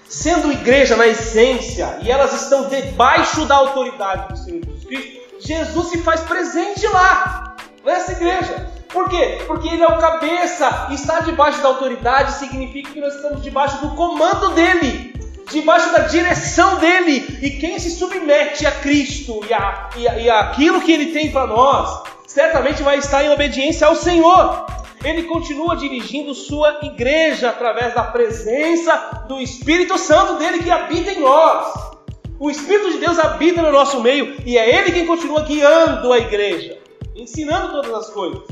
sendo 0.08 0.52
igreja 0.52 0.96
na 0.96 1.08
essência, 1.08 2.00
e 2.02 2.10
elas 2.10 2.34
estão 2.34 2.68
debaixo 2.68 3.46
da 3.46 3.56
autoridade 3.56 4.30
do 4.30 4.38
Senhor 4.38 4.64
Jesus 4.66 4.86
Cristo, 4.86 5.20
Jesus 5.40 5.88
se 5.88 5.98
faz 6.00 6.22
presente 6.22 6.86
lá, 6.88 7.56
nessa 7.86 8.12
igreja. 8.14 8.70
Por 8.90 9.08
quê? 9.08 9.44
Porque 9.46 9.68
ele 9.68 9.84
é 9.84 9.88
o 9.88 10.00
cabeça, 10.00 10.88
estar 10.90 11.22
debaixo 11.22 11.62
da 11.62 11.68
autoridade 11.68 12.34
significa 12.34 12.92
que 12.92 13.00
nós 13.00 13.16
estamos 13.16 13.44
debaixo 13.44 13.80
do 13.82 13.96
comando 13.96 14.50
dele, 14.56 15.09
debaixo 15.52 15.92
da 15.92 16.00
direção 16.00 16.78
dele. 16.78 17.40
E 17.42 17.52
quem 17.52 17.80
se 17.80 17.92
submete 17.92 18.66
a 18.66 18.72
Cristo 18.72 19.42
e, 19.50 19.54
a, 19.54 19.90
e, 19.98 20.08
a, 20.08 20.20
e 20.20 20.30
aquilo 20.30 20.82
que 20.82 20.92
ele 20.92 21.08
tem 21.08 21.32
para 21.32 21.48
nós, 21.48 22.04
certamente 22.28 22.84
vai 22.84 22.98
estar 22.98 23.24
em 23.24 23.30
obediência 23.30 23.88
ao 23.88 23.96
Senhor 23.96 24.68
ele 25.04 25.24
continua 25.24 25.78
dirigindo 25.78 26.36
sua 26.36 26.80
igreja 26.84 27.50
através 27.50 27.94
da 27.94 28.04
presença 28.04 29.24
do 29.28 29.40
Espírito 29.40 29.98
Santo 29.98 30.38
dele 30.38 30.62
que 30.62 30.70
habita 30.70 31.12
em 31.12 31.22
nós. 31.22 31.74
O 32.38 32.50
Espírito 32.50 32.92
de 32.92 32.98
Deus 33.00 33.18
habita 33.18 33.62
no 33.62 33.72
nosso 33.72 34.02
meio 34.02 34.36
e 34.46 34.58
é 34.58 34.78
ele 34.78 34.92
quem 34.92 35.08
continua 35.08 35.42
guiando 35.42 36.12
a 36.12 36.18
igreja, 36.18 36.78
ensinando 37.16 37.72
todas 37.72 37.94
as 37.94 38.10
coisas. 38.10 38.44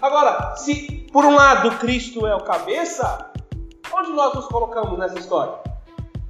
Agora, 0.00 0.54
se 0.56 1.06
por 1.12 1.24
um 1.24 1.34
lado 1.34 1.70
Cristo 1.78 2.26
é 2.26 2.34
o 2.34 2.40
cabeça, 2.40 3.32
onde 3.92 4.12
nós 4.12 4.34
nos 4.34 4.46
colocamos 4.46 4.98
nessa 4.98 5.18
história? 5.18 5.54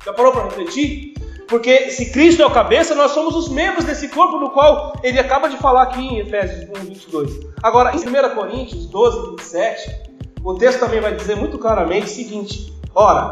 Já 0.05 0.13
parou 0.13 0.33
para 0.33 0.45
refletir? 0.45 1.15
Porque 1.49 1.91
se 1.91 2.11
Cristo 2.11 2.43
é 2.43 2.47
o 2.47 2.51
cabeça, 2.51 2.95
nós 2.95 3.13
somos 3.13 3.35
os 3.35 3.49
membros 3.49 3.85
desse 3.85 4.09
corpo 4.09 4.39
no 4.39 4.51
qual 4.51 4.99
ele 5.03 5.19
acaba 5.19 5.49
de 5.49 5.57
falar 5.59 5.83
aqui 5.83 6.01
em 6.01 6.19
Efésios 6.19 6.69
1, 6.71 6.85
22. 6.87 7.41
Agora, 7.63 7.95
em 7.95 7.99
1 7.99 8.35
Coríntios 8.35 8.87
12, 8.87 9.31
27, 9.31 10.05
o 10.43 10.55
texto 10.55 10.81
também 10.81 11.01
vai 11.01 11.15
dizer 11.15 11.37
muito 11.37 11.59
claramente 11.59 12.07
o 12.07 12.09
seguinte: 12.09 12.73
Ora, 12.95 13.31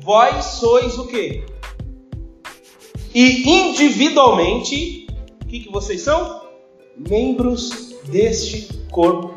vós 0.00 0.44
sois 0.44 0.98
o 0.98 1.06
quê? 1.06 1.44
E 3.14 3.48
individualmente, 3.48 5.06
o 5.42 5.46
que, 5.46 5.60
que 5.60 5.70
vocês 5.70 6.00
são? 6.00 6.42
Membros 6.96 7.96
deste 8.04 8.72
corpo. 8.90 9.34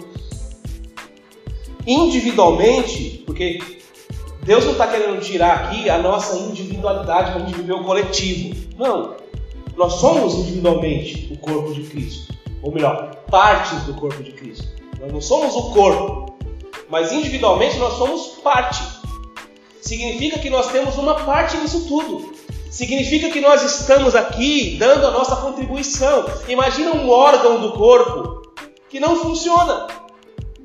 Individualmente, 1.86 3.24
porque 3.26 3.75
Deus 4.46 4.64
não 4.64 4.74
está 4.74 4.88
querendo 4.88 5.20
tirar 5.20 5.56
aqui 5.56 5.90
a 5.90 5.98
nossa 5.98 6.38
individualidade 6.38 7.32
para 7.32 7.42
a 7.42 7.46
gente 7.46 7.58
viver 7.58 7.74
o 7.74 7.84
coletivo. 7.84 8.56
Não. 8.78 9.16
Nós 9.76 9.94
somos 9.94 10.36
individualmente 10.36 11.34
o 11.34 11.38
corpo 11.38 11.74
de 11.74 11.82
Cristo. 11.82 12.32
Ou 12.62 12.72
melhor, 12.72 13.16
partes 13.30 13.82
do 13.84 13.96
corpo 13.96 14.22
de 14.22 14.32
Cristo. 14.34 14.68
Nós 15.02 15.12
não 15.12 15.20
somos 15.20 15.56
o 15.56 15.72
corpo, 15.74 16.38
mas 16.88 17.12
individualmente 17.12 17.78
nós 17.78 17.94
somos 17.94 18.40
parte. 18.44 18.84
Significa 19.82 20.38
que 20.38 20.50
nós 20.50 20.72
temos 20.72 20.96
uma 20.96 21.16
parte 21.16 21.58
nisso 21.58 21.88
tudo. 21.88 22.36
Significa 22.70 23.32
que 23.32 23.42
nós 23.42 23.64
estamos 23.64 24.16
aqui 24.16 24.78
dando 24.78 25.08
a 25.08 25.12
nossa 25.12 25.38
contribuição. 25.38 26.26
Imagina 26.48 26.92
um 26.92 27.10
órgão 27.10 27.62
do 27.62 27.72
corpo 27.72 28.44
que 28.90 29.00
não 29.00 29.16
funciona, 29.16 29.88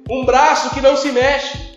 um 0.09 0.27
braço 0.27 0.71
que 0.75 0.83
não 0.83 0.99
se 0.99 1.11
mexe. 1.13 1.70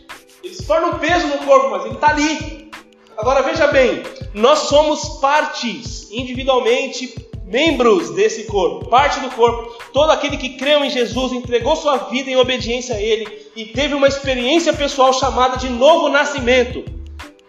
Ele 0.43 0.53
se 0.53 0.65
torna 0.65 0.87
um 0.87 0.99
peso 0.99 1.27
no 1.27 1.37
corpo, 1.39 1.69
mas 1.69 1.85
ele 1.85 1.95
está 1.95 2.09
ali. 2.09 2.69
Agora 3.17 3.41
veja 3.43 3.67
bem, 3.67 4.03
nós 4.33 4.59
somos 4.59 5.19
partes 5.19 6.11
individualmente, 6.11 7.15
membros 7.45 8.09
desse 8.09 8.45
corpo, 8.45 8.89
parte 8.89 9.19
do 9.19 9.29
corpo. 9.29 9.71
Todo 9.93 10.11
aquele 10.11 10.35
que 10.37 10.57
creu 10.57 10.83
em 10.83 10.89
Jesus, 10.89 11.31
entregou 11.31 11.75
sua 11.75 11.97
vida 12.09 12.29
em 12.29 12.35
obediência 12.35 12.95
a 12.95 13.01
Ele 13.01 13.27
e 13.55 13.65
teve 13.65 13.93
uma 13.93 14.07
experiência 14.07 14.73
pessoal 14.73 15.13
chamada 15.13 15.57
de 15.57 15.69
novo 15.69 16.09
nascimento, 16.09 16.83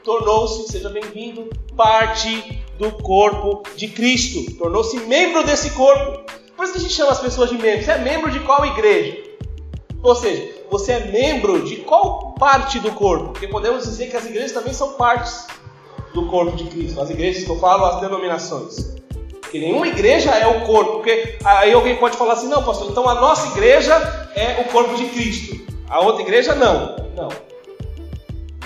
tornou-se, 0.05 0.71
seja 0.71 0.91
bem-vindo, 0.91 1.49
parte 1.75 2.63
do 2.79 2.93
corpo 2.93 3.63
de 3.75 3.89
Cristo, 3.89 4.55
tornou-se 4.57 4.97
membro 5.01 5.43
desse 5.43 5.71
corpo. 5.71 6.23
Por 6.55 6.65
isso 6.65 6.73
que 6.75 6.79
a 6.79 6.83
gente 6.83 6.95
chama 6.95 7.11
as 7.11 7.21
pessoas 7.21 7.51
de 7.51 7.57
membros. 7.57 7.87
Você 7.87 7.93
é 7.93 7.99
membro 7.99 8.31
de 8.31 8.41
qual 8.41 8.65
igreja? 8.67 9.24
Ou 10.05 10.15
seja, 10.15 10.53
você 10.71 10.93
é 10.93 11.07
membro 11.07 11.65
de 11.65 11.77
qual 11.77 12.35
parte 12.39 12.79
do 12.79 12.93
corpo? 12.93 13.31
Porque 13.31 13.49
podemos 13.49 13.85
dizer 13.85 14.11
que 14.11 14.17
as 14.17 14.27
igrejas 14.27 14.53
também 14.53 14.75
são 14.75 14.93
partes 14.93 15.47
do 16.13 16.27
corpo 16.27 16.55
de 16.55 16.65
Cristo. 16.65 17.01
As 17.01 17.09
igrejas 17.09 17.45
que 17.45 17.51
eu 17.51 17.59
falo, 17.59 17.87
as 17.87 18.03
denominações. 18.03 18.95
Porque 19.41 19.59
nenhuma 19.59 19.89
igreja 19.89 20.31
é 20.33 20.47
o 20.47 20.67
corpo. 20.67 20.97
Porque 20.97 21.39
aí 21.43 21.73
alguém 21.73 21.97
pode 21.97 22.19
falar 22.19 22.35
assim: 22.35 22.49
não, 22.49 22.63
pastor, 22.63 22.91
então 22.91 23.09
a 23.09 23.15
nossa 23.15 23.49
igreja 23.49 23.95
é 24.37 24.61
o 24.61 24.71
corpo 24.71 24.95
de 24.95 25.07
Cristo. 25.07 25.65
A 25.89 26.01
outra 26.01 26.21
igreja 26.21 26.55
não. 26.55 26.97
Não. 27.17 27.29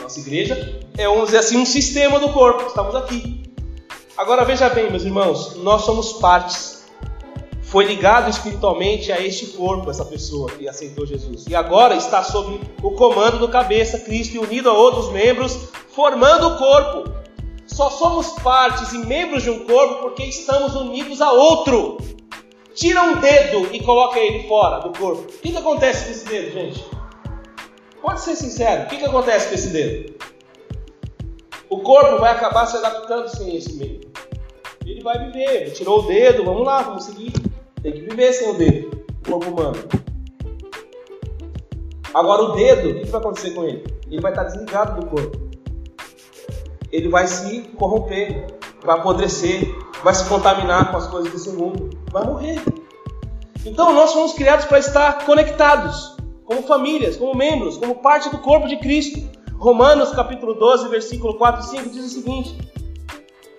Nossa 0.02 0.18
igreja 0.18 0.80
é, 0.96 1.06
vamos 1.06 1.26
dizer 1.26 1.38
assim, 1.38 1.56
um 1.56 1.64
sistema 1.64 2.18
do 2.18 2.30
corpo. 2.32 2.66
Estamos 2.66 2.96
aqui. 2.96 3.44
Agora 4.16 4.44
veja 4.44 4.68
bem, 4.68 4.90
meus 4.90 5.04
irmãos, 5.04 5.54
nós 5.54 5.82
somos 5.82 6.14
partes. 6.14 6.77
Foi 7.68 7.84
ligado 7.84 8.30
espiritualmente 8.30 9.12
a 9.12 9.20
este 9.20 9.48
corpo, 9.48 9.90
essa 9.90 10.04
pessoa 10.04 10.50
que 10.50 10.66
aceitou 10.66 11.04
Jesus. 11.04 11.44
E 11.46 11.54
agora 11.54 11.94
está 11.94 12.22
sob 12.22 12.58
o 12.82 12.92
comando 12.92 13.38
do 13.38 13.46
cabeça, 13.46 13.98
Cristo, 13.98 14.36
e 14.36 14.38
unido 14.38 14.70
a 14.70 14.72
outros 14.72 15.12
membros, 15.12 15.68
formando 15.94 16.48
o 16.48 16.56
corpo. 16.56 17.12
Só 17.66 17.90
somos 17.90 18.30
partes 18.42 18.94
e 18.94 18.98
membros 18.98 19.42
de 19.42 19.50
um 19.50 19.66
corpo 19.66 19.96
porque 19.96 20.24
estamos 20.24 20.74
unidos 20.74 21.20
a 21.20 21.30
outro. 21.30 21.98
Tira 22.74 23.02
um 23.02 23.20
dedo 23.20 23.68
e 23.70 23.82
coloca 23.82 24.18
ele 24.18 24.48
fora 24.48 24.78
do 24.78 24.98
corpo. 24.98 25.24
O 25.24 25.38
que, 25.38 25.50
que 25.50 25.58
acontece 25.58 26.06
com 26.06 26.10
esse 26.10 26.24
dedo, 26.24 26.52
gente? 26.52 26.84
Pode 28.00 28.22
ser 28.22 28.34
sincero, 28.34 28.84
o 28.84 28.86
que, 28.86 28.96
que 28.96 29.04
acontece 29.04 29.48
com 29.48 29.54
esse 29.54 29.68
dedo? 29.68 30.14
O 31.68 31.80
corpo 31.80 32.18
vai 32.18 32.32
acabar 32.32 32.64
se 32.64 32.78
adaptando 32.78 33.28
sem 33.28 33.54
esse 33.54 33.74
meio. 33.74 34.00
Ele 34.86 35.02
vai 35.02 35.18
viver, 35.26 35.72
tirou 35.72 35.98
o 35.98 36.06
dedo, 36.06 36.46
vamos 36.46 36.64
lá, 36.64 36.80
vamos 36.80 37.04
seguir. 37.04 37.47
Tem 37.82 37.92
que 37.92 38.00
viver 38.00 38.32
sem 38.32 38.50
o 38.50 38.54
dedo, 38.54 39.04
o 39.26 39.30
corpo 39.30 39.50
humano. 39.50 39.78
Agora 42.12 42.42
o 42.42 42.52
dedo, 42.52 42.90
o 42.90 43.00
que 43.00 43.10
vai 43.10 43.20
acontecer 43.20 43.50
com 43.52 43.64
ele? 43.64 43.84
Ele 44.10 44.20
vai 44.20 44.32
estar 44.32 44.44
desligado 44.44 45.00
do 45.00 45.06
corpo. 45.06 45.38
Ele 46.90 47.08
vai 47.08 47.26
se 47.28 47.60
corromper, 47.76 48.46
vai 48.84 48.98
apodrecer, 48.98 49.72
vai 50.02 50.14
se 50.14 50.28
contaminar 50.28 50.90
com 50.90 50.96
as 50.96 51.06
coisas 51.06 51.30
desse 51.30 51.50
mundo, 51.50 51.90
vai 52.10 52.24
morrer. 52.24 52.60
Então 53.64 53.92
nós 53.92 54.12
fomos 54.12 54.32
criados 54.32 54.64
para 54.64 54.78
estar 54.78 55.24
conectados 55.24 56.16
como 56.44 56.62
famílias, 56.62 57.16
como 57.16 57.36
membros, 57.36 57.76
como 57.76 57.96
parte 57.96 58.30
do 58.30 58.38
corpo 58.38 58.66
de 58.66 58.78
Cristo. 58.78 59.20
Romanos 59.56 60.12
capítulo 60.12 60.54
12, 60.54 60.88
versículo 60.88 61.34
4 61.34 61.60
e 61.60 61.68
5 61.68 61.90
diz 61.90 62.06
o 62.06 62.08
seguinte: 62.08 62.56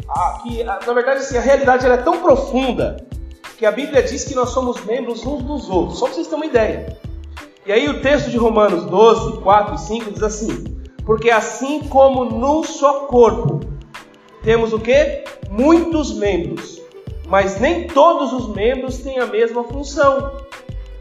ah, 0.10 0.40
que 0.42 0.64
na 0.64 0.94
verdade 0.94 1.20
assim, 1.20 1.38
a 1.38 1.42
realidade 1.42 1.86
é 1.86 1.98
tão 1.98 2.22
profunda 2.22 3.08
que 3.60 3.66
a 3.66 3.72
Bíblia 3.74 4.02
diz 4.02 4.24
que 4.24 4.34
nós 4.34 4.52
somos 4.52 4.86
membros 4.86 5.26
uns 5.26 5.44
dos 5.44 5.70
outros, 5.70 6.00
só 6.00 6.06
para 6.06 6.16
vocês 6.16 6.28
terem 6.28 6.44
uma 6.44 6.46
ideia. 6.46 6.98
E 7.66 7.74
aí 7.74 7.90
o 7.90 8.02
texto 8.02 8.32
de 8.32 8.38
Romanos 8.38 8.86
12, 8.86 9.42
4 9.42 9.76
e 9.76 9.78
5 9.78 10.12
diz 10.12 10.24
assim: 10.24 10.82
Porque 11.06 11.30
assim 11.30 11.82
como 11.90 12.24
num 12.24 12.64
só 12.64 13.02
corpo 13.02 13.60
temos 14.42 14.72
o 14.72 14.80
que? 14.80 15.26
Muitos 15.50 16.14
membros, 16.14 16.82
mas 17.28 17.60
nem 17.60 17.86
todos 17.86 18.32
os 18.32 18.56
membros 18.56 19.00
têm 19.00 19.20
a 19.20 19.26
mesma 19.26 19.66
função. 19.66 20.38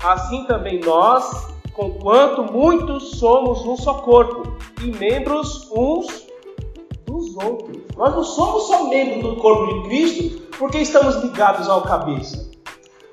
Assim 0.03 0.45
também 0.47 0.81
nós, 0.81 1.47
conquanto 1.73 2.53
muitos 2.53 3.19
somos 3.21 3.65
um 3.65 3.77
só 3.77 3.95
corpo 3.95 4.57
e 4.83 4.87
membros 4.87 5.71
uns 5.71 6.27
dos 7.07 7.37
outros. 7.37 7.79
Nós 7.97 8.17
não 8.17 8.25
somos 8.25 8.65
só 8.65 8.89
membros 8.89 9.23
do 9.23 9.37
corpo 9.41 9.67
de 9.75 9.89
Cristo 9.89 10.49
porque 10.59 10.79
estamos 10.79 11.15
ligados 11.23 11.69
ao 11.69 11.83
cabeça, 11.83 12.48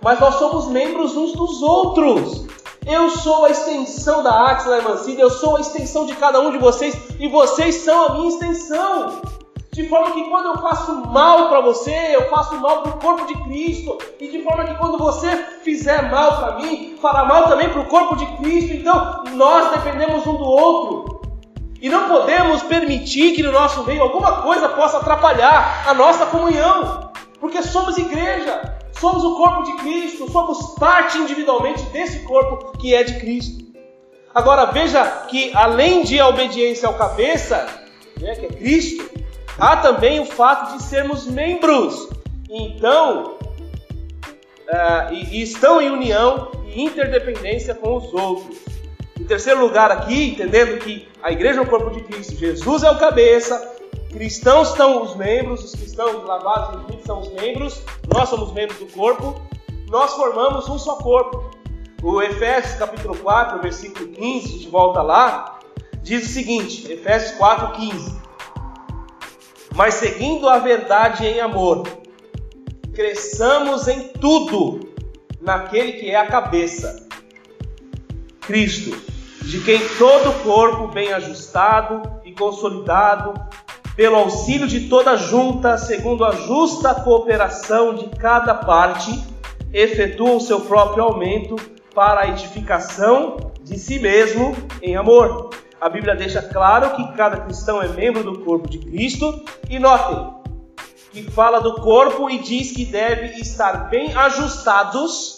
mas 0.06 0.20
nós 0.20 0.36
somos 0.36 0.68
membros 0.68 1.18
uns 1.18 1.34
dos 1.34 1.64
outros. 1.64 2.46
Eu 2.86 3.10
sou 3.10 3.46
a 3.46 3.50
extensão 3.50 4.22
da 4.22 4.52
Axla 4.52 4.78
Emancida, 4.78 5.20
eu 5.20 5.32
sou 5.32 5.58
a 5.58 5.60
extensão 5.60 6.06
de 6.06 6.14
cada 6.14 6.40
um 6.40 6.52
de 6.52 6.60
vocês 6.60 6.96
e 7.20 7.28
vocês 7.28 7.74
são 7.78 8.06
a 8.06 8.10
minha 8.14 8.30
extensão. 8.30 9.20
De 9.72 9.90
forma 9.90 10.12
que 10.12 10.30
quando 10.30 10.46
eu 10.46 10.58
faço 10.60 11.08
mal 11.08 11.50
para 11.50 11.60
você, 11.62 12.12
eu 12.14 12.30
faço 12.30 12.54
mal 12.58 12.84
para 12.84 12.92
o 12.92 13.00
corpo 13.00 13.26
de 13.26 13.34
Cristo. 13.46 13.98
E 14.20 14.28
de 14.28 14.44
forma 14.44 14.66
que 14.66 14.76
quando 14.76 15.00
você 15.00 15.36
fizer 15.64 16.12
mal 16.12 16.38
para 16.38 16.56
mim, 16.58 16.96
fará 17.02 17.26
mal 17.26 17.46
também 17.46 17.68
para 17.70 17.82
o 17.82 17.88
corpo 17.88 18.16
de 18.16 18.28
Cristo. 18.38 18.76
Então 18.76 19.24
nós 19.34 19.72
dependemos 19.72 20.28
um 20.28 20.36
do 20.36 20.46
outro. 20.46 21.22
E 21.82 21.90
não 21.90 22.08
podemos 22.08 22.62
permitir 22.62 23.34
que 23.34 23.42
no 23.42 23.52
nosso 23.52 23.84
meio 23.84 24.04
alguma 24.04 24.44
coisa 24.44 24.70
possa 24.70 24.98
atrapalhar 24.98 25.84
a 25.88 25.96
nossa 25.96 26.28
comunhão. 26.28 27.10
Porque 27.40 27.64
somos 27.64 27.98
igreja, 27.98 28.76
somos 29.00 29.24
o 29.24 29.36
corpo 29.36 29.64
de 29.64 29.74
Cristo, 29.78 30.32
somos 30.32 30.76
parte 30.76 31.18
individualmente 31.18 31.84
desse 31.86 32.20
corpo 32.20 32.78
que 32.78 32.94
é 32.94 33.04
de 33.04 33.20
Cristo. 33.20 33.66
Agora 34.34 34.66
veja 34.66 35.06
que 35.30 35.52
além 35.56 36.04
de 36.04 36.20
a 36.20 36.28
obediência 36.28 36.88
ao 36.88 36.96
cabeça, 36.96 37.68
né, 38.20 38.36
que 38.36 38.46
é 38.46 38.50
Cristo, 38.50 39.06
Há 39.58 39.78
também 39.78 40.20
o 40.20 40.26
fato 40.26 40.78
de 40.78 40.84
sermos 40.84 41.26
membros. 41.26 42.10
Então, 42.50 43.38
uh, 44.68 45.14
e, 45.14 45.38
e 45.38 45.42
estão 45.42 45.82
em 45.82 45.90
união 45.90 46.52
e 46.68 46.84
interdependência 46.84 47.74
com 47.74 47.96
os 47.98 48.14
outros. 48.14 48.58
Em 49.20 49.24
terceiro 49.24 49.62
lugar, 49.62 49.92
aqui, 49.92 50.32
entendendo 50.32 50.78
que 50.80 51.08
a 51.24 51.32
igreja 51.32 51.60
é 51.60 51.64
o 51.64 51.68
corpo 51.68 51.90
de 51.90 52.02
Cristo, 52.02 52.36
Jesus 52.36 52.84
é 52.84 52.92
o 52.92 53.00
cabeça, 53.00 53.76
cristãos 54.18 54.70
são 54.70 55.04
os 55.04 55.16
membros, 55.16 55.64
os 55.64 55.76
cristãos 55.76 56.24
lavados 56.26 56.82
em 56.82 56.86
Cristo 56.86 57.06
são 57.06 57.20
os 57.22 57.32
membros, 57.34 57.82
nós 58.08 58.30
somos 58.30 58.52
membros 58.54 58.80
do 58.80 58.88
corpo, 58.88 59.40
nós 59.90 60.14
formamos 60.14 60.68
um 60.70 60.80
só 60.80 60.96
corpo. 60.96 61.52
O 62.02 62.22
Efésios 62.22 62.76
capítulo 62.76 63.18
4, 63.18 63.62
versículo 63.62 64.08
15, 64.08 64.46
a 64.46 64.52
gente 64.52 64.70
volta 64.70 65.02
lá, 65.02 65.60
diz 66.02 66.26
o 66.26 66.34
seguinte, 66.34 66.92
Efésios 66.92 67.38
4, 67.38 67.74
15 67.74 68.26
mas 69.76 69.96
seguindo 69.96 70.48
a 70.48 70.58
verdade 70.58 71.26
em 71.26 71.42
amor, 71.42 71.84
cresçamos 72.94 73.90
em 73.90 74.08
tudo 74.08 74.80
naquele 75.42 75.94
que 75.94 76.10
é 76.10 76.16
a 76.16 76.26
cabeça, 76.26 77.06
Cristo, 78.40 78.98
de 79.42 79.60
quem 79.60 79.82
todo 79.98 80.30
o 80.30 80.44
corpo 80.44 80.88
bem 80.88 81.12
ajustado 81.12 82.22
e 82.24 82.32
consolidado, 82.32 83.34
pelo 83.96 84.18
auxílio 84.18 84.68
de 84.68 84.90
toda 84.90 85.16
junta, 85.16 85.78
segundo 85.78 86.26
a 86.26 86.32
justa 86.32 86.94
cooperação 86.96 87.96
de 87.96 88.10
cada 88.18 88.54
parte, 88.54 89.24
efetua 89.72 90.34
o 90.34 90.42
seu 90.42 90.62
próprio 90.62 91.04
aumento 91.04 91.56
para 91.94 92.22
a 92.22 92.28
edificação 92.28 93.52
de 93.64 93.80
si 93.80 94.00
mesmo 94.00 94.56
em 94.82 94.96
amor 94.96 95.50
a 95.86 95.90
Bíblia 95.90 96.16
deixa 96.16 96.42
claro 96.42 96.96
que 96.96 97.16
cada 97.16 97.38
cristão 97.38 97.80
é 97.80 97.88
membro 97.88 98.24
do 98.24 98.40
corpo 98.40 98.68
de 98.68 98.80
Cristo. 98.80 99.46
E 99.70 99.78
notem 99.78 100.34
que 101.12 101.24
fala 101.30 101.62
do 101.62 101.76
corpo 101.76 102.28
e 102.30 102.40
diz 102.40 102.72
que 102.72 102.86
deve 102.86 103.40
estar 103.40 103.88
bem 103.90 104.12
ajustados, 104.16 105.38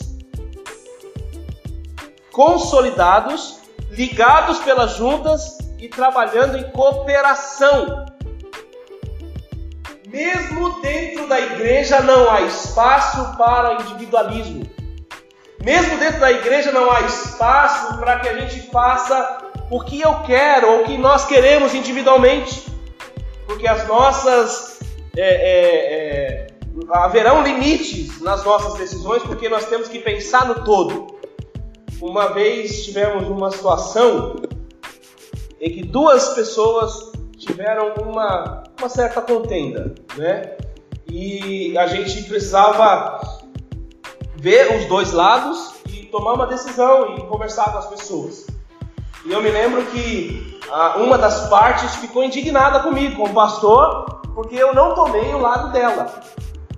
consolidados, 2.31 3.59
ligados 3.91 4.59
pelas 4.59 4.95
juntas 4.95 5.57
e 5.79 5.89
trabalhando 5.89 6.57
em 6.57 6.71
cooperação. 6.71 8.05
Mesmo 10.07 10.79
dentro 10.81 11.27
da 11.27 11.37
igreja 11.37 11.99
não 11.99 12.31
há 12.31 12.41
espaço 12.41 13.37
para 13.37 13.73
individualismo. 13.73 14.65
Mesmo 15.61 15.97
dentro 15.97 16.21
da 16.21 16.31
igreja 16.31 16.71
não 16.71 16.89
há 16.89 17.01
espaço 17.01 17.97
para 17.97 18.19
que 18.19 18.29
a 18.29 18.37
gente 18.39 18.71
faça 18.71 19.39
o 19.69 19.81
que 19.81 19.99
eu 19.99 20.21
quero 20.21 20.71
ou 20.71 20.81
o 20.81 20.83
que 20.85 20.97
nós 20.97 21.25
queremos 21.25 21.73
individualmente, 21.73 22.71
porque 23.45 23.67
as 23.67 23.85
nossas 23.85 24.79
é, 25.17 25.27
é, 25.27 26.45
é, 26.45 26.47
haverão 26.89 27.43
limites 27.43 28.21
nas 28.21 28.45
nossas 28.45 28.75
decisões, 28.75 29.21
porque 29.23 29.49
nós 29.49 29.65
temos 29.65 29.89
que 29.89 29.99
pensar 29.99 30.45
no 30.45 30.63
todo. 30.63 31.17
Uma 32.01 32.27
vez 32.27 32.85
tivemos 32.85 33.27
uma 33.27 33.51
situação 33.51 34.37
em 35.59 35.69
que 35.69 35.83
duas 35.83 36.29
pessoas 36.29 37.11
tiveram 37.37 37.93
uma, 37.95 38.63
uma 38.78 38.89
certa 38.89 39.21
contenda, 39.21 39.95
né? 40.15 40.55
E 41.09 41.78
a 41.78 41.88
gente 41.88 42.23
precisava 42.23 43.19
ver 44.36 44.78
os 44.78 44.86
dois 44.86 45.11
lados 45.11 45.75
e 45.89 46.05
tomar 46.05 46.34
uma 46.34 46.45
decisão 46.45 47.15
e 47.15 47.21
conversar 47.25 47.71
com 47.71 47.78
as 47.78 47.88
pessoas. 47.88 48.47
E 49.25 49.32
eu 49.32 49.41
me 49.41 49.49
lembro 49.49 49.86
que 49.88 50.59
ah, 50.71 50.95
uma 50.97 51.17
das 51.17 51.49
partes 51.49 51.95
ficou 51.95 52.23
indignada 52.23 52.80
comigo, 52.82 53.15
como 53.15 53.34
pastor, 53.34 54.21
porque 54.36 54.55
eu 54.55 54.73
não 54.73 54.93
tomei 54.93 55.34
o 55.34 55.39
lado 55.39 55.71
dela. 55.71 56.13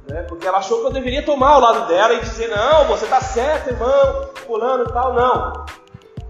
Né? 0.08 0.24
Porque 0.24 0.48
ela 0.48 0.60
achou 0.60 0.80
que 0.80 0.88
eu 0.88 0.92
deveria 0.92 1.24
tomar 1.24 1.58
o 1.58 1.60
lado 1.60 1.88
dela 1.88 2.14
e 2.14 2.22
dizer: 2.22 2.50
não, 2.50 2.86
você 2.86 3.06
está 3.06 3.22
certo, 3.22 3.70
irmão, 3.70 4.30
fulano 4.46 4.84
e 4.84 4.94
tal. 4.94 5.14
Não. 5.14 5.66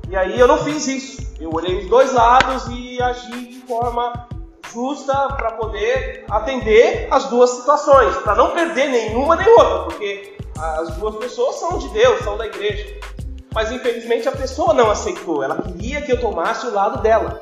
E 0.09 0.15
aí 0.15 0.39
eu 0.39 0.47
não 0.47 0.57
fiz 0.57 0.88
isso. 0.88 1.36
Eu 1.39 1.51
olhei 1.53 1.80
os 1.80 1.89
dois 1.89 2.11
lados 2.11 2.67
e 2.67 3.01
agi 3.01 3.47
de 3.47 3.59
forma 3.67 4.28
justa 4.72 5.14
para 5.30 5.51
poder 5.51 6.26
atender 6.30 7.07
as 7.10 7.26
duas 7.26 7.49
situações, 7.51 8.16
para 8.18 8.36
não 8.36 8.51
perder 8.51 8.89
nenhuma 8.89 9.36
nem 9.36 9.49
outra, 9.49 9.80
porque 9.84 10.38
as 10.57 10.95
duas 10.95 11.16
pessoas 11.16 11.55
são 11.55 11.78
de 11.78 11.89
Deus, 11.89 12.24
são 12.24 12.38
da 12.38 12.45
igreja. 12.45 12.99
Mas 13.53 13.72
infelizmente 13.72 14.28
a 14.28 14.32
pessoa 14.32 14.74
não 14.74 14.91
aceitou, 14.91 15.43
ela 15.43 15.62
queria 15.62 16.01
que 16.01 16.12
eu 16.12 16.20
tomasse 16.20 16.68
o 16.68 16.74
lado 16.74 17.01
dela. 17.01 17.41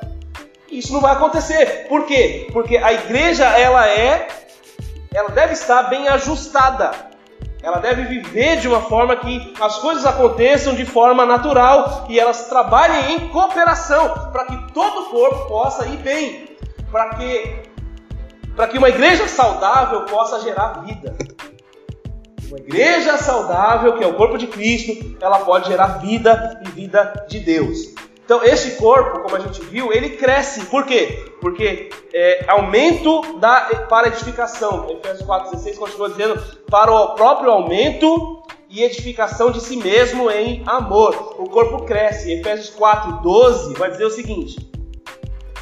Isso 0.69 0.93
não 0.93 1.01
vai 1.01 1.13
acontecer. 1.13 1.87
Por 1.87 2.05
quê? 2.05 2.49
Porque 2.51 2.77
a 2.77 2.93
igreja 2.93 3.45
ela 3.45 3.87
é 3.87 4.27
ela 5.13 5.29
deve 5.29 5.53
estar 5.53 5.83
bem 5.83 6.07
ajustada. 6.07 6.91
Ela 7.61 7.79
deve 7.79 8.03
viver 8.03 8.57
de 8.57 8.67
uma 8.67 8.81
forma 8.81 9.15
que 9.15 9.53
as 9.59 9.77
coisas 9.77 10.05
aconteçam 10.05 10.75
de 10.75 10.85
forma 10.85 11.25
natural 11.25 12.05
e 12.07 12.19
elas 12.19 12.47
trabalhem 12.47 13.15
em 13.15 13.27
cooperação 13.29 14.29
para 14.31 14.45
que 14.45 14.73
todo 14.73 15.01
o 15.01 15.05
corpo 15.09 15.47
possa 15.47 15.85
ir 15.87 15.97
bem, 15.97 16.46
para 16.91 17.15
que 17.15 17.67
para 18.55 18.67
que 18.67 18.77
uma 18.77 18.89
igreja 18.89 19.27
saudável 19.27 20.05
possa 20.05 20.39
gerar 20.39 20.83
vida. 20.83 21.15
Uma 22.47 22.57
igreja 22.57 23.17
saudável, 23.17 23.95
que 23.97 24.03
é 24.03 24.07
o 24.07 24.15
corpo 24.15 24.35
de 24.35 24.47
Cristo, 24.47 25.15
ela 25.21 25.41
pode 25.41 25.67
gerar 25.67 25.99
vida 25.99 26.59
e 26.65 26.69
vida 26.71 27.25
de 27.29 27.39
Deus. 27.39 27.93
Então, 28.25 28.43
esse 28.43 28.71
corpo, 28.77 29.21
como 29.21 29.35
a 29.35 29.39
gente 29.39 29.61
viu, 29.61 29.93
ele 29.93 30.11
cresce. 30.11 30.65
Por 30.65 30.85
quê? 30.85 31.31
Porque 31.39 31.89
é, 32.13 32.45
aumento 32.47 33.37
da, 33.39 33.85
para 33.87 34.07
edificação. 34.07 34.87
Efésios 34.89 35.27
4,16 35.27 35.77
continua 35.77 36.09
dizendo: 36.09 36.41
para 36.69 36.91
o 36.91 37.15
próprio 37.15 37.51
aumento 37.51 38.43
e 38.69 38.83
edificação 38.83 39.51
de 39.51 39.61
si 39.61 39.77
mesmo 39.77 40.31
em 40.31 40.63
amor. 40.65 41.35
O 41.37 41.47
corpo 41.47 41.85
cresce. 41.85 42.33
Efésios 42.33 42.75
4,12 42.75 43.77
vai 43.77 43.91
dizer 43.91 44.05
o 44.05 44.11
seguinte: 44.11 44.57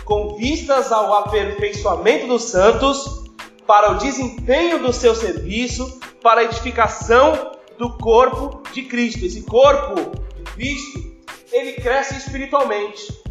com 0.06 0.36
vistas 0.36 0.92
ao 0.92 1.14
aperfeiçoamento 1.16 2.28
dos 2.28 2.44
santos, 2.44 3.26
para 3.66 3.92
o 3.92 3.98
desempenho 3.98 4.80
do 4.80 4.94
seu 4.94 5.16
serviço, 5.16 6.00
para 6.22 6.42
a 6.42 6.44
edificação 6.44 7.54
do 7.80 7.98
corpo 7.98 8.62
de 8.72 8.84
Cristo. 8.84 9.26
Esse 9.26 9.42
corpo 9.42 9.96
de 10.36 10.44
Cristo 10.54 11.16
ele 11.52 11.74
cresce 11.74 12.16
espiritualmente. 12.18 13.26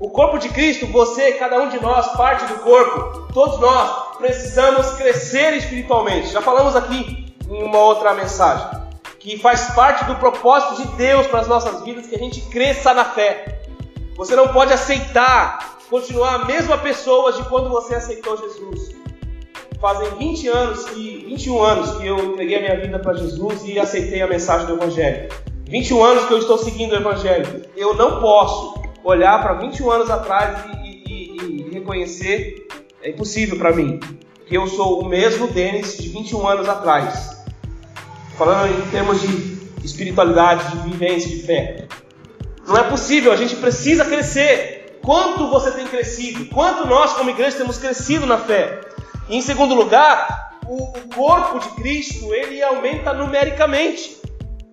O 0.00 0.10
corpo 0.10 0.38
de 0.38 0.48
Cristo, 0.50 0.86
você, 0.86 1.32
cada 1.32 1.60
um 1.60 1.68
de 1.68 1.80
nós, 1.80 2.06
parte 2.12 2.46
do 2.46 2.60
corpo, 2.60 3.32
todos 3.32 3.58
nós 3.58 4.16
precisamos 4.16 4.90
crescer 4.92 5.54
espiritualmente. 5.54 6.28
Já 6.28 6.40
falamos 6.40 6.76
aqui 6.76 7.34
em 7.50 7.62
uma 7.64 7.78
outra 7.78 8.14
mensagem 8.14 8.78
que 9.18 9.36
faz 9.38 9.74
parte 9.74 10.04
do 10.04 10.14
propósito 10.14 10.82
de 10.82 10.96
Deus 10.96 11.26
para 11.26 11.40
as 11.40 11.48
nossas 11.48 11.82
vidas 11.82 12.06
que 12.06 12.14
a 12.14 12.18
gente 12.18 12.40
cresça 12.42 12.94
na 12.94 13.04
fé. 13.04 13.62
Você 14.16 14.36
não 14.36 14.48
pode 14.48 14.72
aceitar 14.72 15.77
continuar 15.88 16.34
a 16.34 16.44
mesma 16.44 16.78
pessoa 16.78 17.32
de 17.32 17.42
quando 17.48 17.68
você 17.68 17.94
aceitou 17.94 18.36
Jesus. 18.36 18.96
Fazem 19.80 20.10
20 20.18 20.48
anos 20.48 20.84
que 20.86 21.24
21 21.26 21.62
anos 21.62 21.96
que 21.98 22.06
eu 22.06 22.32
entreguei 22.32 22.56
a 22.56 22.60
minha 22.60 22.80
vida 22.80 22.98
para 22.98 23.14
Jesus 23.14 23.62
e 23.64 23.78
aceitei 23.78 24.20
a 24.20 24.26
mensagem 24.26 24.66
do 24.66 24.74
evangelho. 24.74 25.28
21 25.68 26.02
anos 26.02 26.24
que 26.24 26.32
eu 26.32 26.38
estou 26.38 26.56
seguindo 26.56 26.92
o 26.92 26.96
Evangelho. 26.96 27.62
Eu 27.76 27.94
não 27.94 28.20
posso 28.20 28.82
olhar 29.04 29.40
para 29.42 29.52
21 29.54 29.90
anos 29.90 30.10
atrás 30.10 30.64
e, 30.82 30.88
e, 30.88 31.66
e 31.66 31.70
reconhecer, 31.70 32.66
é 33.02 33.10
impossível 33.10 33.58
para 33.58 33.72
mim, 33.72 34.00
que 34.46 34.56
eu 34.56 34.66
sou 34.66 35.02
o 35.02 35.06
mesmo 35.06 35.46
Denis 35.48 35.98
de 35.98 36.08
21 36.08 36.48
anos 36.48 36.68
atrás. 36.68 37.44
Falando 38.38 38.72
em 38.72 38.90
termos 38.90 39.20
de 39.20 39.58
espiritualidade, 39.84 40.70
de 40.70 40.90
vivência, 40.90 41.28
de 41.28 41.42
fé. 41.42 41.86
Não 42.66 42.76
é 42.76 42.84
possível, 42.84 43.30
a 43.30 43.36
gente 43.36 43.54
precisa 43.56 44.06
crescer. 44.06 44.77
Quanto 45.08 45.46
você 45.46 45.70
tem 45.70 45.86
crescido? 45.86 46.44
Quanto 46.54 46.86
nós, 46.86 47.14
como 47.14 47.30
igreja, 47.30 47.56
temos 47.56 47.78
crescido 47.78 48.26
na 48.26 48.36
fé? 48.36 48.78
E 49.26 49.38
em 49.38 49.40
segundo 49.40 49.74
lugar, 49.74 50.58
o, 50.66 50.82
o 50.82 51.08
corpo 51.14 51.58
de 51.58 51.68
Cristo 51.76 52.34
ele 52.34 52.62
aumenta 52.62 53.14
numericamente. 53.14 54.20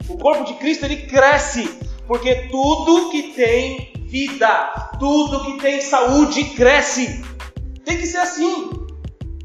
O 0.09 0.17
corpo 0.17 0.43
de 0.43 0.55
Cristo 0.55 0.83
ele 0.83 1.03
cresce, 1.03 1.79
porque 2.05 2.49
tudo 2.51 3.11
que 3.11 3.31
tem 3.31 3.93
vida, 4.09 4.91
tudo 4.99 5.45
que 5.45 5.57
tem 5.57 5.79
saúde 5.79 6.43
cresce. 6.53 7.23
Tem 7.85 7.97
que 7.97 8.05
ser 8.05 8.17
assim. 8.17 8.71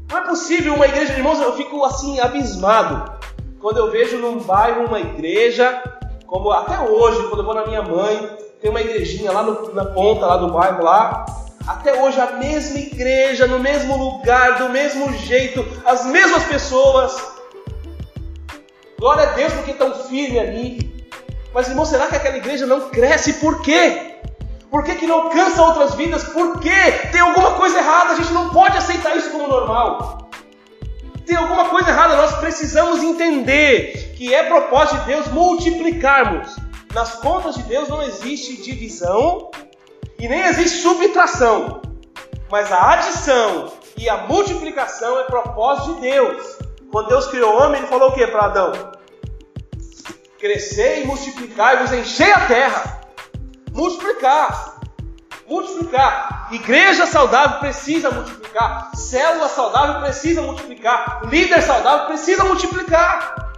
Não 0.09 0.17
é 0.17 0.21
possível 0.27 0.73
uma 0.73 0.87
igreja 0.87 1.13
irmãos, 1.13 1.39
eu 1.39 1.55
fico 1.55 1.85
assim 1.85 2.19
abismado 2.19 3.13
quando 3.61 3.77
eu 3.77 3.89
vejo 3.91 4.17
num 4.17 4.39
bairro 4.39 4.87
uma 4.87 4.99
igreja, 4.99 5.81
como 6.27 6.51
até 6.51 6.77
hoje, 6.81 7.29
quando 7.29 7.39
eu 7.39 7.45
vou 7.45 7.55
na 7.55 7.65
minha 7.65 7.81
mãe, 7.81 8.29
tem 8.61 8.69
uma 8.69 8.81
igrejinha 8.81 9.31
lá 9.31 9.43
no, 9.43 9.73
na 9.73 9.85
ponta 9.85 10.25
lá 10.25 10.37
do 10.37 10.51
bairro 10.51 10.83
lá, 10.83 11.25
até 11.67 12.01
hoje 12.01 12.19
a 12.19 12.33
mesma 12.33 12.79
igreja, 12.79 13.47
no 13.47 13.59
mesmo 13.59 13.97
lugar, 13.97 14.57
do 14.57 14.69
mesmo 14.69 15.11
jeito, 15.13 15.65
as 15.85 16.05
mesmas 16.05 16.43
pessoas, 16.45 17.15
Glória 19.01 19.23
a 19.23 19.31
Deus 19.31 19.51
porque 19.53 19.71
estão 19.71 19.95
firmes 19.95 20.39
ali. 20.39 21.07
Mas, 21.55 21.67
irmão, 21.67 21.83
será 21.85 22.05
que 22.05 22.15
aquela 22.15 22.37
igreja 22.37 22.67
não 22.67 22.81
cresce? 22.81 23.33
Por 23.33 23.59
quê? 23.63 24.19
Por 24.69 24.83
que, 24.83 24.93
que 24.93 25.07
não 25.07 25.23
alcança 25.23 25.59
outras 25.63 25.95
vidas? 25.95 26.23
Por 26.25 26.59
quê? 26.59 27.09
Tem 27.11 27.19
alguma 27.19 27.55
coisa 27.55 27.79
errada, 27.79 28.13
a 28.13 28.15
gente 28.15 28.31
não 28.31 28.51
pode 28.51 28.77
aceitar 28.77 29.17
isso 29.17 29.31
como 29.31 29.47
normal. 29.47 30.29
Tem 31.25 31.35
alguma 31.35 31.69
coisa 31.69 31.89
errada, 31.89 32.15
nós 32.15 32.35
precisamos 32.35 33.01
entender 33.01 34.13
que 34.15 34.31
é 34.31 34.43
propósito 34.43 34.99
de 34.99 35.05
Deus 35.07 35.27
multiplicarmos. 35.29 36.55
Nas 36.93 37.15
contas 37.15 37.55
de 37.55 37.63
Deus 37.63 37.87
não 37.87 38.03
existe 38.03 38.61
divisão 38.61 39.49
e 40.19 40.27
nem 40.27 40.41
existe 40.41 40.79
subtração, 40.79 41.81
mas 42.49 42.69
a 42.69 42.93
adição 42.93 43.71
e 43.97 44.09
a 44.09 44.17
multiplicação 44.27 45.17
é 45.19 45.23
propósito 45.23 45.95
de 45.95 46.01
Deus. 46.01 46.57
Quando 46.91 47.07
Deus 47.07 47.27
criou 47.27 47.53
o 47.53 47.63
homem, 47.63 47.79
ele 47.79 47.87
falou 47.87 48.09
o 48.09 48.13
que 48.13 48.27
para 48.27 48.45
Adão? 48.45 48.73
Crescer 50.37 51.03
e 51.03 51.07
multiplicar 51.07 51.75
e 51.75 51.77
vos 51.77 51.93
encher 51.93 52.35
a 52.35 52.45
terra. 52.47 53.01
Multiplicar. 53.71 54.81
Multiplicar. 55.47 56.49
Igreja 56.51 57.05
saudável 57.05 57.59
precisa 57.59 58.11
multiplicar. 58.11 58.91
Célula 58.95 59.47
saudável 59.47 60.01
precisa 60.01 60.41
multiplicar. 60.41 61.21
Líder 61.25 61.61
saudável 61.61 62.07
precisa 62.07 62.43
multiplicar. 62.43 63.53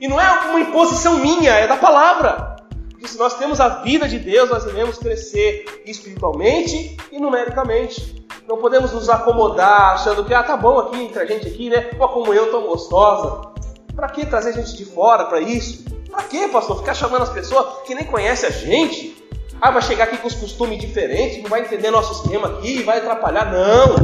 E 0.00 0.08
não 0.08 0.18
é 0.18 0.30
uma 0.48 0.60
imposição 0.60 1.18
minha, 1.18 1.52
é 1.52 1.66
da 1.66 1.76
palavra. 1.76 2.49
Porque 3.00 3.14
se 3.14 3.18
nós 3.18 3.38
temos 3.38 3.58
a 3.62 3.80
vida 3.80 4.06
de 4.06 4.18
Deus, 4.18 4.50
nós 4.50 4.62
devemos 4.62 4.98
crescer 4.98 5.64
espiritualmente 5.86 6.98
e 7.10 7.18
numericamente. 7.18 8.26
Não 8.46 8.58
podemos 8.58 8.92
nos 8.92 9.08
acomodar 9.08 9.94
achando 9.94 10.22
que 10.22 10.34
ah, 10.34 10.42
tá 10.42 10.54
bom 10.54 10.78
aqui 10.78 11.02
entre 11.04 11.18
a 11.18 11.24
gente 11.24 11.48
aqui, 11.48 11.70
né? 11.70 11.88
Uma 11.94 12.08
comunhão 12.08 12.50
tão 12.50 12.66
gostosa. 12.66 13.52
Para 13.96 14.06
que 14.10 14.26
trazer 14.26 14.52
gente 14.52 14.76
de 14.76 14.84
fora 14.84 15.24
para 15.24 15.40
isso? 15.40 15.82
Para 16.10 16.24
que, 16.24 16.46
pastor? 16.48 16.76
Ficar 16.80 16.92
chamando 16.92 17.22
as 17.22 17.30
pessoas 17.30 17.82
que 17.86 17.94
nem 17.94 18.04
conhecem 18.04 18.50
a 18.50 18.52
gente? 18.52 19.16
Ah, 19.62 19.70
vai 19.70 19.80
chegar 19.80 20.04
aqui 20.04 20.18
com 20.18 20.28
os 20.28 20.34
costumes 20.34 20.78
diferentes, 20.78 21.42
não 21.42 21.48
vai 21.48 21.62
entender 21.62 21.90
nosso 21.90 22.22
esquema 22.22 22.48
aqui, 22.48 22.82
vai 22.82 22.98
atrapalhar. 22.98 23.50
Não! 23.50 23.94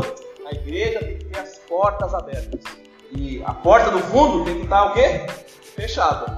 A 0.47 0.55
igreja 0.55 1.01
tem 1.01 1.18
que 1.18 1.24
ter 1.26 1.38
as 1.38 1.59
portas 1.68 2.14
abertas. 2.14 2.61
E 3.12 3.42
a 3.44 3.53
porta 3.53 3.90
do 3.90 3.99
fundo 3.99 4.47
tem 4.47 4.57
que 4.57 4.62
estar 4.62 4.84
o 4.86 4.94
quê? 4.94 5.26
Fechada. 5.74 6.36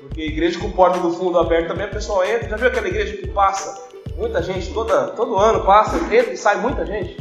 Porque 0.00 0.22
igreja 0.22 0.58
com 0.58 0.70
porta 0.70 0.98
do 0.98 1.12
fundo 1.12 1.38
aberta 1.38 1.68
também 1.68 1.86
a 1.86 1.90
pessoa 1.90 2.28
entra. 2.28 2.48
Já 2.48 2.56
viu 2.56 2.68
aquela 2.68 2.88
igreja 2.88 3.16
que 3.16 3.28
passa? 3.28 3.88
Muita 4.16 4.42
gente, 4.42 4.72
toda, 4.72 5.08
todo 5.08 5.36
ano 5.36 5.64
passa, 5.64 5.96
entra 5.96 6.32
e 6.32 6.36
sai 6.36 6.60
muita 6.60 6.84
gente. 6.84 7.16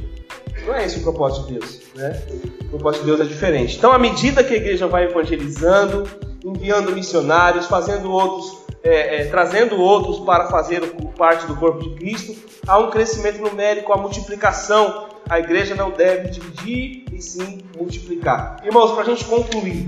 Não 0.65 0.75
é 0.75 0.85
esse 0.85 0.99
o 0.99 1.03
propósito 1.03 1.47
de 1.47 1.59
Deus. 1.59 1.81
Né? 1.95 2.21
O 2.63 2.69
propósito 2.69 3.01
de 3.01 3.07
Deus 3.07 3.21
é 3.21 3.23
diferente. 3.23 3.77
Então, 3.77 3.91
à 3.91 3.99
medida 3.99 4.43
que 4.43 4.53
a 4.53 4.57
igreja 4.57 4.87
vai 4.87 5.05
evangelizando, 5.05 6.07
enviando 6.43 6.91
missionários, 6.91 7.67
fazendo 7.67 8.11
outros, 8.11 8.65
é, 8.83 9.21
é, 9.21 9.25
trazendo 9.25 9.79
outros 9.79 10.19
para 10.19 10.47
fazer 10.47 10.81
parte 11.17 11.45
do 11.47 11.55
corpo 11.55 11.79
de 11.81 11.95
Cristo, 11.95 12.35
há 12.67 12.77
um 12.79 12.89
crescimento 12.89 13.39
numérico, 13.41 13.93
a 13.93 13.97
multiplicação. 13.97 15.07
A 15.29 15.39
igreja 15.39 15.75
não 15.75 15.91
deve 15.91 16.29
dividir 16.29 17.05
e 17.11 17.21
sim 17.21 17.61
multiplicar. 17.77 18.57
Irmãos, 18.63 18.91
para 18.91 19.01
a 19.01 19.05
gente 19.05 19.25
concluir, 19.25 19.87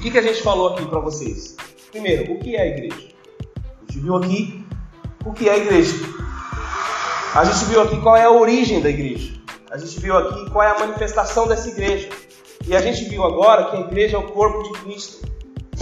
o 0.00 0.02
que, 0.02 0.10
que 0.10 0.18
a 0.18 0.22
gente 0.22 0.42
falou 0.42 0.68
aqui 0.68 0.86
para 0.86 0.98
vocês? 0.98 1.54
Primeiro, 1.90 2.32
o 2.32 2.38
que 2.38 2.56
é 2.56 2.62
a 2.62 2.66
igreja? 2.68 3.08
A 3.86 3.92
gente 3.92 4.00
viu 4.00 4.16
aqui 4.16 4.64
o 5.26 5.32
que 5.34 5.46
é 5.46 5.52
a 5.52 5.56
igreja. 5.58 5.94
A 7.34 7.44
gente 7.44 7.66
viu 7.66 7.82
aqui 7.82 8.00
qual 8.00 8.16
é 8.16 8.24
a 8.24 8.30
origem 8.30 8.80
da 8.80 8.88
igreja. 8.88 9.34
A 9.70 9.76
gente 9.76 10.00
viu 10.00 10.16
aqui 10.16 10.48
qual 10.48 10.64
é 10.64 10.70
a 10.70 10.78
manifestação 10.78 11.46
dessa 11.46 11.68
igreja. 11.68 12.08
E 12.66 12.74
a 12.74 12.80
gente 12.80 13.04
viu 13.10 13.22
agora 13.22 13.66
que 13.66 13.76
a 13.76 13.80
igreja 13.80 14.16
é 14.16 14.18
o 14.18 14.22
corpo 14.28 14.72
de 14.72 14.80
Cristo. 14.80 15.28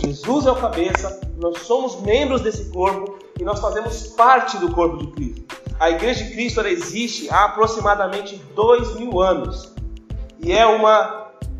Jesus 0.03 0.47
é 0.47 0.51
o 0.51 0.57
cabeça, 0.57 1.21
nós 1.37 1.61
somos 1.61 2.01
membros 2.01 2.41
desse 2.41 2.73
corpo 2.73 3.21
e 3.39 3.45
nós 3.45 3.61
fazemos 3.61 4.09
parte 4.09 4.59
do 4.59 4.73
corpo 4.73 4.97
de 4.97 5.13
Cristo. 5.13 5.45
A 5.79 5.91
Igreja 5.91 6.25
de 6.25 6.33
Cristo 6.33 6.59
ela 6.59 6.71
existe 6.71 7.31
há 7.31 7.45
aproximadamente 7.45 8.35
dois 8.57 8.97
mil 8.97 9.21
anos 9.21 9.73
e 10.41 10.53
é 10.53 10.67
uma 10.67 11.18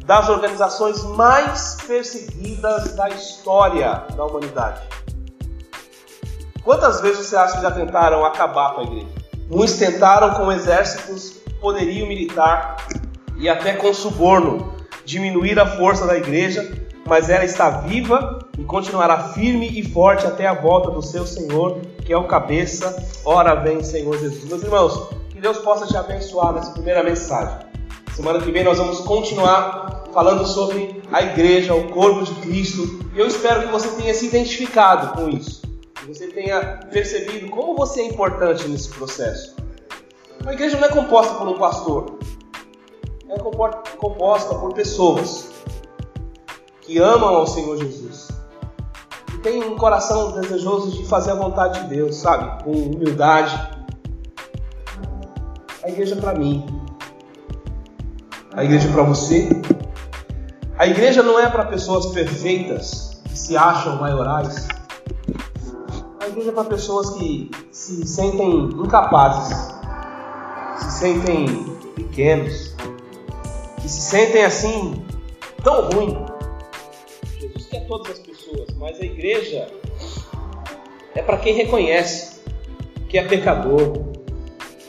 das 0.09 0.27
organizações 0.31 1.05
mais 1.05 1.77
perseguidas 1.87 2.95
da 2.95 3.11
história 3.11 4.07
da 4.17 4.25
humanidade. 4.25 4.81
Quantas 6.65 7.03
vezes 7.03 7.27
você 7.27 7.37
acha 7.37 7.57
que 7.57 7.63
já 7.63 7.71
tentaram 7.71 8.25
acabar 8.25 8.75
com 8.75 8.81
a 8.81 8.85
igreja? 8.85 9.07
Muitos 9.51 9.77
tentaram 9.77 10.33
com 10.33 10.51
exércitos, 10.51 11.33
poderio 11.61 12.07
militar 12.07 12.87
e 13.37 13.51
até 13.51 13.75
com 13.75 13.93
suborno 13.93 14.73
diminuir 15.05 15.61
a 15.61 15.67
força 15.77 16.07
da 16.07 16.17
igreja, 16.17 16.67
mas 17.05 17.29
ela 17.29 17.45
está 17.45 17.69
viva 17.69 18.39
e 18.57 18.65
continuará 18.65 19.29
firme 19.35 19.79
e 19.79 19.93
forte 19.93 20.27
até 20.27 20.47
a 20.47 20.55
volta 20.55 20.91
do 20.91 21.03
seu 21.03 21.27
Senhor, 21.27 21.83
que 22.07 22.15
é 22.15 22.17
o 22.17 22.27
cabeça. 22.27 22.97
Ora 23.27 23.55
vem, 23.57 23.85
Senhor 23.85 24.19
Jesus. 24.19 24.45
Meus 24.45 24.63
irmãos, 24.63 25.11
que 25.29 25.39
Deus 25.39 25.59
possa 25.59 25.87
te 25.87 25.99
abençoar 25.99 26.55
nessa 26.55 26.71
primeira 26.71 27.03
mensagem. 27.03 27.59
Semana 28.17 28.41
que 28.41 28.51
vem 28.51 28.65
nós 28.65 28.79
vamos 28.79 29.01
continuar 29.01 29.98
falando 30.13 30.47
sobre 30.47 31.03
a 31.13 31.23
igreja, 31.23 31.75
o 31.75 31.91
corpo 31.93 32.25
de 32.25 32.35
Cristo. 32.41 33.01
E 33.15 33.19
eu 33.19 33.27
espero 33.27 33.63
que 33.63 33.69
você 33.69 33.89
tenha 34.01 34.15
se 34.15 34.27
identificado 34.27 35.17
com 35.17 35.29
isso. 35.29 35.63
Que 35.95 36.07
você 36.07 36.29
tenha 36.29 36.81
percebido 36.91 37.51
como 37.51 37.77
você 37.77 38.01
é 38.01 38.07
importante 38.07 38.67
nesse 38.69 38.89
processo. 38.91 39.57
A 40.47 40.53
igreja 40.53 40.79
não 40.79 40.89
é 40.89 40.91
composta 40.91 41.35
por 41.35 41.49
um 41.49 41.59
pastor. 41.59 42.19
É 43.29 43.39
composta 43.39 44.55
por 44.55 44.73
pessoas 44.73 45.51
que 46.81 46.99
amam 46.99 47.29
ao 47.29 47.47
Senhor 47.47 47.77
Jesus. 47.77 48.29
E 49.35 49.39
tem 49.39 49.63
um 49.63 49.77
coração 49.77 50.33
desejoso 50.33 50.91
de 50.91 51.07
fazer 51.07 51.33
a 51.33 51.35
vontade 51.35 51.83
de 51.83 51.89
Deus, 51.89 52.17
sabe? 52.17 52.65
Com 52.65 52.71
humildade. 52.71 53.55
A 55.85 55.89
igreja 55.91 56.15
é 56.15 56.21
para 56.21 56.35
mim 56.35 56.79
a 58.59 58.65
igreja 58.65 58.89
para 58.89 59.05
você. 59.05 59.49
A 60.79 60.87
igreja 60.87 61.25
não 61.25 61.41
é 61.41 61.51
para 61.51 61.65
pessoas 61.65 62.07
perfeitas 62.07 63.21
que 63.25 63.37
se 63.37 63.57
acham 63.57 63.97
maiorais. 63.97 64.69
A 66.21 66.29
igreja 66.29 66.51
é 66.51 66.53
para 66.53 66.65
pessoas 66.65 67.11
que 67.19 67.51
se 67.73 68.07
sentem 68.07 68.71
incapazes, 68.81 69.75
se 70.79 71.01
sentem 71.01 71.47
pequenos, 71.97 72.77
que 73.83 73.89
se 73.89 74.01
sentem 74.03 74.45
assim 74.45 75.05
tão 75.65 75.89
ruim. 75.91 76.25
Jesus 77.41 77.67
quer 77.67 77.85
todas 77.89 78.13
as 78.13 78.19
pessoas, 78.21 78.69
mas 78.79 79.01
a 79.01 79.05
igreja 79.05 79.67
é 81.13 81.23
para 81.23 81.39
quem 81.39 81.55
reconhece 81.55 82.39
que 83.09 83.19
é 83.19 83.25
pecador, 83.27 83.95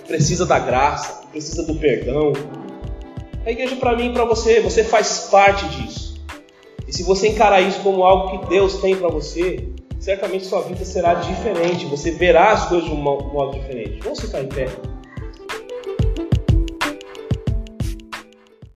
precisa 0.05 0.45
da 0.45 0.59
graça, 0.59 1.25
precisa 1.31 1.65
do 1.65 1.73
perdão, 1.79 2.31
a 3.49 3.51
igreja 3.51 3.75
para 3.77 3.95
mim 3.95 4.11
e 4.11 4.13
para 4.13 4.25
você, 4.25 4.59
você 4.61 4.83
faz 4.83 5.27
parte 5.31 5.67
disso. 5.69 6.21
E 6.87 6.93
se 6.93 7.03
você 7.03 7.29
encarar 7.29 7.61
isso 7.61 7.79
como 7.81 8.03
algo 8.03 8.39
que 8.39 8.49
Deus 8.49 8.75
tem 8.75 8.95
para 8.95 9.09
você, 9.09 9.67
certamente 9.99 10.45
sua 10.45 10.61
vida 10.61 10.85
será 10.85 11.15
diferente. 11.15 11.85
Você 11.87 12.11
verá 12.11 12.51
as 12.51 12.69
coisas 12.69 12.87
de 12.87 12.93
um 12.93 12.97
modo 12.97 13.59
diferente. 13.59 13.99
Vamos 14.03 14.19
ficar 14.19 14.41
em 14.41 14.47
pé. 14.47 14.67